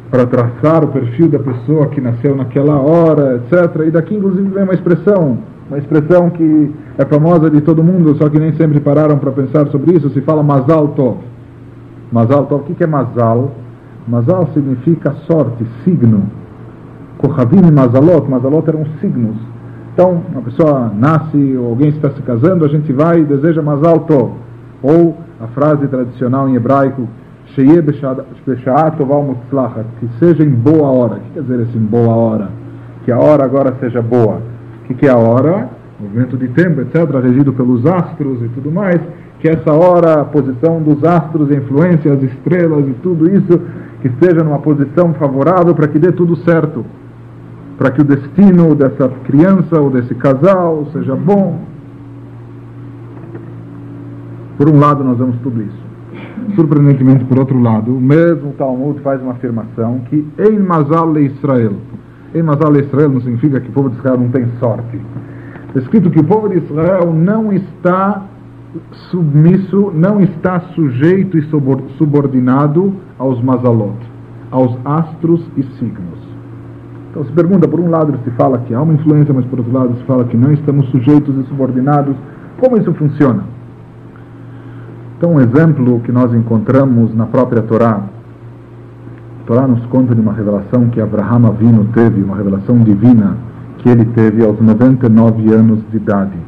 para 0.09 0.25
traçar 0.25 0.83
o 0.83 0.87
perfil 0.87 1.29
da 1.29 1.39
pessoa 1.39 1.87
que 1.87 2.01
nasceu 2.01 2.35
naquela 2.35 2.75
hora, 2.75 3.37
etc. 3.37 3.87
E 3.87 3.91
daqui, 3.91 4.15
inclusive, 4.15 4.49
vem 4.49 4.63
uma 4.63 4.73
expressão, 4.73 5.37
uma 5.69 5.77
expressão 5.77 6.29
que 6.29 6.71
é 6.97 7.05
famosa 7.05 7.49
de 7.49 7.61
todo 7.61 7.83
mundo, 7.83 8.15
só 8.17 8.27
que 8.29 8.37
nem 8.37 8.53
sempre 8.53 8.79
pararam 8.79 9.17
para 9.17 9.31
pensar 9.31 9.67
sobre 9.67 9.95
isso. 9.95 10.09
Se 10.09 10.21
fala 10.21 10.43
Mazal 10.43 10.89
Tov. 10.89 11.19
Mazal 12.11 12.45
Tov, 12.47 12.63
o 12.69 12.75
que 12.75 12.83
é 12.83 12.87
Mazal? 12.87 13.51
Mazal 14.07 14.49
significa 14.53 15.13
sorte, 15.27 15.65
signo. 15.85 16.23
Kohavim 17.19 17.71
Mazalot, 17.71 18.27
Mazalot 18.29 18.67
eram 18.67 18.85
signos. 18.99 19.37
Então, 19.93 20.21
uma 20.31 20.41
pessoa 20.41 20.91
nasce, 20.93 21.55
ou 21.57 21.69
alguém 21.69 21.89
está 21.89 22.09
se 22.09 22.21
casando, 22.23 22.65
a 22.65 22.67
gente 22.67 22.91
vai 22.91 23.21
e 23.21 23.23
deseja 23.23 23.61
Mazal 23.61 23.99
Tov. 23.99 24.31
Ou 24.81 25.17
a 25.39 25.47
frase 25.47 25.87
tradicional 25.87 26.49
em 26.49 26.55
hebraico, 26.55 27.07
que 29.99 30.09
seja 30.19 30.43
em 30.43 30.49
boa 30.49 30.89
hora. 30.89 31.15
O 31.15 31.19
que 31.19 31.31
quer 31.33 31.41
dizer 31.41 31.59
esse 31.61 31.77
em 31.77 31.81
boa 31.81 32.15
hora? 32.15 32.49
Que 33.03 33.11
a 33.11 33.19
hora 33.19 33.43
agora 33.43 33.75
seja 33.79 34.01
boa. 34.01 34.41
O 34.83 34.87
que, 34.87 34.93
que 34.93 35.07
é 35.07 35.09
a 35.09 35.17
hora? 35.17 35.69
Movimento 35.99 36.37
de 36.37 36.47
tempo, 36.49 36.81
etc., 36.81 37.09
regido 37.21 37.53
pelos 37.53 37.85
astros 37.85 38.41
e 38.41 38.47
tudo 38.49 38.71
mais. 38.71 39.01
que 39.39 39.49
essa 39.49 39.73
hora 39.73 40.21
a 40.21 40.25
posição 40.25 40.79
dos 40.81 41.03
astros, 41.03 41.51
a 41.51 41.55
influência, 41.55 42.13
as 42.13 42.21
estrelas 42.21 42.87
e 42.87 42.93
tudo 43.01 43.27
isso, 43.27 43.59
que 44.01 44.07
esteja 44.07 44.43
numa 44.43 44.59
posição 44.59 45.13
favorável 45.15 45.73
para 45.73 45.87
que 45.87 45.97
dê 45.97 46.11
tudo 46.11 46.35
certo, 46.37 46.85
para 47.77 47.89
que 47.89 48.01
o 48.01 48.03
destino 48.03 48.75
dessa 48.75 49.09
criança 49.23 49.79
ou 49.79 49.89
desse 49.89 50.13
casal 50.13 50.85
seja 50.93 51.15
bom. 51.15 51.59
Por 54.61 54.69
um 54.69 54.77
lado, 54.77 55.03
nós 55.03 55.17
vemos 55.17 55.37
tudo 55.41 55.59
isso. 55.59 55.83
Surpreendentemente, 56.53 57.25
por 57.25 57.39
outro 57.39 57.59
lado, 57.59 57.97
o 57.97 57.99
mesmo 57.99 58.53
Talmud 58.59 58.99
faz 58.99 59.19
uma 59.19 59.31
afirmação 59.31 60.01
que 60.07 60.23
em 60.37 60.59
Mazal 60.59 61.17
Israel. 61.17 61.73
Em 62.35 62.43
Mazal 62.43 62.75
Israel 62.75 63.09
não 63.09 63.21
significa 63.21 63.59
que 63.59 63.69
o 63.69 63.71
povo 63.71 63.89
de 63.89 63.97
Israel 63.97 64.19
não 64.19 64.29
tem 64.29 64.45
sorte. 64.59 65.01
Está 65.69 65.79
escrito 65.79 66.11
que 66.11 66.19
o 66.19 66.23
povo 66.23 66.47
de 66.47 66.59
Israel 66.59 67.11
não 67.11 67.51
está 67.51 68.21
submisso, 69.09 69.91
não 69.95 70.21
está 70.21 70.59
sujeito 70.75 71.39
e 71.39 71.41
subordinado 71.97 72.93
aos 73.17 73.41
mazalot, 73.41 73.97
aos 74.51 74.77
astros 74.85 75.43
e 75.57 75.63
signos. 75.79 76.19
Então 77.09 77.23
se 77.23 77.31
pergunta, 77.31 77.67
por 77.67 77.79
um 77.79 77.89
lado 77.89 78.15
se 78.23 78.29
fala 78.37 78.59
que 78.59 78.75
há 78.75 78.81
uma 78.83 78.93
influência, 78.93 79.33
mas 79.33 79.43
por 79.45 79.57
outro 79.57 79.73
lado 79.73 79.95
se 79.95 80.03
fala 80.03 80.23
que 80.23 80.37
não 80.37 80.51
estamos 80.51 80.87
sujeitos 80.91 81.35
e 81.35 81.47
subordinados. 81.47 82.15
Como 82.59 82.77
isso 82.77 82.93
funciona? 82.93 83.59
Então, 85.21 85.33
um 85.33 85.39
exemplo 85.39 85.99
que 85.99 86.11
nós 86.11 86.33
encontramos 86.33 87.13
na 87.13 87.27
própria 87.27 87.61
Torá. 87.61 88.01
A 89.41 89.45
Torá 89.45 89.67
nos 89.67 89.85
conta 89.85 90.15
de 90.15 90.19
uma 90.19 90.33
revelação 90.33 90.89
que 90.89 90.99
Abraham 90.99 91.47
Avino 91.47 91.85
teve, 91.93 92.23
uma 92.23 92.35
revelação 92.35 92.79
divina 92.79 93.37
que 93.77 93.87
ele 93.87 94.05
teve 94.15 94.43
aos 94.43 94.59
99 94.59 95.53
anos 95.53 95.79
de 95.91 95.97
idade. 95.97 96.39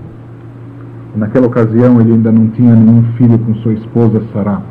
Naquela 1.16 1.46
ocasião, 1.46 2.02
ele 2.02 2.14
ainda 2.14 2.32
não 2.32 2.48
tinha 2.48 2.76
nenhum 2.76 3.04
filho 3.16 3.38
com 3.38 3.54
sua 3.58 3.74
esposa 3.74 4.24
Sarah. 4.34 4.64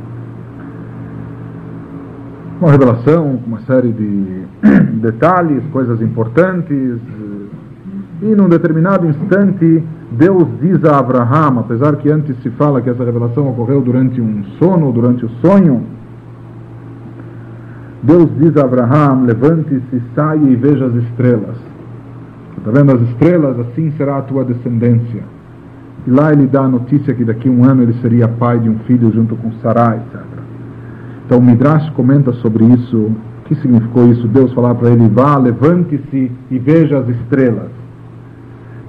Uma 2.61 2.73
revelação 2.73 3.39
uma 3.47 3.61
série 3.61 3.93
de 3.93 4.43
detalhes, 5.01 5.63
coisas 5.71 6.03
importantes. 6.03 6.99
E 8.21 8.35
num 8.35 8.49
determinado 8.49 9.07
instante, 9.07 9.81
Deus 10.17 10.47
diz 10.61 10.85
a 10.85 10.99
Abraham, 10.99 11.61
apesar 11.61 11.97
que 11.97 12.11
antes 12.11 12.37
se 12.43 12.51
fala 12.51 12.83
que 12.83 12.91
essa 12.91 13.05
revelação 13.05 13.49
ocorreu 13.49 13.81
durante 13.81 14.21
um 14.21 14.45
sono, 14.59 14.93
durante 14.93 15.25
o 15.25 15.31
sonho, 15.41 15.83
Deus 18.03 18.29
diz 18.39 18.57
a 18.57 18.65
Abraham: 18.65 19.25
levante-se, 19.25 20.03
saia 20.15 20.45
e 20.45 20.55
veja 20.55 20.87
as 20.87 20.95
estrelas. 20.95 21.57
Está 22.59 22.71
vendo 22.71 22.93
as 22.93 23.01
estrelas? 23.09 23.59
Assim 23.61 23.91
será 23.97 24.19
a 24.19 24.23
tua 24.23 24.45
descendência. 24.45 25.23
E 26.07 26.11
lá 26.11 26.33
ele 26.33 26.47
dá 26.47 26.63
a 26.63 26.69
notícia 26.69 27.15
que 27.15 27.25
daqui 27.25 27.49
a 27.49 27.53
um 27.53 27.65
ano 27.65 27.83
ele 27.83 27.95
seria 28.03 28.29
pai 28.29 28.59
de 28.59 28.69
um 28.69 28.79
filho 28.81 29.11
junto 29.13 29.35
com 29.37 29.53
Sarai, 29.63 29.97
etc. 29.97 30.21
Então 31.25 31.39
o 31.39 31.43
Midrash 31.43 31.89
comenta 31.91 32.33
sobre 32.35 32.65
isso. 32.65 32.99
O 32.99 33.17
que 33.45 33.55
significou 33.55 34.09
isso? 34.09 34.29
Deus 34.29 34.53
falar 34.53 34.75
para 34.75 34.91
ele: 34.91 35.09
vá, 35.09 35.39
levante-se 35.39 36.31
e 36.51 36.59
veja 36.59 36.99
as 36.99 37.09
estrelas. 37.09 37.82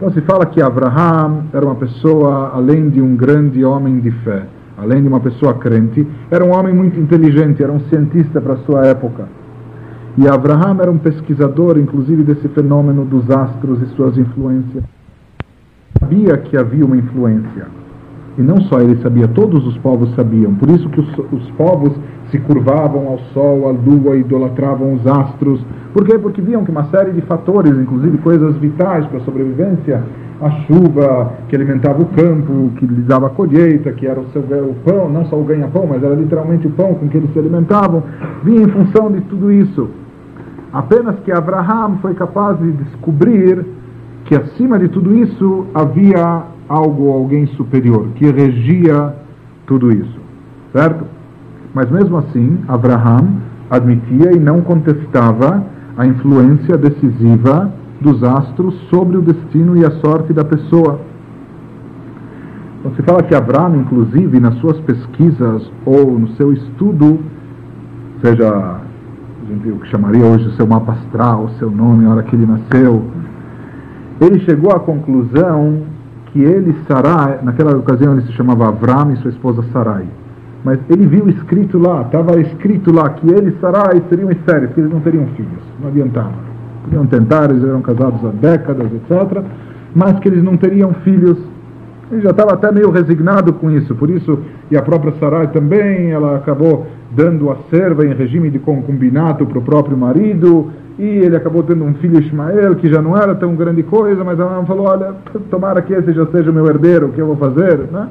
Então 0.03 0.13
se 0.13 0.19
fala 0.19 0.45
que 0.45 0.61
Abraham 0.61 1.45
era 1.53 1.65
uma 1.65 1.75
pessoa, 1.75 2.51
além 2.53 2.89
de 2.89 3.01
um 3.01 3.15
grande 3.15 3.63
homem 3.63 4.01
de 4.01 4.11
fé, 4.11 4.43
além 4.77 5.01
de 5.01 5.07
uma 5.07 5.21
pessoa 5.21 5.53
crente, 5.53 6.05
era 6.29 6.43
um 6.43 6.51
homem 6.53 6.73
muito 6.73 6.99
inteligente, 6.99 7.63
era 7.63 7.71
um 7.71 7.79
cientista 7.87 8.41
para 8.41 8.55
a 8.55 8.57
sua 8.65 8.85
época. 8.85 9.29
E 10.17 10.27
Abraham 10.27 10.81
era 10.81 10.91
um 10.91 10.97
pesquisador, 10.97 11.77
inclusive, 11.77 12.21
desse 12.21 12.49
fenômeno 12.49 13.05
dos 13.05 13.31
astros 13.31 13.81
e 13.81 13.85
suas 13.95 14.17
influências. 14.17 14.83
Sabia 15.97 16.35
que 16.35 16.57
havia 16.57 16.85
uma 16.85 16.97
influência. 16.97 17.67
E 18.37 18.41
não 18.41 18.61
só 18.61 18.79
ele 18.79 18.99
sabia, 19.01 19.27
todos 19.27 19.65
os 19.67 19.77
povos 19.77 20.13
sabiam. 20.15 20.53
Por 20.55 20.69
isso 20.69 20.89
que 20.89 20.99
os, 20.99 21.17
os 21.31 21.51
povos 21.51 21.93
se 22.31 22.39
curvavam 22.39 23.07
ao 23.07 23.19
sol, 23.33 23.67
à 23.67 23.71
lua, 23.71 24.15
idolatravam 24.15 24.93
os 24.93 25.05
astros. 25.05 25.63
Por 25.93 26.03
quê? 26.03 26.17
Porque 26.17 26.41
viam 26.41 26.65
que 26.65 26.71
uma 26.71 26.85
série 26.85 27.11
de 27.11 27.21
fatores, 27.21 27.77
inclusive 27.77 28.17
coisas 28.17 28.55
vitais 28.57 29.05
para 29.05 29.19
a 29.19 29.21
sobrevivência, 29.21 30.03
a 30.41 30.49
chuva 30.65 31.33
que 31.47 31.55
alimentava 31.55 32.01
o 32.01 32.05
campo, 32.07 32.71
que 32.77 32.85
lhes 32.85 33.05
dava 33.05 33.27
a 33.27 33.29
colheita, 33.29 33.91
que 33.91 34.07
era 34.07 34.19
o 34.19 34.25
seu 34.33 34.41
o 34.41 34.75
pão, 34.83 35.09
não 35.09 35.25
só 35.25 35.39
o 35.39 35.43
ganha-pão, 35.43 35.85
mas 35.87 36.03
era 36.03 36.15
literalmente 36.15 36.67
o 36.67 36.71
pão 36.71 36.95
com 36.95 37.07
que 37.07 37.17
eles 37.17 37.31
se 37.31 37.39
alimentavam, 37.39 38.03
vinha 38.43 38.63
em 38.63 38.67
função 38.67 39.11
de 39.11 39.21
tudo 39.21 39.51
isso. 39.51 39.89
Apenas 40.73 41.15
que 41.19 41.31
Abraham 41.31 41.97
foi 42.01 42.15
capaz 42.15 42.57
de 42.57 42.71
descobrir 42.71 43.63
que 44.25 44.35
acima 44.35 44.79
de 44.79 44.87
tudo 44.87 45.15
isso 45.15 45.67
havia 45.73 46.43
algo, 46.73 47.11
alguém 47.11 47.45
superior, 47.47 48.07
que 48.15 48.25
regia 48.25 49.15
tudo 49.67 49.91
isso. 49.91 50.19
Certo? 50.71 51.05
Mas 51.73 51.89
mesmo 51.91 52.17
assim, 52.17 52.59
Abraham 52.67 53.27
admitia 53.69 54.31
e 54.33 54.39
não 54.39 54.61
contestava 54.61 55.63
a 55.95 56.05
influência 56.05 56.75
decisiva 56.77 57.71
dos 58.01 58.23
astros 58.23 58.73
sobre 58.89 59.17
o 59.17 59.21
destino 59.21 59.77
e 59.77 59.85
a 59.85 59.91
sorte 59.91 60.33
da 60.33 60.43
pessoa. 60.43 60.99
Então 62.79 62.93
se 62.95 63.01
fala 63.03 63.23
que 63.23 63.35
Abraham, 63.35 63.77
inclusive, 63.77 64.39
nas 64.39 64.55
suas 64.55 64.77
pesquisas 64.81 65.71
ou 65.85 66.19
no 66.19 66.29
seu 66.29 66.51
estudo, 66.51 67.19
seja 68.21 68.81
o 69.49 69.79
que 69.79 69.87
chamaria 69.89 70.25
hoje 70.25 70.47
o 70.47 70.51
seu 70.53 70.65
mapa 70.65 70.93
astral, 70.93 71.45
o 71.45 71.49
seu 71.59 71.69
nome, 71.69 72.05
a 72.05 72.09
hora 72.09 72.23
que 72.23 72.35
ele 72.35 72.45
nasceu, 72.45 73.03
ele 74.19 74.39
chegou 74.39 74.71
à 74.71 74.79
conclusão 74.79 75.92
que 76.33 76.41
ele, 76.43 76.75
Sarai, 76.87 77.39
naquela 77.41 77.77
ocasião 77.77 78.13
ele 78.13 78.23
se 78.23 78.33
chamava 78.33 78.67
Avram 78.67 79.13
e 79.13 79.17
sua 79.17 79.31
esposa 79.31 79.63
Sarai 79.71 80.05
mas 80.63 80.79
ele 80.89 81.05
viu 81.05 81.27
escrito 81.27 81.77
lá, 81.77 82.03
estava 82.03 82.39
escrito 82.39 82.93
lá 82.93 83.09
que 83.09 83.29
ele 83.29 83.55
Sarai 83.59 84.01
seriam 84.07 84.31
estéreis, 84.31 84.71
que 84.73 84.79
eles 84.79 84.91
não 84.91 85.01
teriam 85.01 85.25
filhos, 85.35 85.61
não 85.81 85.89
adiantava. 85.89 86.31
Podiam 86.83 87.05
tentar, 87.05 87.49
eles 87.49 87.63
eram 87.63 87.81
casados 87.81 88.23
há 88.23 88.29
décadas, 88.29 88.87
etc., 88.93 89.43
mas 89.93 90.19
que 90.19 90.27
eles 90.27 90.43
não 90.43 90.55
teriam 90.55 90.93
filhos. 91.03 91.37
Ele 92.11 92.21
já 92.21 92.29
estava 92.29 92.53
até 92.53 92.71
meio 92.71 92.91
resignado 92.91 93.53
com 93.53 93.71
isso, 93.71 93.93
por 93.95 94.09
isso, 94.09 94.39
e 94.71 94.77
a 94.77 94.81
própria 94.81 95.13
Sarai 95.19 95.47
também, 95.47 96.11
ela 96.11 96.37
acabou 96.37 96.87
dando 97.11 97.51
a 97.51 97.57
serva 97.69 98.05
em 98.05 98.13
regime 98.13 98.49
de 98.49 98.59
concubinato 98.59 99.45
para 99.45 99.59
o 99.59 99.61
próprio 99.61 99.97
marido, 99.97 100.71
e 100.97 101.03
ele 101.03 101.35
acabou 101.35 101.63
tendo 101.63 101.83
um 101.83 101.93
filho 101.95 102.19
Ismael, 102.19 102.75
que 102.75 102.87
já 102.87 103.01
não 103.01 103.17
era 103.17 103.33
tão 103.33 103.55
grande 103.55 103.81
coisa, 103.81 104.23
mas 104.23 104.39
ela 104.39 104.63
falou, 104.65 104.87
olha, 104.87 105.15
tomara 105.49 105.81
que 105.81 105.93
esse 105.93 106.13
já 106.13 106.25
seja 106.27 106.51
o 106.51 106.53
meu 106.53 106.67
herdeiro, 106.67 107.07
o 107.07 107.11
que 107.11 107.19
eu 107.19 107.27
vou 107.27 107.37
fazer, 107.37 107.79
né? 107.91 108.07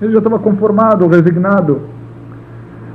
Ele 0.00 0.12
já 0.12 0.18
estava 0.18 0.38
conformado, 0.38 1.06
resignado. 1.06 1.82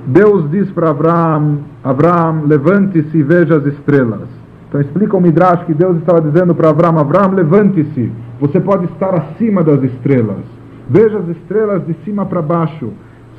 Deus 0.07 0.49
diz 0.49 0.71
para 0.71 0.89
Abraão, 0.89 1.59
Abraão, 1.83 2.43
levante-se 2.45 3.17
e 3.17 3.23
veja 3.23 3.57
as 3.57 3.65
estrelas. 3.65 4.27
Então 4.67 4.81
explica 4.81 5.15
o 5.15 5.21
Midrash 5.21 5.63
que 5.65 5.73
Deus 5.73 5.97
estava 5.97 6.21
dizendo 6.21 6.55
para 6.55 6.69
Abraão, 6.69 6.97
Abraão, 6.97 7.31
levante-se, 7.31 8.11
você 8.39 8.59
pode 8.59 8.85
estar 8.85 9.13
acima 9.13 9.63
das 9.63 9.83
estrelas. 9.83 10.43
Veja 10.89 11.19
as 11.19 11.27
estrelas 11.29 11.85
de 11.85 11.93
cima 12.03 12.25
para 12.25 12.41
baixo. 12.41 12.91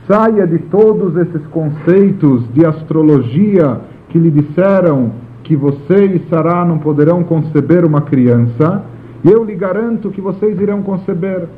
Saia 0.07 0.47
de 0.47 0.59
todos 0.59 1.17
esses 1.17 1.45
conceitos 1.49 2.45
de 2.55 2.65
astrologia 2.65 3.81
que 4.09 4.19
lhe 4.19 4.31
disseram 4.31 5.13
que 5.51 5.57
você 5.57 6.05
e 6.05 6.21
Sará 6.31 6.65
não 6.65 6.79
poderão 6.79 7.25
conceber 7.25 7.85
uma 7.85 8.03
criança, 8.03 8.85
e 9.25 9.29
eu 9.29 9.43
lhe 9.43 9.57
garanto 9.57 10.09
que 10.09 10.21
vocês 10.21 10.61
irão 10.61 10.81
conceber. 10.81 11.49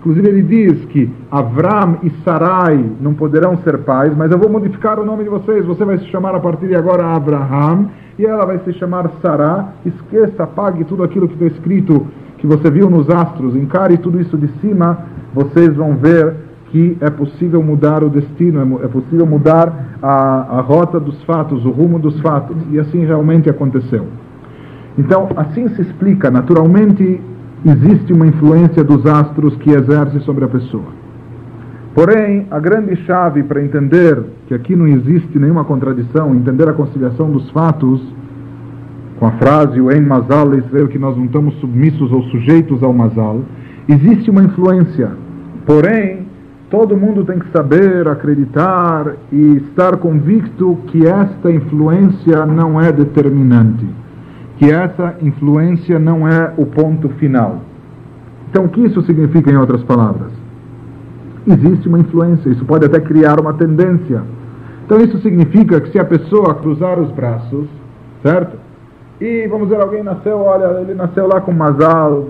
Inclusive 0.00 0.28
ele 0.28 0.42
diz 0.42 0.84
que 0.86 1.08
Avram 1.30 1.98
e 2.02 2.10
Sarai 2.24 2.84
não 3.00 3.14
poderão 3.14 3.56
ser 3.58 3.78
pais, 3.84 4.16
mas 4.16 4.32
eu 4.32 4.38
vou 4.38 4.50
modificar 4.50 4.98
o 4.98 5.04
nome 5.04 5.22
de 5.22 5.30
vocês. 5.30 5.64
Você 5.64 5.84
vai 5.84 5.98
se 5.98 6.06
chamar 6.06 6.34
a 6.34 6.40
partir 6.40 6.66
de 6.66 6.74
agora 6.74 7.04
Abraham 7.04 7.90
e 8.18 8.26
ela 8.26 8.44
vai 8.44 8.58
se 8.64 8.72
chamar 8.72 9.08
Sará. 9.22 9.74
Esqueça, 9.86 10.42
apague 10.42 10.82
tudo 10.82 11.04
aquilo 11.04 11.28
que 11.28 11.34
está 11.34 11.46
escrito, 11.46 12.08
que 12.38 12.48
você 12.48 12.68
viu 12.68 12.90
nos 12.90 13.08
astros, 13.08 13.54
encare 13.54 13.96
tudo 13.96 14.20
isso 14.20 14.36
de 14.36 14.48
cima. 14.60 15.06
Vocês 15.32 15.72
vão 15.76 15.94
ver 15.94 16.34
que 16.70 16.96
é 17.00 17.10
possível 17.10 17.62
mudar 17.62 18.02
o 18.02 18.08
destino, 18.08 18.80
é, 18.80 18.84
é 18.84 18.88
possível 18.88 19.26
mudar 19.26 19.96
a, 20.02 20.58
a 20.58 20.60
rota 20.60 20.98
dos 20.98 21.22
fatos, 21.24 21.64
o 21.64 21.70
rumo 21.70 21.98
dos 21.98 22.20
fatos. 22.20 22.56
E 22.70 22.78
assim 22.78 23.04
realmente 23.04 23.50
aconteceu. 23.50 24.06
Então, 24.98 25.28
assim 25.36 25.68
se 25.68 25.82
explica 25.82 26.30
naturalmente 26.30 27.20
existe 27.64 28.12
uma 28.12 28.26
influência 28.26 28.82
dos 28.82 29.04
astros 29.06 29.54
que 29.56 29.70
exerce 29.70 30.20
sobre 30.20 30.44
a 30.44 30.48
pessoa. 30.48 31.00
Porém, 31.94 32.46
a 32.50 32.58
grande 32.58 32.96
chave 33.04 33.42
para 33.42 33.62
entender 33.62 34.22
que 34.46 34.54
aqui 34.54 34.76
não 34.76 34.86
existe 34.86 35.38
nenhuma 35.38 35.64
contradição, 35.64 36.34
entender 36.34 36.68
a 36.68 36.72
conciliação 36.72 37.30
dos 37.30 37.50
fatos, 37.50 38.00
com 39.18 39.26
a 39.26 39.32
frase 39.32 39.80
o 39.80 39.90
En 39.90 40.00
Mazal 40.00 40.54
Israel, 40.54 40.88
que 40.88 40.98
nós 40.98 41.16
não 41.16 41.26
estamos 41.26 41.54
submissos 41.56 42.10
ou 42.12 42.22
sujeitos 42.24 42.82
ao 42.82 42.92
Mazal, 42.92 43.40
existe 43.88 44.30
uma 44.30 44.42
influência. 44.42 45.10
Porém, 45.66 46.29
todo 46.70 46.96
mundo 46.96 47.24
tem 47.24 47.38
que 47.38 47.50
saber, 47.50 48.08
acreditar 48.08 49.16
e 49.32 49.56
estar 49.56 49.96
convicto 49.96 50.78
que 50.86 51.06
esta 51.06 51.50
influência 51.50 52.46
não 52.46 52.80
é 52.80 52.92
determinante 52.92 53.86
que 54.56 54.70
essa 54.70 55.14
influência 55.22 55.98
não 55.98 56.28
é 56.28 56.52
o 56.58 56.66
ponto 56.66 57.08
final. 57.08 57.62
Então, 58.50 58.66
o 58.66 58.68
que 58.68 58.82
isso 58.82 59.00
significa 59.00 59.50
em 59.50 59.56
outras 59.56 59.82
palavras? 59.82 60.30
existe 61.46 61.88
uma 61.88 61.98
influência, 61.98 62.50
isso 62.50 62.64
pode 62.64 62.84
até 62.84 63.00
criar 63.00 63.40
uma 63.40 63.54
tendência. 63.54 64.22
Então 64.84 64.98
isso 65.00 65.18
significa 65.18 65.80
que 65.80 65.90
se 65.90 65.98
a 65.98 66.04
pessoa 66.04 66.54
cruzar 66.54 66.98
os 66.98 67.10
braços, 67.12 67.66
certo? 68.22 68.58
E 69.20 69.46
vamos 69.46 69.68
dizer, 69.68 69.80
alguém 69.80 70.02
nasceu, 70.02 70.38
olha, 70.38 70.80
ele 70.80 70.94
nasceu 70.94 71.26
lá 71.26 71.40
com 71.40 71.52
masal 71.52 72.28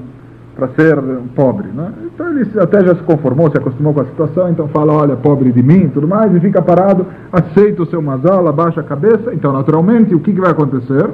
para 0.54 0.68
ser 0.68 0.96
pobre, 1.34 1.68
né? 1.68 1.92
Então 2.04 2.28
ele 2.28 2.46
até 2.58 2.84
já 2.84 2.94
se 2.94 3.02
conformou, 3.02 3.50
se 3.50 3.56
acostumou 3.56 3.94
com 3.94 4.00
a 4.00 4.04
situação, 4.04 4.50
então 4.50 4.68
fala, 4.68 4.92
olha, 4.92 5.16
pobre 5.16 5.52
de 5.52 5.62
mim, 5.62 5.88
tudo 5.88 6.06
mais, 6.06 6.34
e 6.34 6.40
fica 6.40 6.60
parado, 6.60 7.06
aceita 7.32 7.82
o 7.82 7.86
seu 7.86 8.02
masal, 8.02 8.46
abaixa 8.46 8.80
a 8.80 8.84
cabeça, 8.84 9.32
então 9.32 9.52
naturalmente 9.52 10.14
o 10.14 10.20
que, 10.20 10.32
que 10.32 10.40
vai 10.40 10.50
acontecer? 10.50 11.08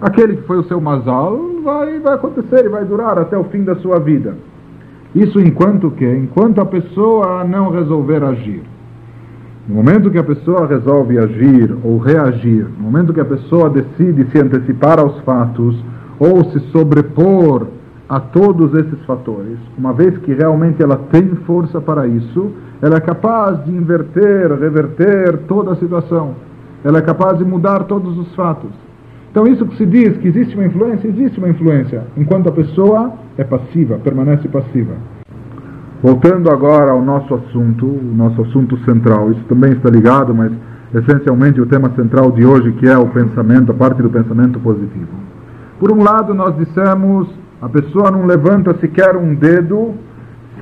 Aquele 0.00 0.36
que 0.36 0.42
foi 0.42 0.58
o 0.58 0.64
seu 0.64 0.80
masal 0.80 1.38
vai, 1.64 1.98
vai 1.98 2.14
acontecer 2.14 2.66
e 2.66 2.68
vai 2.68 2.84
durar 2.84 3.18
até 3.18 3.36
o 3.36 3.44
fim 3.44 3.64
da 3.64 3.74
sua 3.76 3.98
vida. 3.98 4.34
Isso 5.14 5.40
enquanto 5.40 5.90
que? 5.92 6.06
Enquanto 6.06 6.60
a 6.60 6.66
pessoa 6.66 7.44
não 7.44 7.70
resolver 7.70 8.22
agir. 8.22 8.62
No 9.66 9.76
momento 9.76 10.10
que 10.10 10.18
a 10.18 10.24
pessoa 10.24 10.66
resolve 10.66 11.18
agir 11.18 11.74
ou 11.82 11.96
reagir, 11.98 12.66
no 12.76 12.84
momento 12.84 13.14
que 13.14 13.20
a 13.20 13.24
pessoa 13.24 13.70
decide 13.70 14.30
se 14.30 14.38
antecipar 14.38 14.98
aos 14.98 15.18
fatos 15.20 15.82
ou 16.18 16.44
se 16.50 16.60
sobrepor 16.70 17.68
a 18.08 18.20
todos 18.20 18.74
esses 18.74 19.00
fatores, 19.04 19.58
uma 19.78 19.92
vez 19.92 20.16
que 20.18 20.32
realmente 20.34 20.82
ela 20.82 20.96
tem 21.10 21.28
força 21.46 21.80
para 21.80 22.06
isso, 22.06 22.52
ela 22.82 22.96
é 22.96 23.00
capaz 23.00 23.64
de 23.64 23.70
inverter, 23.70 24.52
reverter 24.52 25.38
toda 25.48 25.72
a 25.72 25.76
situação. 25.76 26.34
Ela 26.84 26.98
é 26.98 27.02
capaz 27.02 27.38
de 27.38 27.44
mudar 27.44 27.84
todos 27.84 28.18
os 28.18 28.34
fatos. 28.34 28.70
Então, 29.30 29.46
isso 29.46 29.66
que 29.66 29.76
se 29.76 29.86
diz 29.86 30.16
que 30.18 30.28
existe 30.28 30.54
uma 30.54 30.66
influência, 30.66 31.08
existe 31.08 31.38
uma 31.38 31.48
influência, 31.48 32.02
enquanto 32.16 32.48
a 32.48 32.52
pessoa 32.52 33.14
é 33.36 33.42
passiva, 33.42 33.98
permanece 33.98 34.46
passiva. 34.48 34.92
Voltando 36.02 36.50
agora 36.50 36.92
ao 36.92 37.02
nosso 37.02 37.34
assunto, 37.34 37.86
o 37.86 38.14
nosso 38.14 38.42
assunto 38.42 38.76
central, 38.84 39.32
isso 39.32 39.42
também 39.48 39.72
está 39.72 39.88
ligado, 39.88 40.34
mas 40.34 40.52
essencialmente 40.94 41.60
o 41.60 41.66
tema 41.66 41.90
central 41.96 42.30
de 42.30 42.44
hoje, 42.44 42.70
que 42.72 42.86
é 42.86 42.96
o 42.96 43.08
pensamento, 43.08 43.72
a 43.72 43.74
parte 43.74 44.02
do 44.02 44.10
pensamento 44.10 44.60
positivo. 44.60 45.08
Por 45.80 45.90
um 45.90 46.02
lado, 46.02 46.34
nós 46.34 46.54
dissemos, 46.56 47.28
a 47.64 47.68
pessoa 47.70 48.10
não 48.10 48.26
levanta 48.26 48.74
sequer 48.74 49.16
um 49.16 49.34
dedo 49.34 49.94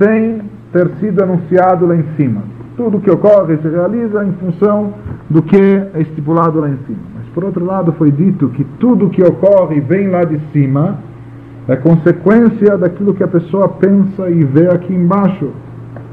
sem 0.01 0.41
ter 0.71 0.89
sido 1.01 1.21
anunciado 1.21 1.85
lá 1.85 1.97
em 1.97 2.05
cima. 2.15 2.43
Tudo 2.77 3.01
que 3.01 3.11
ocorre 3.11 3.57
se 3.57 3.67
realiza 3.67 4.23
em 4.23 4.31
função 4.31 4.93
do 5.29 5.41
que 5.41 5.57
é 5.93 5.99
estipulado 5.99 6.61
lá 6.61 6.69
em 6.69 6.77
cima. 6.87 6.99
Por 7.33 7.43
outro 7.43 7.65
lado, 7.65 7.91
foi 7.93 8.09
dito 8.09 8.47
que 8.49 8.63
tudo 8.79 9.09
que 9.09 9.21
ocorre 9.21 9.81
vem 9.81 10.07
lá 10.07 10.23
de 10.23 10.39
cima 10.53 10.97
é 11.67 11.75
consequência 11.75 12.77
daquilo 12.77 13.13
que 13.13 13.23
a 13.23 13.27
pessoa 13.27 13.67
pensa 13.67 14.29
e 14.29 14.41
vê 14.45 14.69
aqui 14.69 14.93
embaixo. 14.93 15.49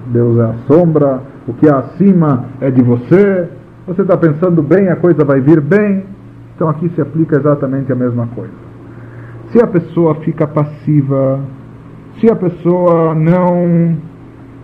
Deus 0.07 0.39
é 0.39 0.43
a 0.43 0.55
sombra, 0.67 1.21
o 1.47 1.53
que 1.53 1.69
há 1.69 1.79
acima 1.79 2.47
é 2.61 2.69
de 2.69 2.83
você. 2.83 3.49
Você 3.87 4.03
está 4.03 4.17
pensando 4.17 4.61
bem, 4.61 4.89
a 4.89 4.97
coisa 4.97 5.25
vai 5.25 5.41
vir 5.41 5.61
bem. 5.61 6.05
Então 6.57 6.69
aqui 6.69 6.91
se 6.97 7.01
aplica 7.01 7.37
exatamente 7.37 7.93
a 7.93 7.95
mesma 7.95 8.27
coisa. 8.35 8.70
Se 9.53 9.61
a 9.61 9.67
pessoa 9.67 10.15
fica 10.17 10.47
passiva, 10.47 11.41
se 12.21 12.31
a 12.31 12.37
pessoa 12.37 13.15
não 13.15 13.97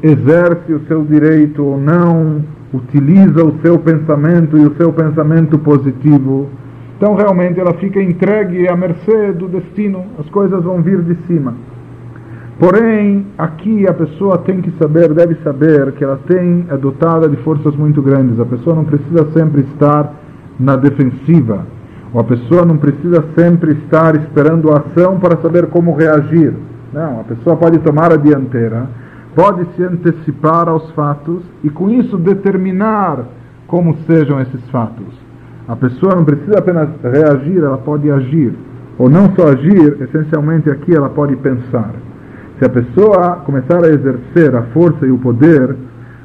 exerce 0.03 0.72
o 0.72 0.80
seu 0.87 1.05
direito 1.05 1.64
ou 1.64 1.78
não 1.78 2.45
utiliza 2.72 3.45
o 3.45 3.59
seu 3.62 3.78
pensamento 3.78 4.57
e 4.57 4.66
o 4.66 4.76
seu 4.76 4.93
pensamento 4.93 5.59
positivo, 5.59 6.49
então 6.97 7.14
realmente 7.14 7.59
ela 7.59 7.74
fica 7.74 8.01
entregue 8.01 8.68
à 8.68 8.76
mercê 8.76 9.32
do 9.32 9.49
destino, 9.49 10.05
as 10.18 10.28
coisas 10.30 10.62
vão 10.62 10.80
vir 10.80 11.03
de 11.03 11.16
cima. 11.26 11.55
Porém, 12.59 13.26
aqui 13.37 13.87
a 13.87 13.93
pessoa 13.93 14.39
tem 14.39 14.62
que 14.62 14.70
saber, 14.78 15.12
deve 15.12 15.34
saber 15.43 15.93
que 15.93 16.05
ela 16.05 16.18
tem, 16.26 16.64
é 16.70 16.76
dotada 16.76 17.28
de 17.28 17.37
forças 17.39 17.76
muito 17.76 18.01
grandes. 18.01 18.41
A 18.41 18.47
pessoa 18.47 18.74
não 18.76 18.84
precisa 18.84 19.30
sempre 19.32 19.61
estar 19.62 20.14
na 20.59 20.74
defensiva, 20.74 21.66
a 22.20 22.24
pessoa 22.24 22.64
não 22.64 22.76
precisa 22.76 23.24
sempre 23.36 23.72
estar 23.72 24.14
esperando 24.16 24.72
a 24.72 24.78
ação 24.78 25.18
para 25.18 25.36
saber 25.38 25.66
como 25.66 25.94
reagir. 25.94 26.54
Não, 26.92 27.20
a 27.20 27.24
pessoa 27.24 27.56
pode 27.56 27.78
tomar 27.78 28.12
a 28.12 28.16
dianteira 28.16 28.86
pode 29.36 29.66
se 29.76 29.84
antecipar 29.84 30.66
aos 30.66 30.90
fatos 30.92 31.42
e 31.62 31.68
com 31.68 31.90
isso 31.90 32.16
determinar 32.16 33.22
como 33.66 33.94
sejam 34.06 34.40
esses 34.40 34.62
fatos. 34.70 35.14
A 35.68 35.76
pessoa 35.76 36.14
não 36.14 36.24
precisa 36.24 36.58
apenas 36.58 36.88
reagir, 37.02 37.58
ela 37.58 37.76
pode 37.76 38.10
agir. 38.10 38.54
Ou 38.96 39.10
não 39.10 39.34
só 39.36 39.48
agir, 39.48 40.00
essencialmente 40.00 40.70
aqui 40.70 40.94
ela 40.94 41.10
pode 41.10 41.36
pensar. 41.36 41.92
Se 42.58 42.64
a 42.64 42.70
pessoa 42.70 43.42
começar 43.44 43.84
a 43.84 43.88
exercer 43.88 44.56
a 44.56 44.62
força 44.72 45.06
e 45.06 45.10
o 45.10 45.18
poder 45.18 45.76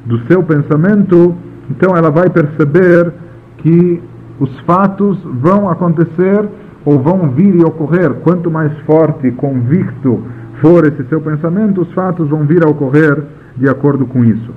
do 0.06 0.18
seu 0.26 0.42
pensamento, 0.42 1.34
então 1.70 1.94
ela 1.94 2.10
vai 2.10 2.30
perceber 2.30 3.12
que 3.58 4.02
os 4.40 4.60
fatos 4.60 5.18
vão 5.24 5.68
acontecer 5.68 6.48
ou 6.84 6.98
vão 6.98 7.30
vir 7.30 7.54
e 7.54 7.64
ocorrer. 7.64 8.14
Quanto 8.22 8.50
mais 8.50 8.72
forte, 8.80 9.30
convicto 9.32 10.22
for 10.60 10.84
esse 10.84 11.04
seu 11.04 11.20
pensamento, 11.20 11.82
os 11.82 11.92
fatos 11.92 12.28
vão 12.28 12.44
vir 12.44 12.64
a 12.64 12.68
ocorrer 12.68 13.22
de 13.56 13.68
acordo 13.68 14.06
com 14.06 14.24
isso. 14.24 14.50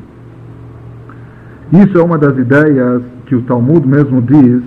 Isso 1.73 1.97
é 1.97 2.03
uma 2.03 2.17
das 2.17 2.37
ideias 2.37 3.01
que 3.25 3.35
o 3.35 3.41
Talmud 3.43 3.87
mesmo 3.87 4.21
diz 4.21 4.63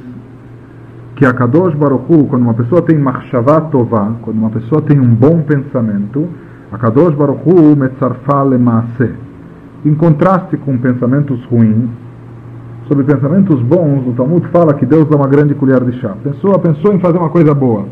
que 1.15 1.25
a 1.25 1.33
Kadosh 1.33 1.75
Baruch 1.75 2.05
Hu, 2.13 2.27
quando 2.27 2.43
uma 2.43 2.55
pessoa 2.55 2.83
tem 2.83 2.99
Machshavah 2.99 3.63
Tová, 3.63 4.13
quando 4.23 4.39
uma 4.39 4.51
pessoa 4.51 4.81
tem 4.83 5.01
um 5.01 5.15
bom 5.15 5.43
pensamento, 5.43 6.29
a 6.71 6.79
Kadosh 6.79 7.15
Baruch 7.15 7.41
Hu 7.45 7.77
metzarfa 7.77 8.43
lemaase. 8.43 9.15
Em 9.85 9.95
contraste 9.95 10.57
com 10.59 10.77
pensamentos 10.79 11.45
ruins, 11.47 11.89
sobre 12.89 13.05
pensamentos 13.05 13.61
bons, 13.61 14.09
o 14.09 14.13
Talmud 14.15 14.47
fala 14.49 14.73
que 14.73 14.87
Deus 14.87 15.07
dá 15.09 15.17
uma 15.17 15.29
grande 15.29 15.55
colher 15.55 15.85
de 15.85 16.01
chá. 16.01 16.13
A 16.13 16.31
pessoa 16.31 16.59
pensou 16.59 16.95
em 16.95 16.99
fazer 16.99 17.19
uma 17.19 17.29
coisa 17.29 17.55
boa. 17.55 17.85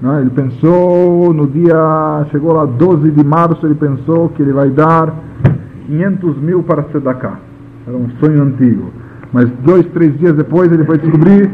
Né? 0.00 0.22
Ele 0.22 0.30
pensou 0.30 1.32
no 1.34 1.46
dia, 1.46 2.26
chegou 2.30 2.54
lá 2.54 2.64
12 2.64 3.10
de 3.10 3.24
março, 3.24 3.66
ele 3.66 3.74
pensou 3.74 4.30
que 4.30 4.42
ele 4.42 4.52
vai 4.52 4.70
dar 4.70 5.14
500 5.86 6.38
mil 6.38 6.62
para 6.62 6.84
Sedaká. 6.84 7.38
Era 7.86 7.96
um 7.96 8.08
sonho 8.18 8.42
antigo. 8.42 8.90
Mas 9.32 9.50
dois, 9.62 9.84
três 9.92 10.18
dias 10.18 10.34
depois 10.34 10.72
ele 10.72 10.84
foi 10.84 10.98
descobrir 10.98 11.50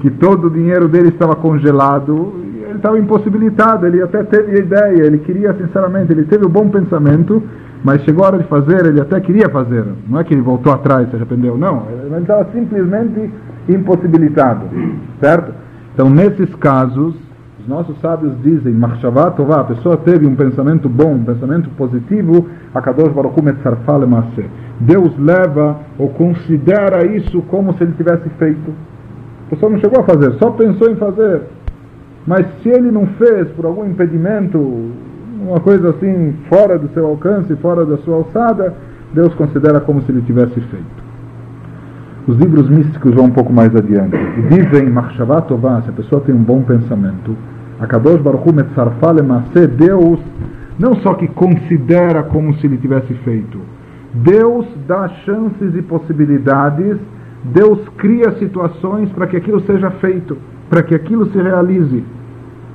que 0.00 0.10
todo 0.10 0.46
o 0.46 0.50
dinheiro 0.50 0.86
dele 0.88 1.08
estava 1.08 1.34
congelado. 1.34 2.32
Ele 2.68 2.76
estava 2.76 2.98
impossibilitado, 2.98 3.86
ele 3.86 4.00
até 4.02 4.22
teve 4.22 4.52
a 4.52 4.58
ideia, 4.58 5.06
ele 5.06 5.18
queria 5.18 5.52
sinceramente, 5.54 6.12
ele 6.12 6.24
teve 6.24 6.44
o 6.44 6.48
um 6.48 6.50
bom 6.50 6.68
pensamento, 6.68 7.42
mas 7.84 8.02
chegou 8.02 8.24
a 8.24 8.28
hora 8.28 8.38
de 8.38 8.44
fazer, 8.44 8.86
ele 8.86 9.00
até 9.00 9.20
queria 9.20 9.48
fazer. 9.48 9.84
Não 10.08 10.18
é 10.18 10.24
que 10.24 10.34
ele 10.34 10.42
voltou 10.42 10.72
atrás, 10.72 11.08
se 11.10 11.16
arrependeu, 11.16 11.56
não. 11.56 11.84
Ele 11.90 12.16
estava 12.20 12.46
simplesmente 12.52 13.30
impossibilitado, 13.68 14.66
certo? 15.20 15.52
Então, 15.94 16.10
nesses 16.10 16.54
casos, 16.56 17.14
nossos 17.68 18.00
sábios 18.00 18.32
dizem, 18.42 18.72
Machshavah 18.72 19.32
Tová, 19.32 19.60
a 19.60 19.64
pessoa 19.64 19.96
teve 19.98 20.26
um 20.26 20.34
pensamento 20.34 20.88
bom, 20.88 21.14
um 21.14 21.24
pensamento 21.24 21.68
positivo, 21.70 22.48
a 22.74 22.80
Kadosh 22.80 23.12
Baruch 23.12 23.38
Hu 23.38 24.44
Deus 24.80 25.18
leva 25.18 25.76
ou 25.98 26.08
considera 26.08 27.04
isso 27.04 27.42
como 27.42 27.74
se 27.74 27.84
ele 27.84 27.92
tivesse 27.92 28.28
feito. 28.38 28.72
A 29.46 29.50
pessoa 29.50 29.70
não 29.70 29.78
chegou 29.80 30.00
a 30.00 30.04
fazer, 30.04 30.32
só 30.38 30.50
pensou 30.50 30.90
em 30.90 30.96
fazer. 30.96 31.42
Mas 32.26 32.46
se 32.62 32.68
ele 32.70 32.90
não 32.90 33.06
fez 33.06 33.48
por 33.50 33.66
algum 33.66 33.84
impedimento, 33.84 34.92
uma 35.40 35.60
coisa 35.60 35.90
assim 35.90 36.34
fora 36.48 36.78
do 36.78 36.88
seu 36.92 37.06
alcance, 37.06 37.54
fora 37.56 37.84
da 37.84 37.96
sua 37.98 38.16
alçada, 38.16 38.74
Deus 39.12 39.32
considera 39.34 39.80
como 39.80 40.02
se 40.02 40.10
ele 40.10 40.22
tivesse 40.22 40.60
feito. 40.60 41.08
Os 42.26 42.36
livros 42.36 42.68
místicos 42.68 43.14
vão 43.14 43.26
um 43.26 43.30
pouco 43.30 43.52
mais 43.52 43.74
adiante. 43.74 44.16
E 44.16 44.42
dizem, 44.42 44.90
Machshavah 44.90 45.42
Tová, 45.42 45.80
se 45.82 45.90
a 45.90 45.92
pessoa 45.92 46.20
tem 46.20 46.34
um 46.34 46.42
bom 46.42 46.62
pensamento, 46.62 47.34
a 47.80 47.86
Kadosh 47.86 48.20
Baruch 48.20 48.48
Hu 48.48 48.52
Metzarfa 48.52 49.12
Lemase, 49.12 49.66
Deus 49.66 50.20
não 50.78 50.94
só 50.96 51.14
que 51.14 51.26
considera 51.26 52.22
como 52.22 52.54
se 52.54 52.66
ele 52.66 52.76
tivesse 52.76 53.12
feito, 53.24 53.58
Deus 54.14 54.66
dá 54.86 55.08
chances 55.24 55.74
e 55.74 55.82
possibilidades, 55.82 56.98
Deus 57.44 57.80
cria 57.96 58.32
situações 58.38 59.10
para 59.10 59.26
que 59.26 59.36
aquilo 59.36 59.60
seja 59.62 59.90
feito, 59.92 60.36
para 60.68 60.82
que 60.82 60.94
aquilo 60.94 61.30
se 61.30 61.40
realize. 61.40 62.04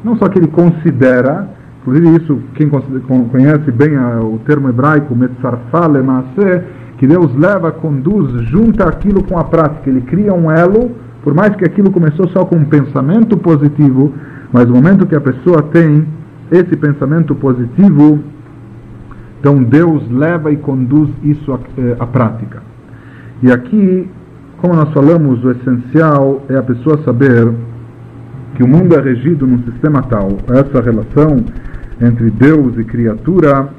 Não 0.04 0.18
só 0.18 0.28
que 0.28 0.40
ele 0.40 0.48
considera, 0.48 1.48
inclusive 1.84 2.24
isso, 2.24 2.40
quem 2.56 2.70
conhece 2.70 3.70
bem 3.72 3.98
o 3.98 4.40
termo 4.46 4.70
hebraico, 4.70 5.14
Metzarfa 5.14 5.86
Lemase, 5.88 6.64
que 6.98 7.06
Deus 7.06 7.36
leva, 7.36 7.72
conduz, 7.72 8.32
junta 8.44 8.86
aquilo 8.86 9.22
com 9.24 9.38
a 9.38 9.44
prática, 9.44 9.90
ele 9.90 10.02
cria 10.02 10.34
um 10.34 10.50
elo, 10.50 10.92
por 11.22 11.34
mais 11.34 11.54
que 11.56 11.66
aquilo 11.66 11.92
começou 11.92 12.28
só 12.30 12.46
com 12.46 12.56
um 12.56 12.66
pensamento 12.66 13.36
positivo, 13.38 14.14
mas 14.52 14.68
no 14.68 14.76
momento 14.76 15.06
que 15.06 15.16
a 15.16 15.22
pessoa 15.22 15.62
tem 15.64 16.06
esse 16.50 16.76
pensamento 16.78 17.36
positivo, 17.36 18.20
então 19.40 19.62
Deus 19.62 20.10
leva 20.10 20.52
e 20.52 20.58
conduz 20.58 21.10
isso 21.22 21.60
eh, 21.78 21.98
à 22.00 22.06
prática. 22.06 22.64
E 23.42 23.52
aqui, 23.52 24.10
como 24.62 24.74
nós 24.74 24.94
falamos, 24.94 25.44
o 25.44 25.52
essencial 25.52 26.46
é 26.48 26.56
a 26.56 26.64
pessoa 26.64 26.98
saber 27.04 27.54
que 28.56 28.64
o 28.64 28.68
mundo 28.68 28.96
é 28.96 29.02
regido 29.02 29.48
num 29.48 29.64
sistema 29.64 30.02
tal, 30.04 30.38
essa 30.50 30.82
relação 30.82 31.44
entre 32.02 32.30
Deus 32.30 32.78
e 32.78 32.84
criatura, 32.84 33.70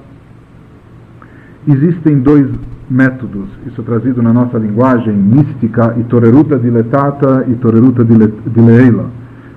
existem 1.66 2.18
dois, 2.18 2.48
métodos, 2.88 3.48
isso 3.66 3.80
é 3.80 3.84
trazido 3.84 4.22
na 4.22 4.32
nossa 4.32 4.58
linguagem 4.58 5.14
mística, 5.14 5.94
e 5.98 6.04
toreruta 6.04 6.58
diletata 6.58 7.44
e 7.48 7.54
toreruta 7.54 8.04
dileila, 8.04 9.10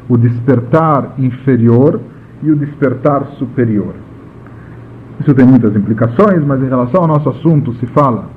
o 0.07 0.18
despertar 0.18 1.15
inferior 1.18 1.99
e 2.41 2.51
o 2.51 2.55
despertar 2.55 3.26
superior. 3.38 3.93
Isso 5.20 5.34
tem 5.34 5.45
muitas 5.45 5.76
implicações, 5.76 6.43
mas 6.45 6.61
em 6.61 6.68
relação 6.68 7.01
ao 7.01 7.07
nosso 7.07 7.30
assunto 7.30 7.74
se 7.76 7.86
fala, 7.88 8.30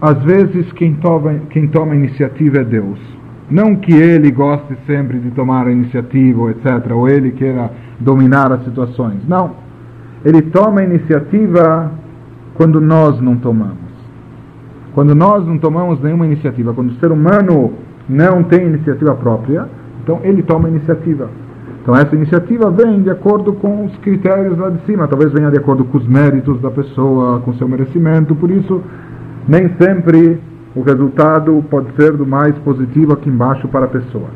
às 0.00 0.22
vezes 0.22 0.72
quem 0.72 0.94
toma, 0.94 1.34
quem 1.50 1.68
toma 1.68 1.94
iniciativa 1.94 2.58
é 2.58 2.64
Deus. 2.64 2.98
Não 3.50 3.74
que 3.74 3.92
ele 3.92 4.30
goste 4.30 4.76
sempre 4.86 5.18
de 5.18 5.30
tomar 5.32 5.66
a 5.66 5.72
iniciativa, 5.72 6.50
etc., 6.50 6.92
ou 6.92 7.08
ele 7.08 7.32
queira 7.32 7.70
dominar 7.98 8.52
as 8.52 8.62
situações. 8.64 9.26
Não. 9.26 9.52
Ele 10.24 10.42
toma 10.42 10.80
a 10.80 10.84
iniciativa 10.84 11.90
quando 12.54 12.80
nós 12.80 13.20
não 13.20 13.36
tomamos. 13.36 13.90
Quando 14.94 15.14
nós 15.14 15.46
não 15.46 15.58
tomamos 15.58 16.00
nenhuma 16.00 16.26
iniciativa, 16.26 16.72
quando 16.72 16.90
o 16.90 16.94
ser 16.94 17.10
humano 17.10 17.72
não 18.08 18.42
tem 18.42 18.66
iniciativa 18.66 19.14
própria, 19.14 19.68
então 20.02 20.20
ele 20.22 20.42
toma 20.42 20.68
a 20.68 20.70
iniciativa. 20.70 21.30
Então 21.82 21.96
essa 21.96 22.14
iniciativa 22.14 22.70
vem 22.70 23.02
de 23.02 23.10
acordo 23.10 23.52
com 23.54 23.86
os 23.86 23.96
critérios 23.98 24.58
lá 24.58 24.68
de 24.68 24.84
cima, 24.84 25.08
talvez 25.08 25.32
venha 25.32 25.50
de 25.50 25.58
acordo 25.58 25.84
com 25.84 25.98
os 25.98 26.06
méritos 26.06 26.60
da 26.60 26.70
pessoa, 26.70 27.40
com 27.40 27.54
seu 27.54 27.66
merecimento, 27.66 28.34
por 28.34 28.50
isso 28.50 28.82
nem 29.48 29.70
sempre 29.80 30.38
o 30.74 30.82
resultado 30.82 31.64
pode 31.70 31.94
ser 31.96 32.12
do 32.12 32.26
mais 32.26 32.56
positivo 32.58 33.12
aqui 33.12 33.28
embaixo 33.28 33.66
para 33.68 33.86
a 33.86 33.88
pessoa. 33.88 34.28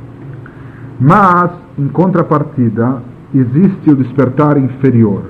Mas, 1.01 1.51
em 1.79 1.89
contrapartida, 1.89 3.03
existe 3.35 3.91
o 3.91 3.97
despertar 3.97 4.57
inferior. 4.57 5.23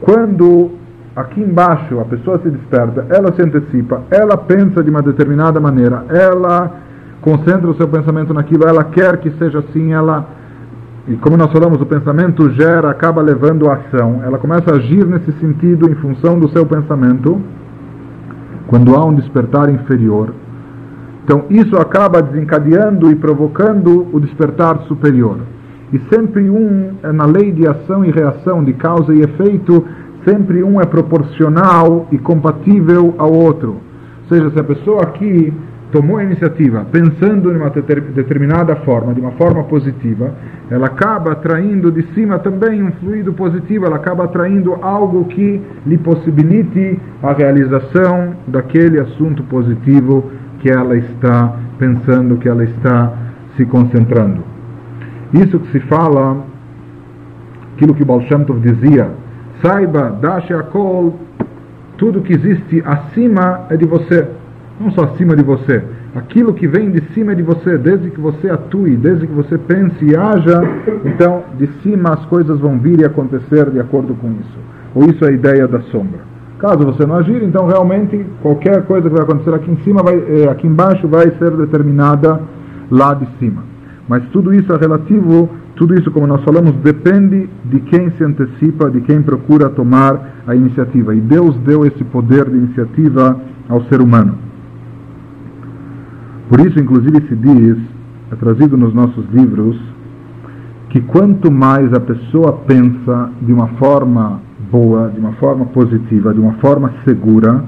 Quando 0.00 0.70
aqui 1.14 1.40
embaixo 1.40 2.00
a 2.00 2.04
pessoa 2.04 2.38
se 2.38 2.50
desperta, 2.50 3.06
ela 3.08 3.32
se 3.32 3.42
antecipa, 3.42 4.02
ela 4.10 4.36
pensa 4.36 4.82
de 4.82 4.90
uma 4.90 5.02
determinada 5.02 5.60
maneira, 5.60 6.04
ela 6.08 6.70
concentra 7.20 7.68
o 7.68 7.74
seu 7.74 7.88
pensamento 7.88 8.34
naquilo, 8.34 8.64
ela 8.64 8.84
quer 8.84 9.18
que 9.18 9.30
seja 9.38 9.60
assim, 9.60 9.92
ela 9.92 10.26
e 11.06 11.16
como 11.16 11.36
nós 11.36 11.52
falamos, 11.52 11.78
o 11.82 11.86
pensamento 11.86 12.50
gera, 12.52 12.88
acaba 12.88 13.20
levando 13.20 13.68
a 13.68 13.74
ação. 13.74 14.22
Ela 14.24 14.38
começa 14.38 14.72
a 14.72 14.76
agir 14.76 15.04
nesse 15.04 15.32
sentido 15.32 15.90
em 15.90 15.94
função 15.96 16.38
do 16.38 16.48
seu 16.48 16.64
pensamento, 16.64 17.42
quando 18.66 18.94
há 18.94 19.04
um 19.04 19.14
despertar 19.14 19.68
inferior. 19.70 20.34
Então, 21.24 21.44
isso 21.48 21.76
acaba 21.76 22.20
desencadeando 22.20 23.10
e 23.10 23.14
provocando 23.14 24.06
o 24.12 24.20
despertar 24.20 24.80
superior. 24.82 25.38
E 25.92 25.98
sempre 26.12 26.50
um, 26.50 26.94
é 27.02 27.12
na 27.12 27.24
lei 27.24 27.50
de 27.50 27.66
ação 27.66 28.04
e 28.04 28.10
reação, 28.10 28.62
de 28.62 28.72
causa 28.74 29.14
e 29.14 29.22
efeito, 29.22 29.84
sempre 30.26 30.62
um 30.62 30.80
é 30.80 30.84
proporcional 30.84 32.06
e 32.10 32.18
compatível 32.18 33.14
ao 33.16 33.32
outro. 33.32 33.76
Ou 34.22 34.28
seja, 34.28 34.50
se 34.50 34.58
a 34.58 34.64
pessoa 34.64 35.02
aqui 35.02 35.52
tomou 35.94 36.16
a 36.16 36.24
iniciativa 36.24 36.84
pensando 36.90 37.52
em 37.52 37.56
uma 37.56 37.70
determinada 37.70 38.74
forma, 38.84 39.14
de 39.14 39.20
uma 39.20 39.30
forma 39.32 39.62
positiva, 39.62 40.34
ela 40.68 40.86
acaba 40.86 41.30
atraindo 41.30 41.92
de 41.92 42.02
cima 42.14 42.36
também 42.40 42.82
um 42.82 42.90
fluido 42.94 43.32
positivo, 43.32 43.86
ela 43.86 43.94
acaba 43.94 44.24
atraindo 44.24 44.74
algo 44.82 45.24
que 45.26 45.62
lhe 45.86 45.96
possibilite 45.98 46.98
a 47.22 47.32
realização 47.32 48.34
daquele 48.48 48.98
assunto 48.98 49.44
positivo 49.44 50.32
que 50.58 50.68
ela 50.68 50.96
está 50.96 51.56
pensando, 51.78 52.38
que 52.38 52.48
ela 52.48 52.64
está 52.64 53.12
se 53.56 53.64
concentrando. 53.64 54.42
Isso 55.32 55.60
que 55.60 55.70
se 55.70 55.80
fala, 55.86 56.44
aquilo 57.76 57.94
que 57.94 58.02
o 58.02 58.06
Baal 58.06 58.20
Shem 58.22 58.44
Tov 58.44 58.58
dizia, 58.58 59.10
Saiba, 59.62 60.18
Dash 60.20 60.50
Akol, 60.50 61.20
tudo 61.98 62.20
que 62.20 62.32
existe 62.32 62.82
acima 62.84 63.66
é 63.70 63.76
de 63.76 63.86
você, 63.86 64.26
não 64.80 64.90
só 64.92 65.04
acima 65.04 65.36
de 65.36 65.42
você. 65.42 65.82
Aquilo 66.14 66.54
que 66.54 66.66
vem 66.66 66.90
de 66.90 67.02
cima 67.12 67.32
é 67.32 67.34
de 67.34 67.42
você, 67.42 67.76
desde 67.76 68.10
que 68.10 68.20
você 68.20 68.48
atue, 68.50 68.96
desde 68.96 69.26
que 69.26 69.32
você 69.32 69.58
pense 69.58 70.04
e 70.04 70.16
haja, 70.16 70.62
então 71.04 71.44
de 71.58 71.66
cima 71.82 72.10
as 72.14 72.24
coisas 72.26 72.58
vão 72.60 72.78
vir 72.78 73.00
e 73.00 73.04
acontecer 73.04 73.70
de 73.70 73.80
acordo 73.80 74.14
com 74.14 74.30
isso. 74.32 74.58
Ou 74.94 75.04
isso 75.10 75.24
é 75.24 75.28
a 75.28 75.32
ideia 75.32 75.66
da 75.66 75.80
sombra. 75.82 76.20
Caso 76.58 76.84
você 76.84 77.04
não 77.04 77.16
agir, 77.16 77.42
então 77.42 77.66
realmente 77.66 78.24
qualquer 78.40 78.84
coisa 78.84 79.08
que 79.08 79.14
vai 79.14 79.24
acontecer 79.24 79.54
aqui 79.54 79.70
em 79.70 79.76
cima, 79.78 80.02
vai, 80.02 80.14
eh, 80.16 80.48
aqui 80.48 80.66
embaixo, 80.66 81.08
vai 81.08 81.30
ser 81.32 81.50
determinada 81.50 82.40
lá 82.90 83.12
de 83.14 83.26
cima. 83.38 83.64
Mas 84.08 84.22
tudo 84.30 84.54
isso 84.54 84.72
é 84.72 84.76
relativo 84.76 85.50
tudo 85.76 85.98
isso, 85.98 86.10
como 86.12 86.26
nós 86.26 86.42
falamos, 86.44 86.72
depende 86.76 87.48
de 87.64 87.80
quem 87.80 88.08
se 88.12 88.22
antecipa, 88.22 88.88
de 88.88 89.00
quem 89.00 89.20
procura 89.20 89.68
tomar 89.68 90.42
a 90.46 90.54
iniciativa. 90.54 91.14
E 91.14 91.20
Deus 91.20 91.56
deu 91.58 91.84
esse 91.84 92.04
poder 92.04 92.48
de 92.48 92.56
iniciativa 92.56 93.40
ao 93.68 93.82
ser 93.86 94.00
humano. 94.00 94.38
Por 96.48 96.60
isso, 96.60 96.78
inclusive, 96.78 97.26
se 97.28 97.34
diz, 97.36 97.76
é 98.32 98.36
trazido 98.36 98.76
nos 98.76 98.94
nossos 98.94 99.24
livros, 99.32 99.78
que 100.90 101.00
quanto 101.00 101.50
mais 101.50 101.92
a 101.92 102.00
pessoa 102.00 102.52
pensa 102.66 103.30
de 103.42 103.52
uma 103.52 103.68
forma 103.78 104.40
boa, 104.70 105.10
de 105.10 105.18
uma 105.18 105.32
forma 105.32 105.66
positiva, 105.66 106.32
de 106.32 106.40
uma 106.40 106.54
forma 106.54 106.92
segura, 107.04 107.64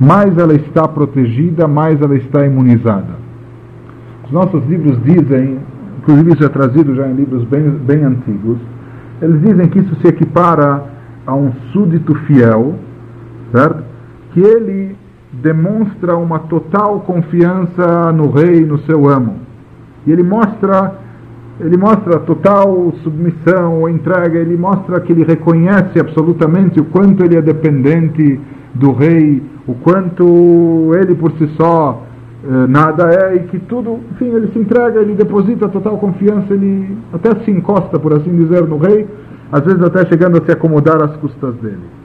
mais 0.00 0.36
ela 0.38 0.54
está 0.54 0.88
protegida, 0.88 1.68
mais 1.68 2.00
ela 2.00 2.16
está 2.16 2.46
imunizada. 2.46 3.20
Os 4.24 4.32
nossos 4.32 4.64
livros 4.66 4.98
dizem 5.04 5.58
inclusive 6.02 6.32
isso 6.32 6.44
é 6.44 6.48
trazido 6.48 6.94
já 6.94 7.08
em 7.08 7.14
livros 7.14 7.44
bem, 7.44 7.70
bem 7.70 8.02
antigos, 8.02 8.58
eles 9.20 9.40
dizem 9.40 9.68
que 9.68 9.78
isso 9.78 9.94
se 10.00 10.08
equipara 10.08 10.84
a 11.24 11.34
um 11.34 11.52
súdito 11.72 12.12
fiel, 12.26 12.74
certo? 13.52 13.84
Que 14.32 14.40
ele 14.40 14.96
demonstra 15.32 16.16
uma 16.16 16.40
total 16.40 17.00
confiança 17.00 18.12
no 18.12 18.30
rei, 18.30 18.64
no 18.64 18.78
seu 18.80 19.08
amo. 19.08 19.36
E 20.06 20.12
ele 20.12 20.22
mostra, 20.22 20.94
ele 21.60 21.76
mostra 21.76 22.18
total 22.20 22.92
submissão 23.02 23.88
entrega, 23.88 24.38
ele 24.38 24.56
mostra 24.56 25.00
que 25.00 25.12
ele 25.12 25.24
reconhece 25.24 25.98
absolutamente 25.98 26.80
o 26.80 26.84
quanto 26.84 27.24
ele 27.24 27.36
é 27.36 27.42
dependente 27.42 28.38
do 28.74 28.92
rei, 28.92 29.42
o 29.66 29.74
quanto 29.74 30.90
ele 30.94 31.14
por 31.14 31.32
si 31.32 31.46
só 31.56 32.02
eh, 32.44 32.66
nada 32.68 33.08
é 33.12 33.36
e 33.36 33.40
que 33.44 33.58
tudo, 33.60 34.00
enfim, 34.12 34.26
ele 34.26 34.48
se 34.52 34.58
entrega, 34.58 35.00
ele 35.00 35.14
deposita 35.14 35.68
total 35.68 35.96
confiança, 35.98 36.52
ele 36.52 36.96
até 37.12 37.34
se 37.44 37.50
encosta, 37.50 37.98
por 37.98 38.12
assim 38.12 38.34
dizer, 38.36 38.66
no 38.66 38.78
rei, 38.78 39.06
às 39.50 39.62
vezes 39.62 39.80
até 39.82 40.04
chegando 40.06 40.38
a 40.38 40.44
se 40.44 40.50
acomodar 40.50 41.00
às 41.02 41.16
custas 41.16 41.54
dele. 41.56 42.01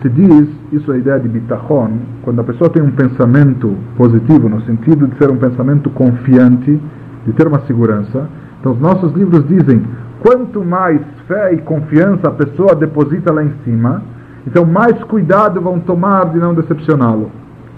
Se 0.00 0.08
diz, 0.08 0.48
isso 0.72 0.92
é 0.92 0.94
a 0.94 0.98
ideia 0.98 1.18
de 1.18 1.28
bitachon, 1.28 1.90
quando 2.22 2.40
a 2.40 2.44
pessoa 2.44 2.70
tem 2.70 2.82
um 2.82 2.92
pensamento 2.92 3.74
positivo, 3.96 4.48
no 4.48 4.60
sentido 4.62 5.08
de 5.08 5.18
ser 5.18 5.28
um 5.28 5.36
pensamento 5.36 5.90
confiante, 5.90 6.80
de 7.26 7.32
ter 7.32 7.48
uma 7.48 7.60
segurança, 7.66 8.28
então 8.60 8.72
os 8.72 8.80
nossos 8.80 9.12
livros 9.12 9.44
dizem, 9.48 9.82
quanto 10.20 10.64
mais 10.64 11.00
fé 11.26 11.52
e 11.52 11.58
confiança 11.58 12.28
a 12.28 12.30
pessoa 12.30 12.76
deposita 12.76 13.32
lá 13.32 13.42
em 13.42 13.52
cima, 13.64 14.02
então 14.46 14.64
mais 14.64 15.02
cuidado 15.04 15.60
vão 15.60 15.80
tomar 15.80 16.26
de 16.26 16.38
não 16.38 16.54
decepcioná-lo. 16.54 17.30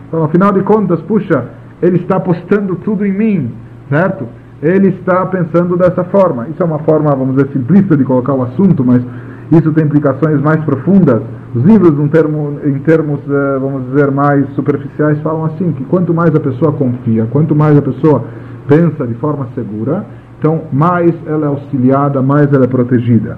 Então, 0.09 0.23
afinal 0.23 0.53
de 0.53 0.61
contas, 0.63 1.01
puxa, 1.03 1.45
ele 1.81 1.97
está 1.97 2.17
apostando 2.17 2.77
tudo 2.77 3.07
em 3.07 3.13
mim, 3.13 3.51
certo? 3.89 4.27
Ele 4.63 4.89
está 4.89 5.25
pensando 5.27 5.77
dessa 5.77 6.05
forma. 6.05 6.49
Isso 6.49 6.63
é 6.63 6.67
uma 6.67 6.81
forma, 6.81 7.11
vamos 7.15 7.37
dizer, 7.37 7.51
simplista 7.53 7.97
de 7.97 8.05
colocar 8.05 8.35
o 8.35 8.43
assunto, 8.43 8.85
mas 8.85 9.03
isso 9.51 9.73
tem 9.73 9.85
implicações 9.85 10.41
mais 10.41 10.63
profundas. 10.65 11.23
Os 11.55 11.65
livros, 11.65 11.93
em, 11.99 12.71
em 12.71 12.79
termos, 12.81 13.21
eh, 13.29 13.59
vamos 13.61 13.87
dizer, 13.87 14.11
mais 14.13 14.49
superficiais, 14.55 15.21
falam 15.21 15.47
assim, 15.47 15.73
que 15.73 15.85
quanto 15.85 16.15
mais 16.15 16.35
a 16.35 16.41
pessoa 16.41 16.73
confia, 16.73 17.27
quanto 17.33 17.55
mais 17.55 17.77
a 17.77 17.83
pessoa 17.83 18.25
pensa 18.69 19.05
de 19.07 19.15
forma 19.15 19.49
segura, 19.55 20.07
então 20.39 20.63
mais 20.73 21.13
ela 21.27 21.47
é 21.47 21.49
auxiliada, 21.49 22.23
mais 22.23 22.53
ela 22.53 22.65
é 22.65 22.69
protegida. 22.69 23.37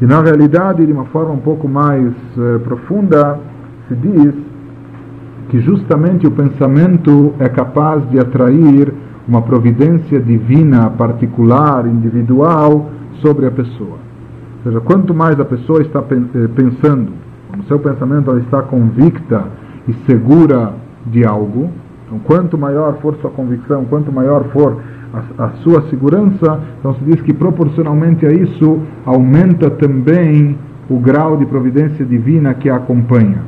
E 0.00 0.04
na 0.06 0.20
realidade, 0.20 0.84
de 0.84 0.92
uma 0.92 1.04
forma 1.06 1.32
um 1.32 1.38
pouco 1.38 1.68
mais 1.68 2.12
uh, 2.36 2.58
profunda, 2.64 3.38
se 3.86 3.94
diz 3.94 4.34
que 5.48 5.60
justamente 5.60 6.26
o 6.26 6.30
pensamento 6.32 7.34
é 7.38 7.48
capaz 7.48 8.02
de 8.10 8.18
atrair 8.18 8.92
uma 9.28 9.42
providência 9.42 10.18
divina 10.18 10.90
particular, 10.90 11.86
individual, 11.86 12.90
sobre 13.20 13.46
a 13.46 13.50
pessoa. 13.52 14.11
Ou 14.64 14.70
seja, 14.70 14.80
quanto 14.80 15.12
mais 15.12 15.38
a 15.40 15.44
pessoa 15.44 15.82
está 15.82 15.98
eh, 15.98 16.48
pensando, 16.54 17.12
no 17.56 17.64
seu 17.64 17.78
pensamento 17.80 18.30
ela 18.30 18.40
está 18.40 18.62
convicta 18.62 19.44
e 19.88 19.92
segura 20.06 20.74
de 21.06 21.24
algo, 21.24 21.68
então 22.06 22.20
quanto 22.20 22.56
maior 22.56 22.98
for 23.00 23.16
sua 23.16 23.30
convicção, 23.30 23.84
quanto 23.86 24.12
maior 24.12 24.44
for 24.52 24.76
a, 25.12 25.46
a 25.46 25.50
sua 25.62 25.82
segurança, 25.90 26.60
então 26.78 26.94
se 26.94 27.04
diz 27.04 27.20
que 27.22 27.32
proporcionalmente 27.32 28.24
a 28.24 28.30
isso 28.32 28.80
aumenta 29.04 29.68
também 29.68 30.56
o 30.88 30.98
grau 30.98 31.36
de 31.36 31.46
providência 31.46 32.04
divina 32.04 32.54
que 32.54 32.70
a 32.70 32.76
acompanha. 32.76 33.42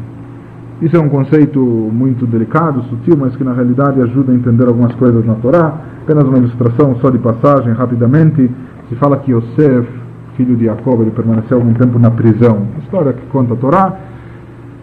Isso 0.83 0.97
é 0.97 1.01
um 1.01 1.09
conceito 1.09 1.61
muito 1.61 2.27
delicado, 2.27 2.83
sutil, 2.85 3.17
mas 3.17 3.37
que 3.37 3.45
na 3.45 3.53
realidade 3.53 4.01
ajuda 4.01 4.33
a 4.33 4.35
entender 4.35 4.67
algumas 4.67 4.93
coisas 4.97 5.25
na 5.25 5.35
Torá. 5.37 5.73
Apenas 6.03 6.25
uma 6.25 6.39
ilustração 6.39 6.97
só 6.97 7.11
de 7.11 7.19
passagem, 7.19 7.73
rapidamente. 7.73 8.51
Se 8.89 8.97
fala 8.97 9.17
que 9.19 9.33
Yosef, 9.33 9.89
filho 10.37 10.57
de 10.57 10.67
Jacob, 10.67 11.01
ele 11.01 11.11
permaneceu 11.11 11.59
algum 11.59 11.73
tempo 11.75 11.99
na 11.99 12.11
prisão. 12.11 12.67
História 12.83 13.13
que 13.13 13.27
conta 13.27 13.55
a 13.55 13.57
Torá. 13.57 13.99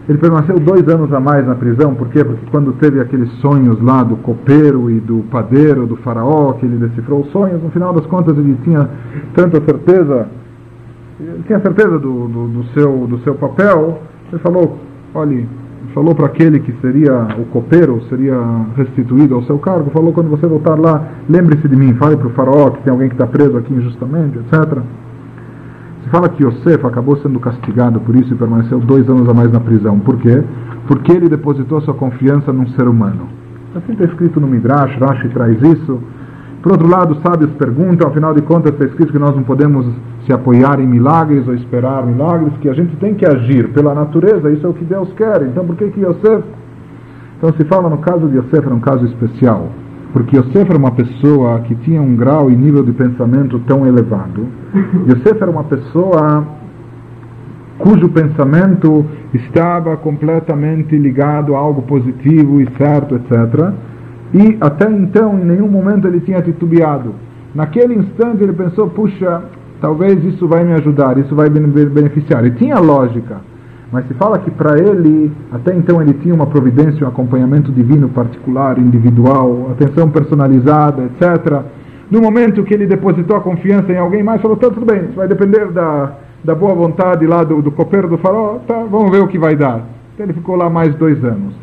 Ele 0.08 0.18
permaneceu 0.18 0.58
dois 0.58 0.86
anos 0.88 1.12
a 1.12 1.20
mais 1.20 1.46
na 1.46 1.54
prisão, 1.54 1.94
por 1.94 2.08
quê? 2.08 2.24
Porque 2.24 2.44
quando 2.50 2.72
teve 2.72 3.00
aqueles 3.00 3.30
sonhos 3.34 3.80
lá 3.80 4.02
do 4.02 4.16
copeiro 4.16 4.90
e 4.90 4.98
do 4.98 5.24
padeiro, 5.30 5.86
do 5.86 5.94
faraó, 5.96 6.54
que 6.54 6.66
ele 6.66 6.76
decifrou 6.76 7.20
os 7.20 7.30
sonhos, 7.30 7.62
no 7.62 7.70
final 7.70 7.92
das 7.92 8.04
contas 8.06 8.36
ele 8.36 8.58
tinha 8.64 8.88
tanta 9.32 9.60
certeza, 9.60 10.26
ele 11.20 11.44
tinha 11.46 11.60
certeza 11.60 12.00
do, 12.00 12.26
do, 12.26 12.48
do 12.48 12.64
seu, 12.74 13.06
do 13.06 13.18
seu 13.20 13.36
papel, 13.36 14.00
ele 14.32 14.40
falou, 14.40 14.76
olhe, 15.14 15.48
falou 15.94 16.14
para 16.16 16.26
aquele 16.26 16.58
que 16.58 16.72
seria 16.80 17.28
o 17.38 17.44
copeiro, 17.46 18.02
seria 18.08 18.36
restituído 18.76 19.36
ao 19.36 19.42
seu 19.44 19.58
cargo, 19.58 19.90
falou 19.90 20.12
quando 20.12 20.30
você 20.30 20.46
voltar 20.46 20.78
lá, 20.78 21.10
lembre-se 21.28 21.68
de 21.68 21.76
mim, 21.76 21.94
fale 21.94 22.16
para 22.16 22.26
o 22.26 22.30
faraó 22.30 22.70
que 22.70 22.82
tem 22.82 22.92
alguém 22.92 23.08
que 23.08 23.14
está 23.14 23.26
preso 23.26 23.56
aqui 23.56 23.72
injustamente, 23.72 24.38
etc. 24.38 24.82
Se 26.04 26.10
fala 26.10 26.28
que 26.28 26.42
Yosef 26.44 26.84
acabou 26.84 27.16
sendo 27.18 27.38
castigado 27.38 28.00
por 28.00 28.16
isso 28.16 28.34
e 28.34 28.36
permaneceu 28.36 28.78
dois 28.80 29.08
anos 29.08 29.28
a 29.28 29.34
mais 29.34 29.52
na 29.52 29.60
prisão. 29.60 29.98
Por 30.00 30.16
quê? 30.18 30.42
Porque 30.86 31.12
ele 31.12 31.28
depositou 31.28 31.80
sua 31.80 31.94
confiança 31.94 32.52
num 32.52 32.66
ser 32.70 32.88
humano. 32.88 33.28
Assim 33.74 33.92
está 33.92 34.04
escrito 34.04 34.40
no 34.40 34.46
Midrash, 34.46 34.96
Rashi 34.98 35.28
traz 35.28 35.60
isso. 35.62 36.00
Por 36.62 36.72
outro 36.72 36.88
lado, 36.88 37.16
sábios 37.26 37.50
perguntam, 37.52 38.08
afinal 38.08 38.34
de 38.34 38.42
contas 38.42 38.72
está 38.72 38.84
escrito 38.84 39.12
que 39.12 39.18
nós 39.18 39.34
não 39.34 39.42
podemos 39.42 39.86
se 40.26 40.32
apoiar 40.32 40.78
em 40.78 40.86
milagres 40.86 41.46
ou 41.48 41.54
esperar 41.54 42.06
milagres, 42.06 42.52
que 42.60 42.68
a 42.68 42.74
gente 42.74 42.94
tem 42.96 43.14
que 43.14 43.26
agir 43.26 43.68
pela 43.70 43.94
natureza, 43.94 44.50
isso 44.50 44.64
é 44.66 44.70
o 44.70 44.74
que 44.74 44.84
Deus 44.84 45.12
quer. 45.14 45.42
Então 45.42 45.64
por 45.66 45.74
que 45.74 45.90
que 45.90 46.00
Yosef? 46.00 46.44
Então 47.38 47.52
se 47.54 47.64
fala 47.64 47.88
no 47.88 47.98
caso 47.98 48.28
de 48.28 48.36
Yosef 48.36 48.64
era 48.64 48.74
um 48.74 48.80
caso 48.80 49.04
especial, 49.06 49.70
porque 50.12 50.36
Yosef 50.36 50.68
era 50.68 50.78
uma 50.78 50.90
pessoa 50.90 51.60
que 51.60 51.74
tinha 51.76 52.00
um 52.00 52.14
grau 52.14 52.50
e 52.50 52.56
nível 52.56 52.82
de 52.82 52.92
pensamento 52.92 53.58
tão 53.60 53.86
elevado. 53.86 54.46
Yosef 55.08 55.40
era 55.40 55.50
uma 55.50 55.64
pessoa 55.64 56.46
cujo 57.78 58.08
pensamento 58.10 59.04
estava 59.32 59.96
completamente 59.96 60.96
ligado 60.96 61.54
a 61.54 61.58
algo 61.58 61.82
positivo 61.82 62.60
e 62.60 62.68
certo, 62.76 63.16
etc. 63.16 63.72
E 64.34 64.56
até 64.60 64.90
então, 64.90 65.38
em 65.38 65.44
nenhum 65.44 65.68
momento 65.68 66.06
ele 66.06 66.20
tinha 66.20 66.40
titubeado. 66.40 67.14
Naquele 67.54 67.94
instante 67.94 68.42
ele 68.42 68.52
pensou, 68.52 68.88
puxa, 68.88 69.42
talvez 69.80 70.22
isso 70.24 70.46
vai 70.46 70.64
me 70.64 70.72
ajudar, 70.74 71.18
isso 71.18 71.34
vai 71.34 71.50
me 71.50 71.84
beneficiar. 71.86 72.44
E 72.46 72.50
tinha 72.52 72.78
lógica, 72.78 73.40
mas 73.92 74.06
se 74.08 74.14
fala 74.14 74.38
que 74.38 74.50
para 74.50 74.78
ele, 74.78 75.30
até 75.52 75.74
então 75.76 76.00
ele 76.00 76.14
tinha 76.14 76.34
uma 76.34 76.46
providência, 76.46 77.04
um 77.04 77.08
acompanhamento 77.08 77.70
divino 77.70 78.08
particular, 78.08 78.78
individual, 78.78 79.68
atenção 79.70 80.10
personalizada, 80.10 81.04
etc. 81.04 81.60
No 82.10 82.22
momento 82.22 82.64
que 82.64 82.72
ele 82.72 82.86
depositou 82.86 83.36
a 83.36 83.40
confiança 83.40 83.92
em 83.92 83.98
alguém 83.98 84.22
mais, 84.22 84.40
falou, 84.40 84.56
tá, 84.56 84.70
tudo 84.70 84.86
bem, 84.86 85.04
isso 85.04 85.14
vai 85.14 85.28
depender 85.28 85.70
da, 85.72 86.14
da 86.42 86.54
boa 86.54 86.74
vontade 86.74 87.26
lá 87.26 87.44
do, 87.44 87.60
do 87.60 87.70
copeiro 87.70 88.08
do 88.08 88.16
farol, 88.16 88.60
tá, 88.66 88.82
vamos 88.90 89.10
ver 89.10 89.22
o 89.22 89.28
que 89.28 89.38
vai 89.38 89.54
dar. 89.54 89.82
Então 90.14 90.24
ele 90.24 90.32
ficou 90.32 90.56
lá 90.56 90.70
mais 90.70 90.94
dois 90.94 91.22
anos. 91.22 91.54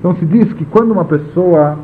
Então 0.00 0.16
se 0.16 0.24
diz 0.26 0.52
que 0.54 0.64
quando 0.64 0.90
uma 0.90 1.04
pessoa, 1.04 1.78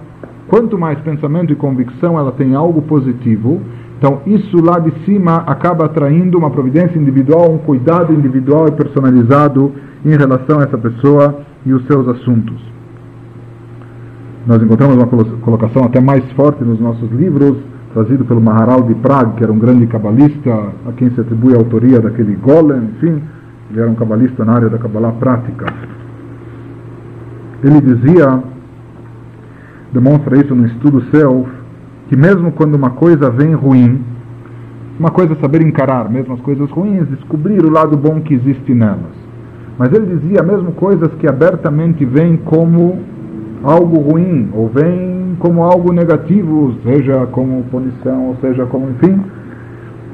quanto 0.49 0.77
mais 0.77 0.99
pensamento 0.99 1.53
e 1.53 1.57
convicção 1.57 2.19
ela 2.19 2.33
tem 2.33 2.57
algo 2.57 2.83
positivo, 2.83 3.61
então, 4.03 4.21
isso 4.27 4.61
lá 4.61 4.81
de 4.81 4.91
cima 5.05 5.45
acaba 5.47 5.85
atraindo 5.85 6.37
uma 6.37 6.51
providência 6.51 6.99
individual, 6.99 7.53
um 7.53 7.59
cuidado 7.59 8.13
individual 8.13 8.67
e 8.67 8.73
personalizado 8.73 9.73
em 10.05 10.17
relação 10.17 10.59
a 10.59 10.65
essa 10.65 10.77
pessoa 10.77 11.39
e 11.65 11.73
os 11.73 11.87
seus 11.87 12.09
assuntos. 12.09 12.61
Nós 14.45 14.61
encontramos 14.61 14.97
uma 14.97 15.07
colocação 15.07 15.85
até 15.85 16.01
mais 16.01 16.29
forte 16.33 16.65
nos 16.65 16.81
nossos 16.81 17.09
livros, 17.13 17.59
trazido 17.95 18.25
pelo 18.25 18.41
Maharal 18.41 18.83
de 18.83 18.95
Praga, 18.97 19.35
que 19.37 19.45
era 19.45 19.53
um 19.53 19.59
grande 19.61 19.87
cabalista, 19.87 20.51
a 20.85 20.91
quem 20.97 21.09
se 21.11 21.21
atribui 21.21 21.55
a 21.55 21.59
autoria 21.59 22.01
daquele 22.01 22.35
Golem, 22.35 22.91
enfim, 22.97 23.23
ele 23.71 23.81
era 23.81 23.89
um 23.89 23.95
cabalista 23.95 24.45
na 24.45 24.55
área 24.55 24.69
da 24.69 24.79
Kabbalah 24.79 25.13
prática. 25.13 25.67
Ele 27.63 27.81
dizia, 27.81 28.43
demonstra 29.93 30.39
isso 30.39 30.57
no 30.57 30.67
estudo 30.67 31.05
seu, 31.13 31.47
que 32.09 32.17
mesmo 32.17 32.53
quando 32.53 32.75
uma 32.75 32.91
coisa 32.91 33.31
vem 33.31 33.55
ruim, 33.55 34.03
uma 34.99 35.11
coisa 35.11 35.33
é 35.33 35.37
saber 35.37 35.63
encarar 35.63 36.11
mesmo 36.11 36.35
as 36.35 36.41
coisas 36.41 36.71
ruins, 36.71 37.09
descobrir 37.09 37.65
o 37.65 37.71
lado 37.71 37.97
bom 37.97 38.21
que 38.21 38.35
existe 38.35 38.75
nelas. 38.75 39.23
Mas 39.79 39.93
ele 39.93 40.17
dizia 40.17 40.43
mesmo 40.43 40.73
coisas 40.73 41.11
que 41.15 41.27
abertamente 41.27 42.05
vêm 42.05 42.37
como 42.37 42.99
algo 43.65 43.99
ruim, 44.01 44.51
ou 44.53 44.69
vêm 44.69 45.37
como 45.39 45.63
algo 45.63 45.93
negativo, 45.93 46.75
seja 46.85 47.27
como 47.27 47.65
punição, 47.65 48.29
ou 48.29 48.37
seja 48.41 48.67
como 48.67 48.91
enfim, 48.91 49.21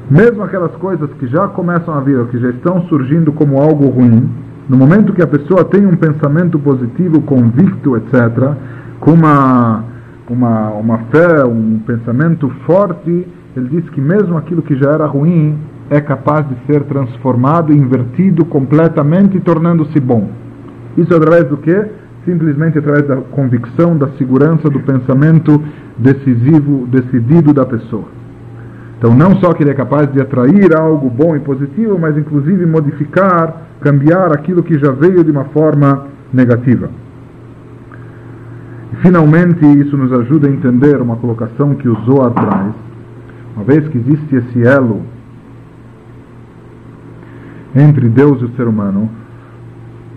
mesmo 0.09 0.41
aquelas 0.43 0.71
coisas 0.77 1.09
que 1.19 1.27
já 1.27 1.47
começam 1.49 1.93
a 1.93 1.99
vir, 1.99 2.17
ou 2.17 2.25
que 2.27 2.39
já 2.39 2.49
estão 2.49 2.81
surgindo 2.87 3.31
como 3.31 3.61
algo 3.61 3.87
ruim, 3.89 4.29
no 4.67 4.77
momento 4.77 5.13
que 5.13 5.21
a 5.21 5.27
pessoa 5.27 5.63
tem 5.65 5.85
um 5.85 5.95
pensamento 5.95 6.57
positivo, 6.57 7.21
convicto, 7.21 7.97
etc., 7.97 8.53
com 8.99 9.11
uma 9.11 9.83
uma, 10.29 10.69
uma 10.69 10.97
fé, 11.11 11.43
um 11.43 11.79
pensamento 11.79 12.49
forte, 12.65 13.27
ele 13.55 13.69
diz 13.69 13.89
que 13.89 13.99
mesmo 13.99 14.37
aquilo 14.37 14.61
que 14.61 14.75
já 14.75 14.91
era 14.91 15.05
ruim 15.05 15.57
é 15.89 15.99
capaz 15.99 16.47
de 16.47 16.55
ser 16.67 16.83
transformado, 16.83 17.73
invertido 17.73 18.45
completamente, 18.45 19.39
tornando-se 19.39 19.99
bom. 19.99 20.29
Isso 20.97 21.13
através 21.15 21.45
do 21.45 21.57
que? 21.57 21.85
Simplesmente 22.25 22.77
através 22.77 23.07
da 23.07 23.17
convicção, 23.17 23.97
da 23.97 24.09
segurança, 24.09 24.69
do 24.69 24.79
pensamento 24.81 25.61
decisivo, 25.97 26.85
decidido 26.87 27.53
da 27.53 27.65
pessoa. 27.65 28.05
Então, 28.97 29.15
não 29.15 29.39
só 29.39 29.53
que 29.53 29.63
ele 29.63 29.71
é 29.71 29.73
capaz 29.73 30.11
de 30.11 30.21
atrair 30.21 30.75
algo 30.75 31.09
bom 31.09 31.35
e 31.35 31.39
positivo, 31.39 31.97
mas 31.97 32.17
inclusive 32.17 32.65
modificar, 32.65 33.69
cambiar 33.79 34.33
aquilo 34.33 34.61
que 34.61 34.77
já 34.77 34.91
veio 34.91 35.23
de 35.23 35.31
uma 35.31 35.45
forma 35.45 36.05
negativa. 36.33 36.89
Finalmente, 38.97 39.65
isso 39.65 39.95
nos 39.95 40.11
ajuda 40.11 40.47
a 40.47 40.51
entender 40.51 40.99
uma 41.01 41.15
colocação 41.15 41.75
que 41.75 41.87
o 41.87 41.95
Zohar 42.05 42.31
traz. 42.31 42.73
Uma 43.55 43.63
vez 43.63 43.87
que 43.87 43.97
existe 43.97 44.35
esse 44.35 44.63
elo 44.63 45.01
entre 47.75 48.09
Deus 48.09 48.41
e 48.41 48.45
o 48.45 48.55
ser 48.55 48.67
humano, 48.67 49.09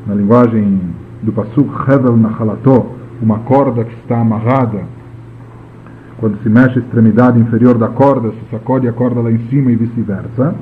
na 0.06 0.14
linguagem 0.14 0.80
do 1.22 1.32
Pasuk 1.32 1.70
Hevel 1.88 2.16
Nachalato, 2.16 2.86
uma 3.20 3.40
corda 3.40 3.84
que 3.84 3.94
está 4.00 4.20
amarrada, 4.20 4.82
quando 6.18 6.38
se 6.42 6.48
mexe 6.48 6.78
a 6.78 6.82
extremidade 6.82 7.38
inferior 7.38 7.76
da 7.76 7.88
corda, 7.88 8.30
se 8.30 8.50
sacode 8.50 8.88
a 8.88 8.92
corda 8.92 9.20
lá 9.20 9.30
em 9.30 9.38
cima 9.48 9.70
e 9.70 9.76
vice-versa. 9.76 10.54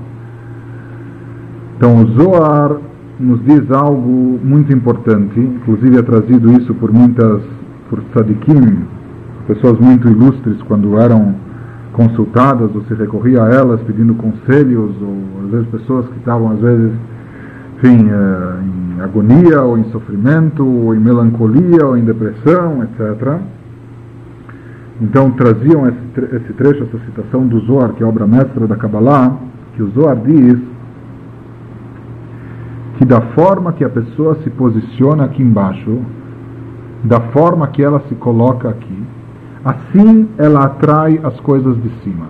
Então 1.77 2.03
o 2.03 2.07
Zohar 2.09 2.77
nos 3.19 3.43
diz 3.45 3.71
algo 3.71 4.41
muito 4.43 4.73
importante, 4.73 5.39
inclusive 5.39 5.99
é 5.99 6.03
trazido 6.03 6.53
isso 6.53 6.75
por 6.75 6.93
muitas 6.93 7.43
por 7.91 8.01
tzadikim, 8.14 8.86
pessoas 9.49 9.78
muito 9.80 10.09
ilustres, 10.09 10.62
quando 10.62 10.97
eram 10.97 11.34
consultadas 11.93 12.74
ou 12.74 12.82
se 12.84 12.95
recorria 12.95 13.43
a 13.43 13.51
elas 13.51 13.80
pedindo 13.82 14.14
conselhos, 14.14 14.95
ou 15.03 15.45
às 15.45 15.51
vezes 15.51 15.66
pessoas 15.68 16.07
que 16.07 16.18
estavam, 16.18 16.53
às 16.53 16.61
vezes, 16.61 16.93
enfim, 17.76 18.09
eh, 18.09 18.97
em 18.97 19.01
agonia, 19.03 19.62
ou 19.62 19.76
em 19.76 19.84
sofrimento, 19.91 20.64
ou 20.64 20.95
em 20.95 21.01
melancolia, 21.01 21.84
ou 21.84 21.97
em 21.97 22.05
depressão, 22.05 22.84
etc. 22.84 23.41
Então 25.03 25.30
traziam 25.32 25.88
esse, 25.88 26.53
trecho, 26.53 26.84
essa 26.84 26.99
citação 27.07 27.47
do 27.47 27.59
Zohar, 27.61 27.93
que 27.95 28.03
é 28.03 28.07
obra 28.07 28.26
mestra 28.26 28.66
da 28.66 28.76
Kabbalah, 28.76 29.36
que 29.74 29.82
o 29.82 29.91
Zohar 29.91 30.16
diz 30.16 30.59
que 32.99 33.05
da 33.07 33.20
forma 33.34 33.72
que 33.72 33.82
a 33.82 33.88
pessoa 33.88 34.36
se 34.45 34.51
posiciona 34.51 35.24
aqui 35.24 35.43
embaixo, 35.43 36.01
da 37.05 37.20
forma 37.32 37.66
que 37.68 37.82
ela 37.82 38.03
se 38.09 38.14
coloca 38.14 38.68
aqui, 38.68 39.03
assim 39.64 40.28
ela 40.38 40.64
atrai 40.64 41.20
as 41.22 41.38
coisas 41.40 41.76
de 41.82 41.90
cima. 42.03 42.26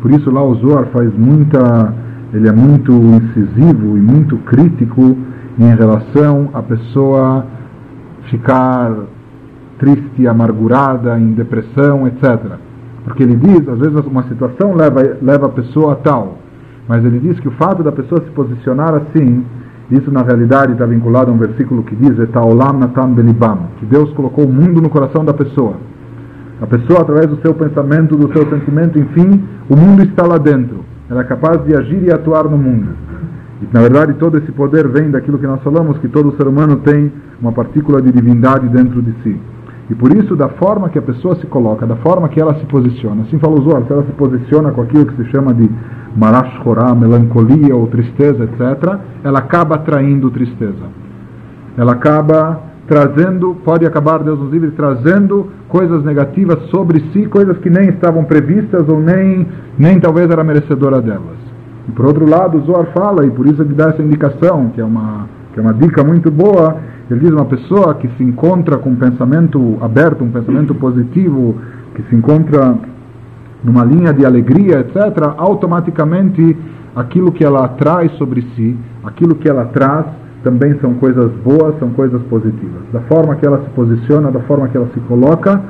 Por 0.00 0.10
isso 0.10 0.30
lá 0.30 0.42
o 0.42 0.54
Zohar 0.56 0.86
faz 0.86 1.12
muita, 1.14 1.94
ele 2.32 2.48
é 2.48 2.52
muito 2.52 2.92
incisivo 2.92 3.96
e 3.96 4.00
muito 4.00 4.36
crítico 4.38 5.16
em 5.58 5.74
relação 5.74 6.50
à 6.52 6.62
pessoa 6.62 7.46
ficar 8.30 8.92
triste, 9.78 10.26
amargurada, 10.26 11.18
em 11.18 11.32
depressão, 11.32 12.06
etc. 12.06 12.58
Porque 13.04 13.22
ele 13.22 13.36
diz, 13.36 13.68
às 13.68 13.78
vezes 13.78 14.04
uma 14.06 14.24
situação 14.24 14.74
leva, 14.74 15.00
leva 15.22 15.46
a 15.46 15.50
pessoa 15.50 15.92
a 15.92 15.96
tal, 15.96 16.38
mas 16.88 17.04
ele 17.04 17.18
diz 17.18 17.38
que 17.40 17.48
o 17.48 17.52
fato 17.52 17.82
da 17.82 17.92
pessoa 17.92 18.20
se 18.22 18.30
posicionar 18.30 18.94
assim 18.94 19.44
isso, 19.90 20.10
na 20.10 20.22
realidade, 20.22 20.72
está 20.72 20.84
vinculado 20.84 21.30
a 21.30 21.34
um 21.34 21.38
versículo 21.38 21.82
que 21.84 21.94
diz: 21.94 22.16
que 22.16 23.86
Deus 23.86 24.12
colocou 24.14 24.44
o 24.44 24.52
mundo 24.52 24.82
no 24.82 24.90
coração 24.90 25.24
da 25.24 25.32
pessoa. 25.32 25.74
A 26.60 26.66
pessoa, 26.66 27.02
através 27.02 27.28
do 27.28 27.40
seu 27.40 27.54
pensamento, 27.54 28.16
do 28.16 28.32
seu 28.32 28.48
sentimento, 28.48 28.98
enfim, 28.98 29.44
o 29.68 29.76
mundo 29.76 30.02
está 30.02 30.26
lá 30.26 30.38
dentro. 30.38 30.84
Ela 31.08 31.20
é 31.20 31.24
capaz 31.24 31.62
de 31.64 31.76
agir 31.76 32.02
e 32.02 32.12
atuar 32.12 32.44
no 32.44 32.58
mundo. 32.58 32.88
E, 33.62 33.68
na 33.72 33.80
verdade, 33.80 34.14
todo 34.14 34.38
esse 34.38 34.50
poder 34.52 34.88
vem 34.88 35.10
daquilo 35.10 35.38
que 35.38 35.46
nós 35.46 35.62
falamos, 35.62 35.98
que 35.98 36.08
todo 36.08 36.36
ser 36.36 36.48
humano 36.48 36.76
tem 36.76 37.12
uma 37.40 37.52
partícula 37.52 38.02
de 38.02 38.10
divindade 38.10 38.68
dentro 38.68 39.00
de 39.00 39.14
si. 39.22 39.38
E 39.88 39.94
por 39.94 40.12
isso, 40.12 40.34
da 40.34 40.48
forma 40.48 40.88
que 40.88 40.98
a 40.98 41.02
pessoa 41.02 41.36
se 41.36 41.46
coloca, 41.46 41.86
da 41.86 41.96
forma 41.96 42.28
que 42.28 42.40
ela 42.40 42.54
se 42.56 42.66
posiciona, 42.66 43.22
assim 43.22 43.38
falou 43.38 43.62
Zohar, 43.62 43.84
se 43.84 43.92
ela 43.92 44.04
se 44.04 44.12
posiciona 44.12 44.72
com 44.72 44.82
aquilo 44.82 45.06
que 45.06 45.22
se 45.22 45.30
chama 45.30 45.54
de 45.54 45.70
marash 46.16 46.58
melancolia 46.98 47.76
ou 47.76 47.86
tristeza, 47.86 48.44
etc., 48.44 48.98
ela 49.22 49.38
acaba 49.38 49.76
atraindo 49.76 50.30
tristeza. 50.30 50.86
ela 51.76 51.92
acaba 51.92 52.60
trazendo, 52.88 53.56
pode 53.64 53.84
acabar, 53.84 54.22
Deus 54.22 54.38
nos 54.38 54.50
livre, 54.50 54.70
trazendo 54.70 55.48
coisas 55.68 56.04
negativas 56.04 56.58
sobre 56.70 57.00
si, 57.12 57.26
coisas 57.26 57.58
que 57.58 57.68
nem 57.68 57.88
estavam 57.88 58.24
previstas 58.24 58.88
ou 58.88 59.00
nem, 59.00 59.46
nem 59.78 59.98
talvez 59.98 60.30
era 60.30 60.42
merecedora 60.44 61.00
delas. 61.00 61.36
E 61.88 61.92
por 61.92 62.06
outro 62.06 62.28
lado, 62.28 62.60
Zohar 62.60 62.86
fala, 62.92 63.26
e 63.26 63.30
por 63.30 63.46
isso 63.46 63.62
ele 63.62 63.74
dá 63.74 63.88
essa 63.88 64.02
indicação, 64.02 64.70
que 64.70 64.80
é 64.80 64.84
uma, 64.84 65.26
que 65.52 65.58
é 65.58 65.62
uma 65.62 65.74
dica 65.74 66.02
muito 66.04 66.30
boa, 66.30 66.76
ele 67.10 67.20
diz 67.20 67.30
uma 67.30 67.44
pessoa 67.44 67.94
que 67.94 68.08
se 68.16 68.22
encontra 68.24 68.78
com 68.78 68.90
um 68.90 68.96
pensamento 68.96 69.78
aberto, 69.80 70.24
um 70.24 70.30
pensamento 70.30 70.74
positivo, 70.74 71.56
que 71.94 72.02
se 72.02 72.16
encontra 72.16 72.76
numa 73.62 73.84
linha 73.84 74.12
de 74.12 74.26
alegria, 74.26 74.80
etc., 74.80 75.34
automaticamente 75.36 76.56
aquilo 76.94 77.30
que 77.30 77.44
ela 77.44 77.68
traz 77.68 78.10
sobre 78.12 78.42
si, 78.54 78.76
aquilo 79.04 79.34
que 79.36 79.48
ela 79.48 79.66
traz, 79.66 80.06
também 80.42 80.78
são 80.80 80.94
coisas 80.94 81.30
boas, 81.44 81.78
são 81.78 81.90
coisas 81.90 82.22
positivas. 82.22 82.82
Da 82.92 83.00
forma 83.02 83.34
que 83.36 83.46
ela 83.46 83.62
se 83.62 83.70
posiciona, 83.70 84.30
da 84.30 84.40
forma 84.40 84.68
que 84.68 84.76
ela 84.76 84.88
se 84.94 85.00
coloca, 85.00 85.60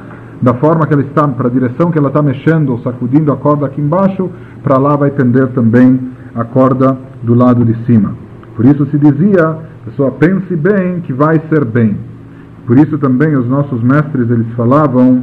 da 0.41 0.55
forma 0.55 0.87
que 0.87 0.93
ela 0.93 1.03
está, 1.03 1.26
para 1.28 1.49
a 1.49 1.51
direção 1.51 1.91
que 1.91 1.99
ela 1.99 2.09
está 2.09 2.22
mexendo 2.22 2.70
ou 2.70 2.78
sacudindo 2.80 3.32
a 3.32 3.37
corda 3.37 3.66
aqui 3.66 3.80
embaixo, 3.80 4.30
para 4.62 4.78
lá 4.78 4.97
vai 4.97 5.11
tender 5.11 5.49
também 5.49 5.99
a 6.34 6.45
corda 6.45 6.97
do 7.22 7.34
lado 7.34 7.64
de 7.64 7.74
cima. 7.87 8.14
Por 8.55 8.66
isso 8.66 8.87
se 8.87 8.99
dizia, 8.99 9.57
pessoa 9.87 10.11
pense 10.12 10.55
bem 10.57 11.01
que 11.01 11.12
vai 11.12 11.41
ser 11.49 11.64
bem. 11.64 11.97
Por 12.66 12.76
isso 12.76 12.99
também 12.99 13.34
os 13.37 13.49
nossos 13.49 13.82
mestres 13.82 14.28
eles 14.30 14.53
falavam 14.55 15.22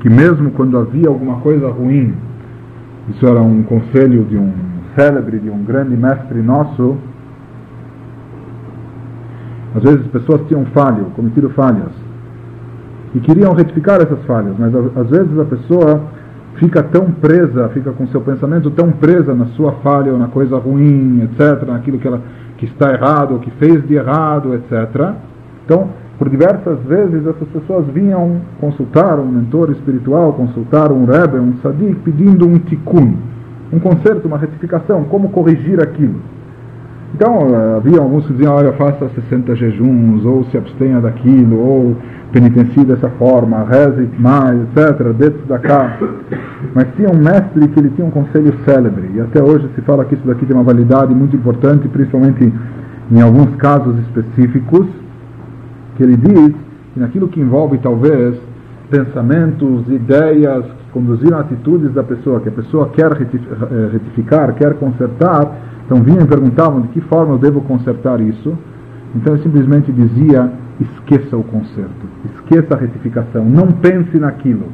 que 0.00 0.08
mesmo 0.08 0.52
quando 0.52 0.78
havia 0.78 1.08
alguma 1.08 1.40
coisa 1.40 1.68
ruim, 1.68 2.14
isso 3.08 3.26
era 3.26 3.40
um 3.40 3.62
conselho 3.64 4.24
de 4.24 4.36
um 4.36 4.52
célebre, 4.94 5.38
de 5.38 5.50
um 5.50 5.62
grande 5.64 5.96
mestre 5.96 6.40
nosso, 6.40 6.96
às 9.74 9.82
vezes 9.82 10.06
pessoas 10.06 10.40
tinham 10.46 10.64
falho, 10.66 11.06
cometido 11.16 11.50
falhas, 11.50 11.92
e 13.14 13.20
queriam 13.20 13.52
retificar 13.52 14.00
essas 14.00 14.24
falhas, 14.24 14.54
mas 14.58 14.74
às 14.74 15.10
vezes 15.10 15.38
a 15.38 15.44
pessoa 15.44 16.02
fica 16.54 16.82
tão 16.82 17.10
presa, 17.10 17.68
fica 17.70 17.92
com 17.92 18.06
seu 18.08 18.20
pensamento 18.20 18.70
tão 18.70 18.90
presa 18.90 19.34
na 19.34 19.46
sua 19.48 19.72
falha 19.82 20.12
ou 20.12 20.18
na 20.18 20.28
coisa 20.28 20.56
ruim, 20.56 21.22
etc., 21.22 21.66
naquilo 21.66 21.98
que, 21.98 22.06
ela, 22.08 22.22
que 22.58 22.66
está 22.66 22.92
errado, 22.92 23.34
ou 23.34 23.40
que 23.40 23.50
fez 23.52 23.86
de 23.86 23.94
errado, 23.94 24.54
etc. 24.54 25.14
Então, 25.64 25.88
por 26.18 26.28
diversas 26.30 26.78
vezes 26.80 27.26
essas 27.26 27.48
pessoas 27.48 27.86
vinham 27.88 28.40
consultar 28.60 29.18
um 29.18 29.26
mentor 29.26 29.70
espiritual, 29.70 30.32
consultar 30.32 30.90
um 30.90 31.04
rebbe, 31.04 31.38
um 31.38 31.58
sadiq, 31.62 31.96
pedindo 31.96 32.46
um 32.46 32.58
tikkun, 32.58 33.14
um 33.72 33.78
conserto, 33.78 34.26
uma 34.26 34.38
retificação, 34.38 35.04
como 35.04 35.28
corrigir 35.28 35.82
aquilo. 35.82 36.20
Então, 37.16 37.48
havia 37.78 37.98
alguns 37.98 38.26
que 38.26 38.34
diziam, 38.34 38.54
olha, 38.54 38.74
faça 38.74 39.08
60 39.08 39.56
jejuns, 39.56 40.22
ou 40.26 40.44
se 40.44 40.58
abstenha 40.58 41.00
daquilo, 41.00 41.58
ou 41.58 41.96
penitencie 42.30 42.84
dessa 42.84 43.08
forma, 43.08 43.64
reze 43.64 44.06
mais, 44.18 44.60
etc., 44.64 45.14
dentro 45.14 45.46
da 45.46 45.58
cá. 45.58 45.98
Mas 46.74 46.86
tinha 46.94 47.08
um 47.08 47.16
mestre 47.16 47.68
que 47.68 47.80
ele 47.80 47.88
tinha 47.96 48.06
um 48.06 48.10
conselho 48.10 48.52
célebre, 48.66 49.12
e 49.14 49.20
até 49.22 49.42
hoje 49.42 49.66
se 49.74 49.80
fala 49.80 50.04
que 50.04 50.14
isso 50.14 50.26
daqui 50.26 50.44
tem 50.44 50.54
uma 50.54 50.62
validade 50.62 51.14
muito 51.14 51.34
importante, 51.34 51.88
principalmente 51.88 52.52
em 53.10 53.22
alguns 53.22 53.56
casos 53.56 53.98
específicos, 54.00 54.86
que 55.96 56.02
ele 56.02 56.18
diz 56.18 56.54
que 56.92 57.00
naquilo 57.00 57.28
que 57.28 57.40
envolve 57.40 57.78
talvez 57.78 58.36
pensamentos, 58.90 59.88
ideias 59.88 60.64
que 60.64 60.92
conduziram 60.92 61.38
atitudes 61.38 61.92
da 61.92 62.02
pessoa, 62.02 62.40
que 62.40 62.48
a 62.48 62.52
pessoa 62.52 62.88
quer 62.90 63.12
eh, 63.12 63.88
retificar, 63.92 64.54
quer 64.54 64.74
consertar, 64.74 65.50
então 65.84 66.02
vinham 66.02 66.22
e 66.22 66.26
perguntavam 66.26 66.80
de 66.82 66.88
que 66.88 67.00
forma 67.02 67.34
eu 67.34 67.38
devo 67.38 67.60
consertar 67.62 68.20
isso. 68.20 68.56
Então 69.14 69.34
ele 69.34 69.42
simplesmente 69.42 69.92
dizia: 69.92 70.50
esqueça 70.80 71.36
o 71.36 71.42
conserto, 71.42 72.06
esqueça 72.34 72.74
a 72.74 72.78
retificação, 72.78 73.44
não 73.44 73.68
pense 73.68 74.18
naquilo. 74.18 74.66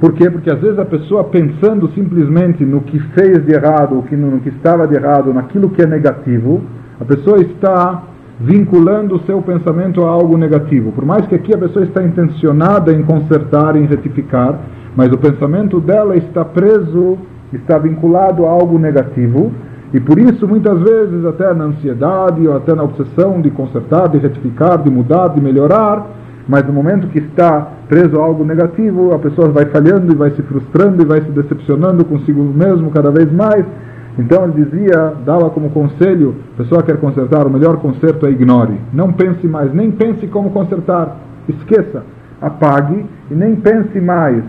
Por 0.00 0.12
quê? 0.12 0.30
Porque 0.30 0.50
às 0.50 0.60
vezes 0.60 0.78
a 0.78 0.84
pessoa 0.84 1.24
pensando 1.24 1.90
simplesmente 1.90 2.64
no 2.64 2.82
que 2.82 3.00
fez 3.18 3.44
de 3.44 3.52
errado, 3.52 4.04
no 4.12 4.40
que 4.40 4.48
estava 4.50 4.86
de 4.86 4.94
errado, 4.94 5.34
naquilo 5.34 5.70
que 5.70 5.82
é 5.82 5.86
negativo, 5.86 6.62
a 7.00 7.04
pessoa 7.04 7.40
está 7.40 8.02
vinculando 8.40 9.16
o 9.16 9.20
seu 9.20 9.42
pensamento 9.42 10.04
a 10.04 10.08
algo 10.08 10.36
negativo. 10.36 10.92
Por 10.92 11.04
mais 11.04 11.26
que 11.26 11.34
aqui 11.34 11.54
a 11.54 11.58
pessoa 11.58 11.84
está 11.84 12.02
intencionada 12.02 12.92
em 12.92 13.02
consertar, 13.02 13.76
em 13.76 13.86
retificar, 13.86 14.58
mas 14.94 15.12
o 15.12 15.18
pensamento 15.18 15.80
dela 15.80 16.16
está 16.16 16.44
preso, 16.44 17.18
está 17.52 17.78
vinculado 17.78 18.46
a 18.46 18.50
algo 18.50 18.78
negativo, 18.78 19.52
e 19.92 19.98
por 19.98 20.18
isso 20.18 20.46
muitas 20.46 20.78
vezes 20.80 21.24
até 21.24 21.52
na 21.54 21.64
ansiedade 21.64 22.46
ou 22.46 22.56
até 22.56 22.74
na 22.74 22.84
obsessão 22.84 23.40
de 23.40 23.50
consertar, 23.50 24.08
de 24.08 24.18
retificar, 24.18 24.82
de 24.82 24.90
mudar, 24.90 25.28
de 25.28 25.40
melhorar, 25.40 26.06
mas 26.46 26.64
no 26.64 26.72
momento 26.72 27.08
que 27.08 27.18
está 27.18 27.68
preso 27.88 28.20
a 28.20 28.24
algo 28.24 28.44
negativo, 28.44 29.14
a 29.14 29.18
pessoa 29.18 29.48
vai 29.48 29.66
falhando 29.66 30.12
e 30.12 30.16
vai 30.16 30.30
se 30.30 30.42
frustrando 30.42 31.02
e 31.02 31.04
vai 31.04 31.20
se 31.20 31.30
decepcionando 31.30 32.04
consigo 32.04 32.42
mesmo 32.42 32.90
cada 32.90 33.10
vez 33.10 33.30
mais, 33.32 33.64
então 34.18 34.44
ele 34.44 34.64
dizia, 34.64 35.14
dava 35.24 35.48
como 35.50 35.70
conselho, 35.70 36.34
pessoa 36.56 36.82
quer 36.82 36.98
consertar, 36.98 37.46
o 37.46 37.50
melhor 37.50 37.76
conserto 37.76 38.26
é 38.26 38.30
ignore. 38.30 38.74
Não 38.92 39.12
pense 39.12 39.46
mais, 39.46 39.72
nem 39.72 39.92
pense 39.92 40.26
como 40.26 40.50
consertar. 40.50 41.16
Esqueça, 41.48 42.02
apague 42.40 43.06
e 43.30 43.34
nem 43.34 43.54
pense 43.54 44.00
mais, 44.00 44.42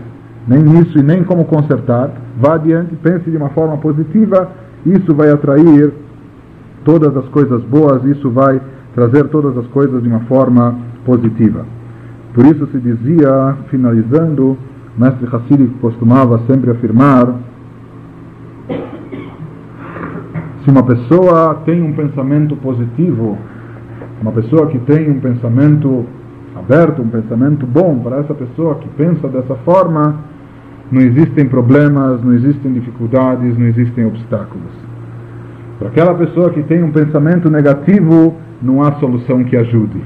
nem 0.48 0.62
nisso 0.62 0.98
e 0.98 1.02
nem 1.02 1.22
como 1.22 1.44
consertar. 1.44 2.10
Vá 2.36 2.54
adiante, 2.54 2.96
pense 2.96 3.30
de 3.30 3.36
uma 3.36 3.50
forma 3.50 3.76
positiva, 3.76 4.48
isso 4.84 5.14
vai 5.14 5.30
atrair 5.30 5.92
todas 6.84 7.16
as 7.16 7.26
coisas 7.28 7.62
boas, 7.62 8.04
isso 8.04 8.28
vai 8.28 8.60
trazer 8.94 9.28
todas 9.28 9.56
as 9.56 9.66
coisas 9.68 10.02
de 10.02 10.08
uma 10.08 10.20
forma 10.20 10.74
positiva. 11.04 11.64
Por 12.34 12.44
isso 12.44 12.66
se 12.72 12.78
dizia, 12.78 13.56
finalizando, 13.68 14.56
o 14.96 15.00
mestre 15.00 15.28
Hassidi 15.32 15.68
costumava 15.80 16.40
sempre 16.48 16.70
afirmar 16.70 17.34
se 20.64 20.70
uma 20.70 20.82
pessoa 20.82 21.62
tem 21.64 21.82
um 21.82 21.92
pensamento 21.92 22.54
positivo, 22.56 23.38
uma 24.20 24.32
pessoa 24.32 24.66
que 24.66 24.78
tem 24.80 25.10
um 25.10 25.18
pensamento 25.18 26.04
aberto, 26.56 27.00
um 27.00 27.08
pensamento 27.08 27.66
bom, 27.66 27.98
para 28.00 28.18
essa 28.18 28.34
pessoa 28.34 28.74
que 28.74 28.88
pensa 28.90 29.28
dessa 29.28 29.54
forma, 29.56 30.16
não 30.92 31.00
existem 31.00 31.48
problemas, 31.48 32.22
não 32.22 32.34
existem 32.34 32.72
dificuldades, 32.72 33.56
não 33.56 33.66
existem 33.66 34.04
obstáculos. 34.04 34.72
Para 35.78 35.88
aquela 35.88 36.14
pessoa 36.14 36.50
que 36.50 36.62
tem 36.64 36.82
um 36.82 36.92
pensamento 36.92 37.48
negativo, 37.48 38.34
não 38.60 38.82
há 38.82 38.92
solução 38.94 39.42
que 39.44 39.56
ajude. 39.56 40.02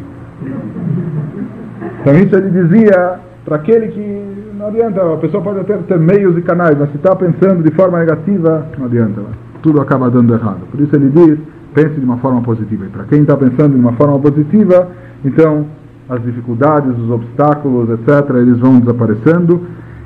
Então 2.01 2.15
isso 2.15 2.37
ele 2.37 2.51
dizia 2.51 3.19
para 3.45 3.57
aquele 3.57 3.89
que 3.89 4.35
não 4.57 4.69
adianta, 4.69 5.15
a 5.15 5.17
pessoa 5.17 5.43
pode 5.43 5.61
até 5.61 5.77
ter 5.77 5.99
meios 5.99 6.39
e 6.39 6.43
canais, 6.43 6.79
mas 6.79 6.91
se 6.91 6.97
está 6.97 7.15
pensando 7.17 7.63
de 7.63 7.75
forma 7.75 7.99
negativa, 7.99 8.67
não 8.79 8.87
adianta 8.87 9.21
tudo 9.65 9.81
acaba 9.81 10.11
dando 10.11 10.35
errado. 10.35 10.61
Por 10.71 10.79
isso 10.79 10.95
ele 10.95 11.09
diz, 11.09 11.39
pense 11.73 11.99
de 11.99 12.05
uma 12.05 12.19
forma 12.19 12.43
positiva. 12.43 12.85
E 12.85 12.89
para 12.89 13.05
quem 13.05 13.23
está 13.23 13.35
pensando 13.35 13.73
de 13.73 13.81
uma 13.81 13.95
forma 13.95 14.19
positiva, 14.19 14.89
então 15.25 15.67
as 16.09 16.23
dificuldades, 16.23 16.97
os 16.99 17.11
obstáculos, 17.11 17.89
etc., 17.89 18.37
eles 18.37 18.59
vão 18.59 18.79
desaparecendo. 18.79 19.63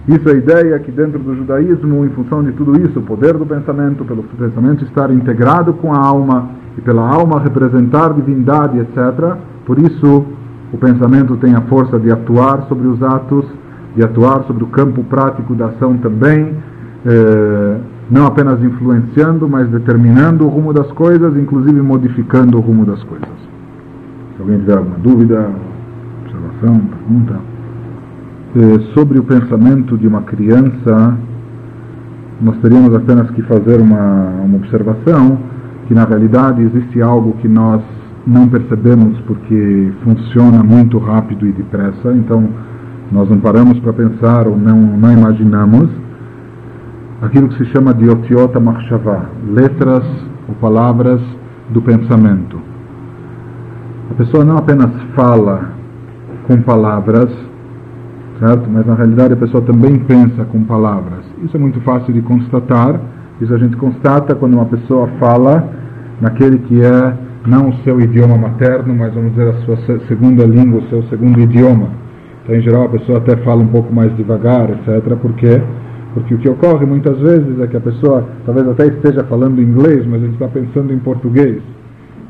Isso 0.07 0.29
é 0.29 0.33
a 0.33 0.37
ideia 0.37 0.79
que 0.79 0.93
dentro 0.93 1.19
do 1.19 1.35
judaísmo, 1.35 2.07
em 2.07 2.09
função 2.11 2.43
de 2.45 2.53
tudo 2.53 2.81
isso, 2.81 3.01
o 3.01 3.03
poder 3.03 3.37
do 3.37 3.45
pensamento, 3.45 4.05
pelo 4.05 4.23
pensamento 4.23 4.85
estar 4.85 5.11
integrado 5.11 5.73
com 5.75 5.93
a 5.93 5.99
alma 5.99 6.51
e 6.79 6.81
pela 6.81 7.03
alma 7.03 7.41
representar 7.41 8.15
divindade, 8.15 8.79
etc., 8.79 9.37
por 9.67 9.77
isso 9.77 10.25
o 10.73 10.79
pensamento 10.79 11.37
tem 11.39 11.55
a 11.55 11.63
força 11.63 11.99
de 11.99 12.13
atuar 12.13 12.63
sobre 12.69 12.87
os 12.87 13.03
atos, 13.03 13.45
de 13.97 14.05
atuar 14.05 14.45
sobre 14.45 14.63
o 14.63 14.69
campo 14.69 15.03
prático 15.03 15.55
da 15.55 15.67
ação 15.67 15.97
também. 15.99 16.55
Eh, 17.05 17.77
não 18.11 18.27
apenas 18.27 18.63
influenciando, 18.63 19.49
mas 19.49 19.69
determinando 19.69 20.47
o 20.47 20.49
rumo 20.49 20.73
das 20.73 20.91
coisas, 20.93 21.37
inclusive 21.37 21.81
modificando 21.81 22.57
o 22.57 22.61
rumo 22.61 22.85
das 22.85 23.03
coisas. 23.05 23.29
Se 24.35 24.41
alguém 24.43 24.59
tiver 24.61 24.79
alguma 24.79 24.99
dúvida, 24.99 25.51
observação, 26.23 26.81
pergunta. 26.81 27.41
Eh, 28.57 28.81
sobre 28.95 29.19
o 29.19 29.25
pensamento 29.25 29.99
de 29.99 30.07
uma 30.07 30.23
criança, 30.23 31.19
nós 32.41 32.57
teríamos 32.59 32.95
apenas 32.95 33.31
que 33.33 33.43
fazer 33.43 33.81
uma, 33.81 34.31
uma 34.45 34.57
observação 34.57 35.39
que 35.87 35.95
na 35.95 36.05
realidade 36.05 36.63
existe 36.63 37.03
algo 37.03 37.33
que 37.41 37.49
nós 37.49 37.83
não 38.27 38.49
percebemos 38.49 39.19
porque 39.27 39.93
funciona 40.05 40.63
muito 40.63 40.99
rápido 40.99 41.47
e 41.47 41.53
depressa, 41.53 42.13
então 42.13 42.49
nós 43.11 43.29
não 43.29 43.39
paramos 43.39 43.79
para 43.81 43.93
pensar 43.93 44.47
ou 44.47 44.57
não, 44.57 44.79
não 44.79 45.13
imaginamos 45.13 45.89
aquilo 47.23 47.49
que 47.49 47.57
se 47.59 47.67
chama 47.73 47.93
de 47.93 48.09
otiota 48.09 48.61
machshavá, 48.61 49.27
letras 49.47 50.05
ou 50.49 50.55
palavras 50.57 51.21
do 51.71 51.83
pensamento. 51.83 52.61
A 54.11 54.15
pessoa 54.15 54.45
não 54.45 54.57
apenas 54.57 54.91
fala 55.15 55.73
com 56.47 56.63
palavras, 56.63 57.31
certo? 58.39 58.69
Mas 58.71 58.87
na 58.87 58.95
realidade 58.95 59.35
a 59.35 59.37
pessoa 59.37 59.63
também 59.63 59.99
pensa 59.99 60.45
com 60.45 60.65
palavras. 60.65 61.25
Isso 61.43 61.57
é 61.57 61.61
muito 61.61 61.81
fácil 61.83 62.13
de 62.13 62.23
constatar. 62.23 63.01
Isso 63.41 63.55
a 63.55 63.59
gente 63.59 63.77
constata 63.77 64.35
quando 64.35 64.55
uma 64.55 64.65
pessoa 64.67 65.09
fala 65.21 65.69
naquele 66.21 66.59
que 66.61 66.83
é 66.83 67.15
não 67.47 67.69
o 67.69 67.75
seu 67.85 68.01
idioma 68.01 68.37
materno, 68.37 68.95
mas 68.95 69.15
vamos 69.15 69.31
dizer 69.31 69.49
a 69.49 69.55
sua 69.65 69.77
segunda 70.09 70.45
língua, 70.45 70.81
o 70.81 70.89
seu 70.89 71.03
segundo 71.05 71.41
idioma. 71.41 71.89
Então, 72.43 72.57
em 72.57 72.61
geral, 72.63 72.85
a 72.85 72.89
pessoa 72.89 73.19
até 73.19 73.37
fala 73.39 73.63
um 73.63 73.69
pouco 73.69 73.93
mais 73.95 74.15
devagar, 74.17 74.71
etc. 74.71 75.17
Por 75.17 75.33
quê? 75.35 75.63
Porque 76.21 76.35
o 76.35 76.39
que 76.39 76.49
ocorre 76.49 76.85
muitas 76.85 77.19
vezes 77.19 77.61
é 77.61 77.67
que 77.67 77.77
a 77.77 77.81
pessoa 77.81 78.25
talvez 78.45 78.69
até 78.69 78.87
esteja 78.87 79.25
falando 79.25 79.61
inglês, 79.61 80.07
mas 80.07 80.23
ele 80.23 80.33
está 80.33 80.49
pensando 80.49 80.93
em 80.93 80.99
português. 80.99 81.63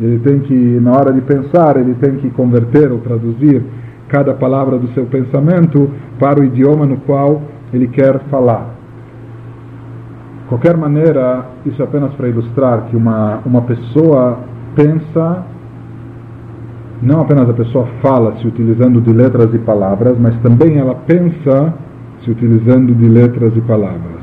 Ele 0.00 0.18
tem 0.20 0.40
que, 0.40 0.54
na 0.54 0.92
hora 0.92 1.12
de 1.12 1.20
pensar, 1.22 1.76
ele 1.76 1.94
tem 1.94 2.16
que 2.16 2.30
converter 2.30 2.92
ou 2.92 2.98
traduzir 2.98 3.62
cada 4.08 4.32
palavra 4.34 4.78
do 4.78 4.88
seu 4.94 5.06
pensamento 5.06 5.90
para 6.18 6.40
o 6.40 6.44
idioma 6.44 6.86
no 6.86 6.98
qual 6.98 7.42
ele 7.72 7.88
quer 7.88 8.20
falar. 8.30 8.74
De 10.42 10.48
qualquer 10.48 10.76
maneira, 10.76 11.44
isso 11.66 11.82
é 11.82 11.84
apenas 11.84 12.12
para 12.14 12.28
ilustrar 12.28 12.86
que 12.90 12.96
uma, 12.96 13.40
uma 13.44 13.62
pessoa 13.62 14.38
pensa, 14.74 15.44
não 17.02 17.20
apenas 17.20 17.50
a 17.50 17.52
pessoa 17.52 17.86
fala 18.00 18.36
se 18.36 18.46
utilizando 18.46 19.00
de 19.00 19.12
letras 19.12 19.52
e 19.52 19.58
palavras, 19.58 20.16
mas 20.18 20.34
também 20.40 20.78
ela 20.78 20.94
pensa 20.94 21.74
se 22.24 22.30
utilizando 22.30 22.94
de 22.94 23.08
letras 23.08 23.52
e 23.56 23.60
palavras, 23.62 24.22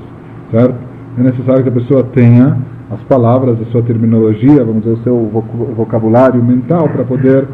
certo? 0.51 0.75
É 1.17 1.23
necessário 1.23 1.63
que 1.63 1.69
a 1.69 1.71
pessoa 1.71 2.03
tenha 2.03 2.57
as 2.91 3.01
palavras, 3.03 3.57
a 3.61 3.65
sua 3.71 3.81
terminologia, 3.81 4.63
vamos 4.63 4.83
dizer, 4.83 4.95
o 4.95 5.03
seu 5.03 5.45
vocabulário 5.75 6.43
mental 6.43 6.87
para 6.89 7.03
poder 7.03 7.47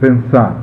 pensar. 0.00 0.62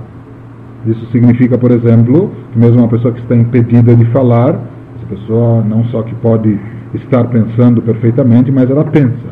Isso 0.86 1.06
significa, 1.12 1.58
por 1.58 1.72
exemplo, 1.72 2.32
que 2.52 2.60
mesmo 2.60 2.80
uma 2.80 2.88
pessoa 2.88 3.14
que 3.14 3.20
está 3.22 3.36
impedida 3.36 3.96
de 3.96 4.06
falar, 4.06 4.60
essa 4.98 5.06
pessoa 5.10 5.64
não 5.64 5.84
só 5.86 6.04
que 6.04 6.16
pode 6.16 6.60
estar 6.94 7.26
pensando 7.26 7.82
perfeitamente, 7.82 8.52
mas 8.52 8.70
ela 8.70 8.86
pensa, 8.86 9.30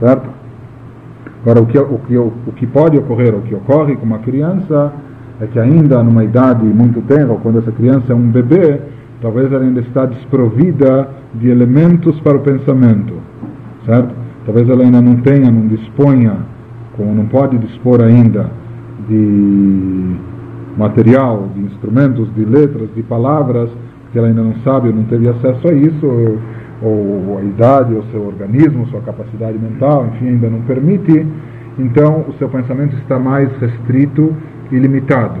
certo? 0.00 0.28
Agora, 1.42 1.60
o 1.60 1.66
que, 1.66 1.78
o 1.78 1.98
que, 1.98 2.16
o 2.16 2.52
que 2.56 2.66
pode 2.66 2.96
ocorrer, 2.96 3.34
o 3.34 3.42
que 3.42 3.54
ocorre 3.54 3.96
com 3.96 4.06
uma 4.06 4.18
criança, 4.18 4.92
é 5.40 5.46
que 5.46 5.58
ainda 5.58 6.02
numa 6.02 6.24
idade 6.24 6.64
muito 6.64 7.02
tenra, 7.02 7.34
quando 7.42 7.58
essa 7.58 7.70
criança 7.70 8.12
é 8.12 8.14
um 8.14 8.30
bebê, 8.30 8.80
talvez 9.20 9.50
ela 9.52 9.64
ainda 9.64 9.80
está 9.80 10.06
desprovida 10.06 11.08
de 11.34 11.48
elementos 11.48 12.18
para 12.20 12.36
o 12.36 12.40
pensamento, 12.40 13.14
certo? 13.84 14.14
Talvez 14.44 14.68
ela 14.68 14.82
ainda 14.82 15.00
não 15.00 15.16
tenha, 15.16 15.50
não 15.50 15.66
disponha, 15.68 16.36
como 16.96 17.14
não 17.14 17.26
pode 17.26 17.58
dispor 17.58 18.02
ainda 18.02 18.50
de 19.08 20.16
material, 20.76 21.48
de 21.54 21.60
instrumentos, 21.62 22.32
de 22.34 22.44
letras, 22.44 22.88
de 22.94 23.02
palavras, 23.02 23.70
que 24.12 24.18
ela 24.18 24.28
ainda 24.28 24.42
não 24.42 24.54
sabe 24.62 24.88
ou 24.88 24.94
não 24.94 25.04
teve 25.04 25.28
acesso 25.28 25.68
a 25.68 25.72
isso, 25.72 26.06
ou, 26.06 26.38
ou 26.82 27.38
a 27.38 27.42
idade, 27.42 27.94
ou 27.94 28.02
seu 28.12 28.26
organismo, 28.26 28.86
sua 28.88 29.00
capacidade 29.00 29.58
mental, 29.58 30.06
enfim, 30.14 30.28
ainda 30.28 30.48
não 30.48 30.60
permite, 30.62 31.26
então 31.78 32.24
o 32.28 32.32
seu 32.34 32.48
pensamento 32.48 32.94
está 32.96 33.18
mais 33.18 33.50
restrito 33.58 34.34
e 34.70 34.78
limitado. 34.78 35.40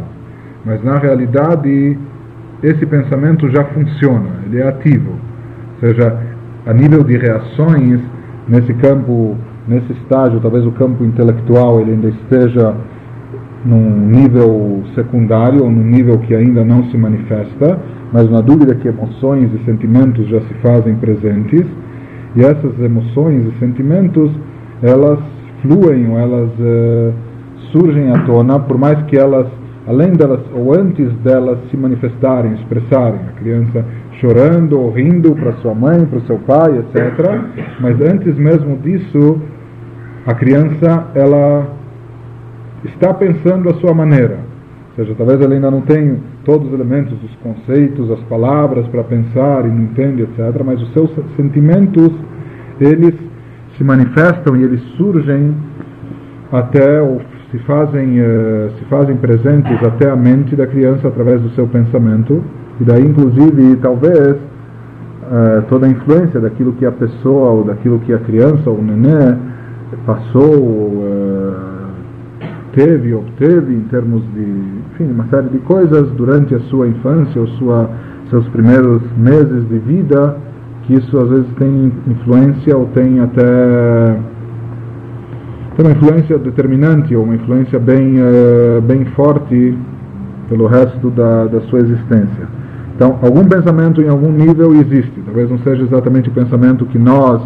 Mas 0.64 0.82
na 0.82 0.98
realidade, 0.98 1.98
esse 2.64 2.86
pensamento 2.86 3.46
já 3.50 3.62
funciona, 3.64 4.30
ele 4.46 4.58
é 4.58 4.66
ativo. 4.66 5.10
Ou 5.10 5.80
seja, 5.80 6.18
a 6.64 6.72
nível 6.72 7.04
de 7.04 7.18
reações, 7.18 8.00
nesse 8.48 8.72
campo, 8.74 9.36
nesse 9.68 9.92
estágio, 9.92 10.40
talvez 10.40 10.64
o 10.64 10.72
campo 10.72 11.04
intelectual 11.04 11.80
ele 11.80 11.92
ainda 11.92 12.08
esteja 12.08 12.74
num 13.66 14.06
nível 14.06 14.82
secundário 14.94 15.62
ou 15.62 15.70
num 15.70 15.84
nível 15.84 16.18
que 16.20 16.34
ainda 16.34 16.64
não 16.64 16.84
se 16.84 16.96
manifesta, 16.96 17.78
mas 18.10 18.30
na 18.30 18.40
dúvida 18.40 18.74
que 18.74 18.88
emoções 18.88 19.50
e 19.52 19.64
sentimentos 19.66 20.26
já 20.28 20.40
se 20.40 20.54
fazem 20.62 20.94
presentes 20.94 21.66
e 22.34 22.40
essas 22.40 22.78
emoções 22.80 23.46
e 23.46 23.58
sentimentos 23.58 24.30
elas 24.82 25.18
fluem 25.60 26.10
ou 26.10 26.18
elas 26.18 26.50
uh, 26.58 27.12
surgem 27.72 28.10
à 28.10 28.18
tona 28.24 28.58
por 28.58 28.78
mais 28.78 29.00
que 29.02 29.16
elas 29.18 29.46
além 29.86 30.12
delas 30.12 30.40
ou 30.54 30.74
antes 30.74 31.12
delas 31.18 31.58
se 31.70 31.76
manifestarem, 31.76 32.54
expressarem, 32.54 33.20
a 33.28 33.32
criança 33.38 33.84
chorando 34.20 34.80
ou 34.80 34.90
rindo 34.90 35.34
para 35.34 35.52
sua 35.54 35.74
mãe, 35.74 36.04
para 36.06 36.18
o 36.18 36.26
seu 36.26 36.38
pai, 36.38 36.78
etc. 36.78 37.40
Mas 37.80 38.00
antes 38.00 38.36
mesmo 38.36 38.76
disso, 38.78 39.40
a 40.26 40.34
criança 40.34 41.08
ela 41.14 41.68
está 42.84 43.12
pensando 43.12 43.68
a 43.70 43.74
sua 43.74 43.92
maneira. 43.92 44.38
Ou 44.90 45.04
seja, 45.04 45.14
talvez 45.16 45.40
ela 45.40 45.54
ainda 45.54 45.70
não 45.70 45.80
tenha 45.82 46.16
todos 46.44 46.68
os 46.68 46.74
elementos, 46.74 47.12
os 47.22 47.34
conceitos, 47.36 48.10
as 48.10 48.20
palavras 48.20 48.86
para 48.88 49.02
pensar 49.04 49.64
e 49.66 49.68
não 49.68 49.82
entende, 49.82 50.22
etc. 50.22 50.62
Mas 50.64 50.80
os 50.80 50.92
seus 50.92 51.10
sentimentos, 51.36 52.12
eles 52.80 53.14
se 53.76 53.84
manifestam 53.84 54.56
e 54.56 54.62
eles 54.62 54.80
surgem 54.96 55.54
até 56.52 57.02
ou 57.02 57.20
se 57.54 57.58
fazem, 57.60 58.20
uh, 58.20 58.70
se 58.76 58.84
fazem 58.86 59.16
presentes 59.16 59.80
até 59.84 60.10
a 60.10 60.16
mente 60.16 60.56
da 60.56 60.66
criança 60.66 61.06
através 61.06 61.40
do 61.40 61.50
seu 61.50 61.68
pensamento. 61.68 62.42
E 62.80 62.84
daí, 62.84 63.06
inclusive, 63.06 63.76
talvez 63.76 64.32
uh, 64.32 65.62
toda 65.68 65.86
a 65.86 65.88
influência 65.88 66.40
daquilo 66.40 66.72
que 66.72 66.84
a 66.84 66.90
pessoa 66.90 67.50
ou 67.50 67.64
daquilo 67.64 68.00
que 68.00 68.12
a 68.12 68.18
criança 68.18 68.68
ou 68.68 68.78
o 68.78 68.82
nenê 68.82 69.36
passou. 70.04 70.52
Uh, 70.52 71.64
teve, 72.74 73.14
obteve 73.14 73.72
em 73.72 73.82
termos 73.82 74.22
de, 74.34 74.42
enfim, 74.92 75.12
uma 75.12 75.28
série 75.28 75.48
de 75.48 75.58
coisas 75.58 76.10
durante 76.12 76.56
a 76.56 76.60
sua 76.62 76.88
infância 76.88 77.40
ou 77.40 77.46
sua, 77.46 77.88
seus 78.30 78.48
primeiros 78.48 79.00
meses 79.16 79.68
de 79.68 79.78
vida, 79.78 80.36
que 80.82 80.94
isso 80.94 81.16
às 81.16 81.28
vezes 81.28 81.46
tem 81.56 81.92
influência 82.08 82.76
ou 82.76 82.86
tem 82.86 83.20
até 83.20 84.18
tem 85.76 85.84
uma 85.84 85.92
influência 85.92 86.38
determinante 86.38 87.14
ou 87.14 87.24
uma 87.24 87.34
influência 87.34 87.78
bem, 87.78 88.16
uh, 88.20 88.80
bem 88.82 89.04
forte 89.16 89.76
pelo 90.48 90.66
resto 90.66 91.10
da, 91.10 91.46
da 91.46 91.60
sua 91.62 91.80
existência. 91.80 92.48
Então, 92.94 93.18
algum 93.22 93.44
pensamento 93.44 94.00
em 94.00 94.08
algum 94.08 94.30
nível 94.30 94.72
existe. 94.74 95.20
Talvez 95.24 95.50
não 95.50 95.58
seja 95.58 95.82
exatamente 95.82 96.28
o 96.28 96.32
pensamento 96.32 96.86
que 96.86 96.98
nós 96.98 97.42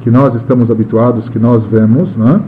que 0.00 0.10
nós 0.10 0.34
estamos 0.36 0.70
habituados, 0.70 1.28
que 1.28 1.38
nós 1.38 1.62
vemos, 1.66 2.16
né? 2.16 2.40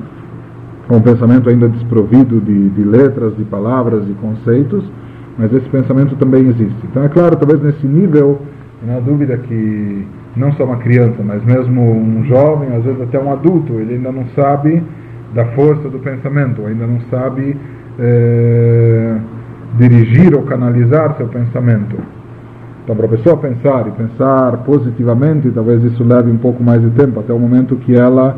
um 0.90 1.00
pensamento 1.00 1.48
ainda 1.48 1.68
desprovido 1.68 2.40
de, 2.40 2.70
de 2.70 2.82
letras, 2.82 3.36
de 3.36 3.44
palavras, 3.44 4.06
de 4.06 4.12
conceitos, 4.14 4.84
mas 5.38 5.52
esse 5.52 5.68
pensamento 5.70 6.16
também 6.16 6.48
existe. 6.48 6.76
Então 6.90 7.02
é 7.02 7.08
claro, 7.08 7.36
talvez 7.36 7.62
nesse 7.62 7.86
nível, 7.86 8.40
não 8.86 8.96
há 8.96 9.00
dúvida 9.00 9.36
que 9.38 10.06
não 10.36 10.52
só 10.52 10.64
uma 10.64 10.76
criança, 10.78 11.22
mas 11.24 11.42
mesmo 11.44 11.80
um 11.82 12.24
jovem, 12.24 12.74
às 12.74 12.84
vezes 12.84 13.00
até 13.00 13.18
um 13.18 13.32
adulto, 13.32 13.74
ele 13.74 13.94
ainda 13.94 14.12
não 14.12 14.26
sabe 14.34 14.82
da 15.34 15.46
força 15.52 15.88
do 15.88 15.98
pensamento, 15.98 16.64
ainda 16.66 16.86
não 16.86 17.00
sabe 17.10 17.56
é, 17.98 19.16
dirigir 19.78 20.34
ou 20.34 20.42
canalizar 20.42 21.16
seu 21.16 21.26
pensamento. 21.28 21.96
Então, 22.84 22.96
para 22.96 23.06
a 23.06 23.08
pessoa 23.08 23.36
pensar 23.36 23.86
e 23.86 23.90
pensar 23.92 24.56
positivamente, 24.64 25.50
talvez 25.50 25.82
isso 25.84 26.02
leve 26.02 26.30
um 26.30 26.36
pouco 26.36 26.62
mais 26.62 26.82
de 26.82 26.90
tempo, 26.90 27.20
até 27.20 27.32
o 27.32 27.38
momento 27.38 27.76
que 27.76 27.94
ela 27.94 28.36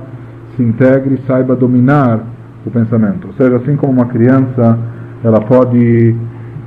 se 0.55 0.63
integre 0.63 1.15
e 1.15 1.27
saiba 1.27 1.57
dominar 1.57 2.21
o 2.65 2.71
pensamento. 2.71 3.29
Ou 3.29 3.35
seja, 3.35 3.57
assim 3.57 3.75
como 3.77 3.93
uma 3.93 4.07
criança, 4.07 4.79
ela 5.23 5.41
pode, 5.41 6.15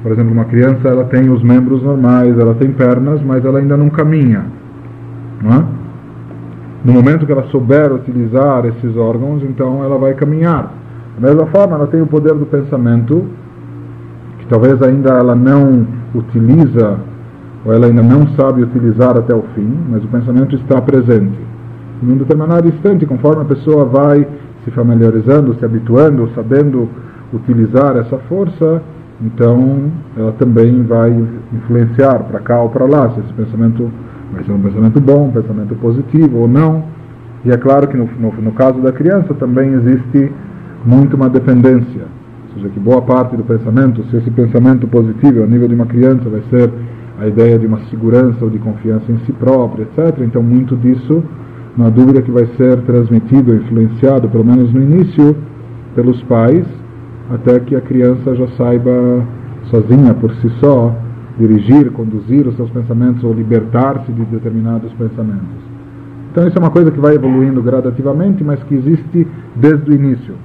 por 0.02 0.12
exemplo, 0.12 0.34
uma 0.34 0.46
criança 0.46 0.88
ela 0.88 1.06
tem 1.06 1.30
os 1.30 1.44
membros 1.44 1.84
normais, 1.84 2.38
ela 2.38 2.56
tem 2.56 2.72
pernas, 2.72 3.22
mas 3.22 3.46
ela 3.46 3.60
ainda 3.60 3.78
não 3.78 3.90
caminha. 3.90 4.46
Não 5.42 5.54
é? 5.54 5.77
No 6.88 6.94
momento 6.94 7.26
que 7.26 7.32
ela 7.34 7.44
souber 7.52 7.92
utilizar 7.92 8.66
esses 8.66 8.96
órgãos, 8.96 9.44
então 9.44 9.84
ela 9.84 9.98
vai 9.98 10.14
caminhar. 10.14 10.72
Da 11.20 11.28
mesma 11.28 11.46
forma, 11.48 11.76
ela 11.76 11.88
tem 11.88 12.02
o 12.02 12.08
poder 12.08 12.34
do 12.34 12.46
pensamento, 12.46 13.26
que 14.40 14.46
talvez 14.46 14.82
ainda 14.82 15.10
ela 15.10 15.36
não 15.36 15.86
utiliza, 16.16 16.98
ou 17.66 17.74
ela 17.74 17.88
ainda 17.88 18.02
não 18.02 18.26
sabe 18.38 18.64
utilizar 18.64 19.18
até 19.18 19.36
o 19.36 19.44
fim, 19.54 19.70
mas 19.90 20.02
o 20.02 20.08
pensamento 20.08 20.56
está 20.56 20.82
presente. 20.82 21.38
Em 22.02 22.10
um 22.10 22.16
determinado 22.16 22.70
instante, 22.70 23.06
conforme 23.06 23.42
a 23.42 23.46
pessoa 23.46 23.84
vai 23.84 24.26
se 24.64 24.72
familiarizando, 24.72 25.56
se 25.56 25.66
habituando, 25.66 26.30
sabendo 26.36 26.88
utilizar 27.34 27.98
essa 27.98 28.18
força, 28.30 28.82
então 29.22 29.92
ela 30.16 30.32
também 30.40 30.84
vai 30.84 31.12
influenciar 31.52 32.20
para 32.20 32.40
cá 32.40 32.62
ou 32.62 32.70
para 32.70 32.86
lá, 32.86 33.10
se 33.10 33.20
esse 33.20 33.34
pensamento 33.34 33.92
vai 34.34 34.44
ser 34.44 34.52
um 34.52 34.60
pensamento 34.60 35.00
bom, 35.00 35.28
um 35.28 35.32
pensamento 35.32 35.76
positivo 35.76 36.40
ou 36.40 36.48
não. 36.48 36.84
E 37.46 37.52
é 37.52 37.58
claro 37.58 37.88
que 37.88 37.96
no, 37.96 38.10
no, 38.20 38.32
no 38.34 38.52
caso 38.52 38.80
da 38.82 38.92
criança 38.92 39.34
também 39.34 39.74
existe 39.74 40.32
muito 40.86 41.16
uma 41.16 41.30
dependência, 41.30 42.04
ou 42.50 42.56
seja, 42.56 42.70
que 42.70 42.80
boa 42.80 43.02
parte 43.02 43.36
do 43.36 43.44
pensamento, 43.44 44.04
se 44.10 44.18
esse 44.18 44.32
pensamento 44.32 44.88
positivo 44.88 45.44
a 45.44 45.48
nível 45.48 45.68
de 45.68 45.76
uma 45.76 45.86
criança 45.86 46.30
vai 46.30 46.42
ser 46.50 46.72
a 47.20 47.28
ideia 47.28 47.58
de 47.58 47.66
uma 47.66 47.80
segurança 47.90 48.38
ou 48.42 48.50
de 48.50 48.60
confiança 48.60 49.12
em 49.12 49.18
si 49.26 49.32
própria, 49.34 49.84
etc., 49.84 50.20
então 50.22 50.42
muito 50.42 50.76
disso 50.76 51.24
uma 51.76 51.92
dúvida 51.92 52.24
que 52.24 52.32
vai 52.32 52.48
ser 52.58 52.82
transmitido, 52.82 53.54
influenciado, 53.54 54.28
pelo 54.30 54.44
menos 54.44 54.74
no 54.74 54.82
início, 54.82 55.36
pelos 55.94 56.22
pais, 56.24 56.66
até 57.30 57.60
que 57.60 57.76
a 57.76 57.82
criança 57.82 58.36
já 58.36 58.48
saiba 58.58 59.24
sozinha, 59.70 60.14
por 60.16 60.34
si 60.36 60.50
só, 60.60 60.96
dirigir, 61.38 61.92
conduzir 61.92 62.48
os 62.48 62.56
seus 62.56 62.70
pensamentos 62.72 63.24
ou 63.24 63.34
libertar-se 63.34 64.12
de 64.12 64.26
determinados 64.26 64.92
pensamentos. 64.94 65.68
Então 66.32 66.48
isso 66.48 66.58
é 66.58 66.60
uma 66.60 66.72
coisa 66.72 66.92
que 66.92 67.00
vai 67.00 67.16
evoluindo 67.16 67.62
gradativamente, 67.62 68.44
mas 68.44 68.62
que 68.64 68.76
existe 68.76 69.28
desde 69.56 69.90
o 69.90 69.94
início. 69.94 70.36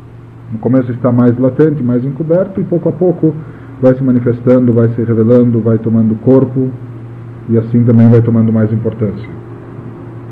No 0.52 0.59
começo 0.59 0.90
está 0.93 1.10
mais 1.10 1.36
latente, 1.39 1.82
mais 1.82 2.05
encoberto, 2.05 2.60
e 2.60 2.64
pouco 2.64 2.89
a 2.89 2.93
pouco 2.93 3.35
vai 3.81 3.94
se 3.94 4.02
manifestando, 4.02 4.73
vai 4.73 4.89
se 4.90 5.02
revelando, 5.02 5.60
vai 5.60 5.78
tomando 5.78 6.14
corpo, 6.16 6.70
e 7.48 7.59
assim 7.59 7.82
também 7.85 8.09
vai 8.09 8.23
tomando 8.23 8.52
mais 8.52 8.73
importância. 8.73 9.41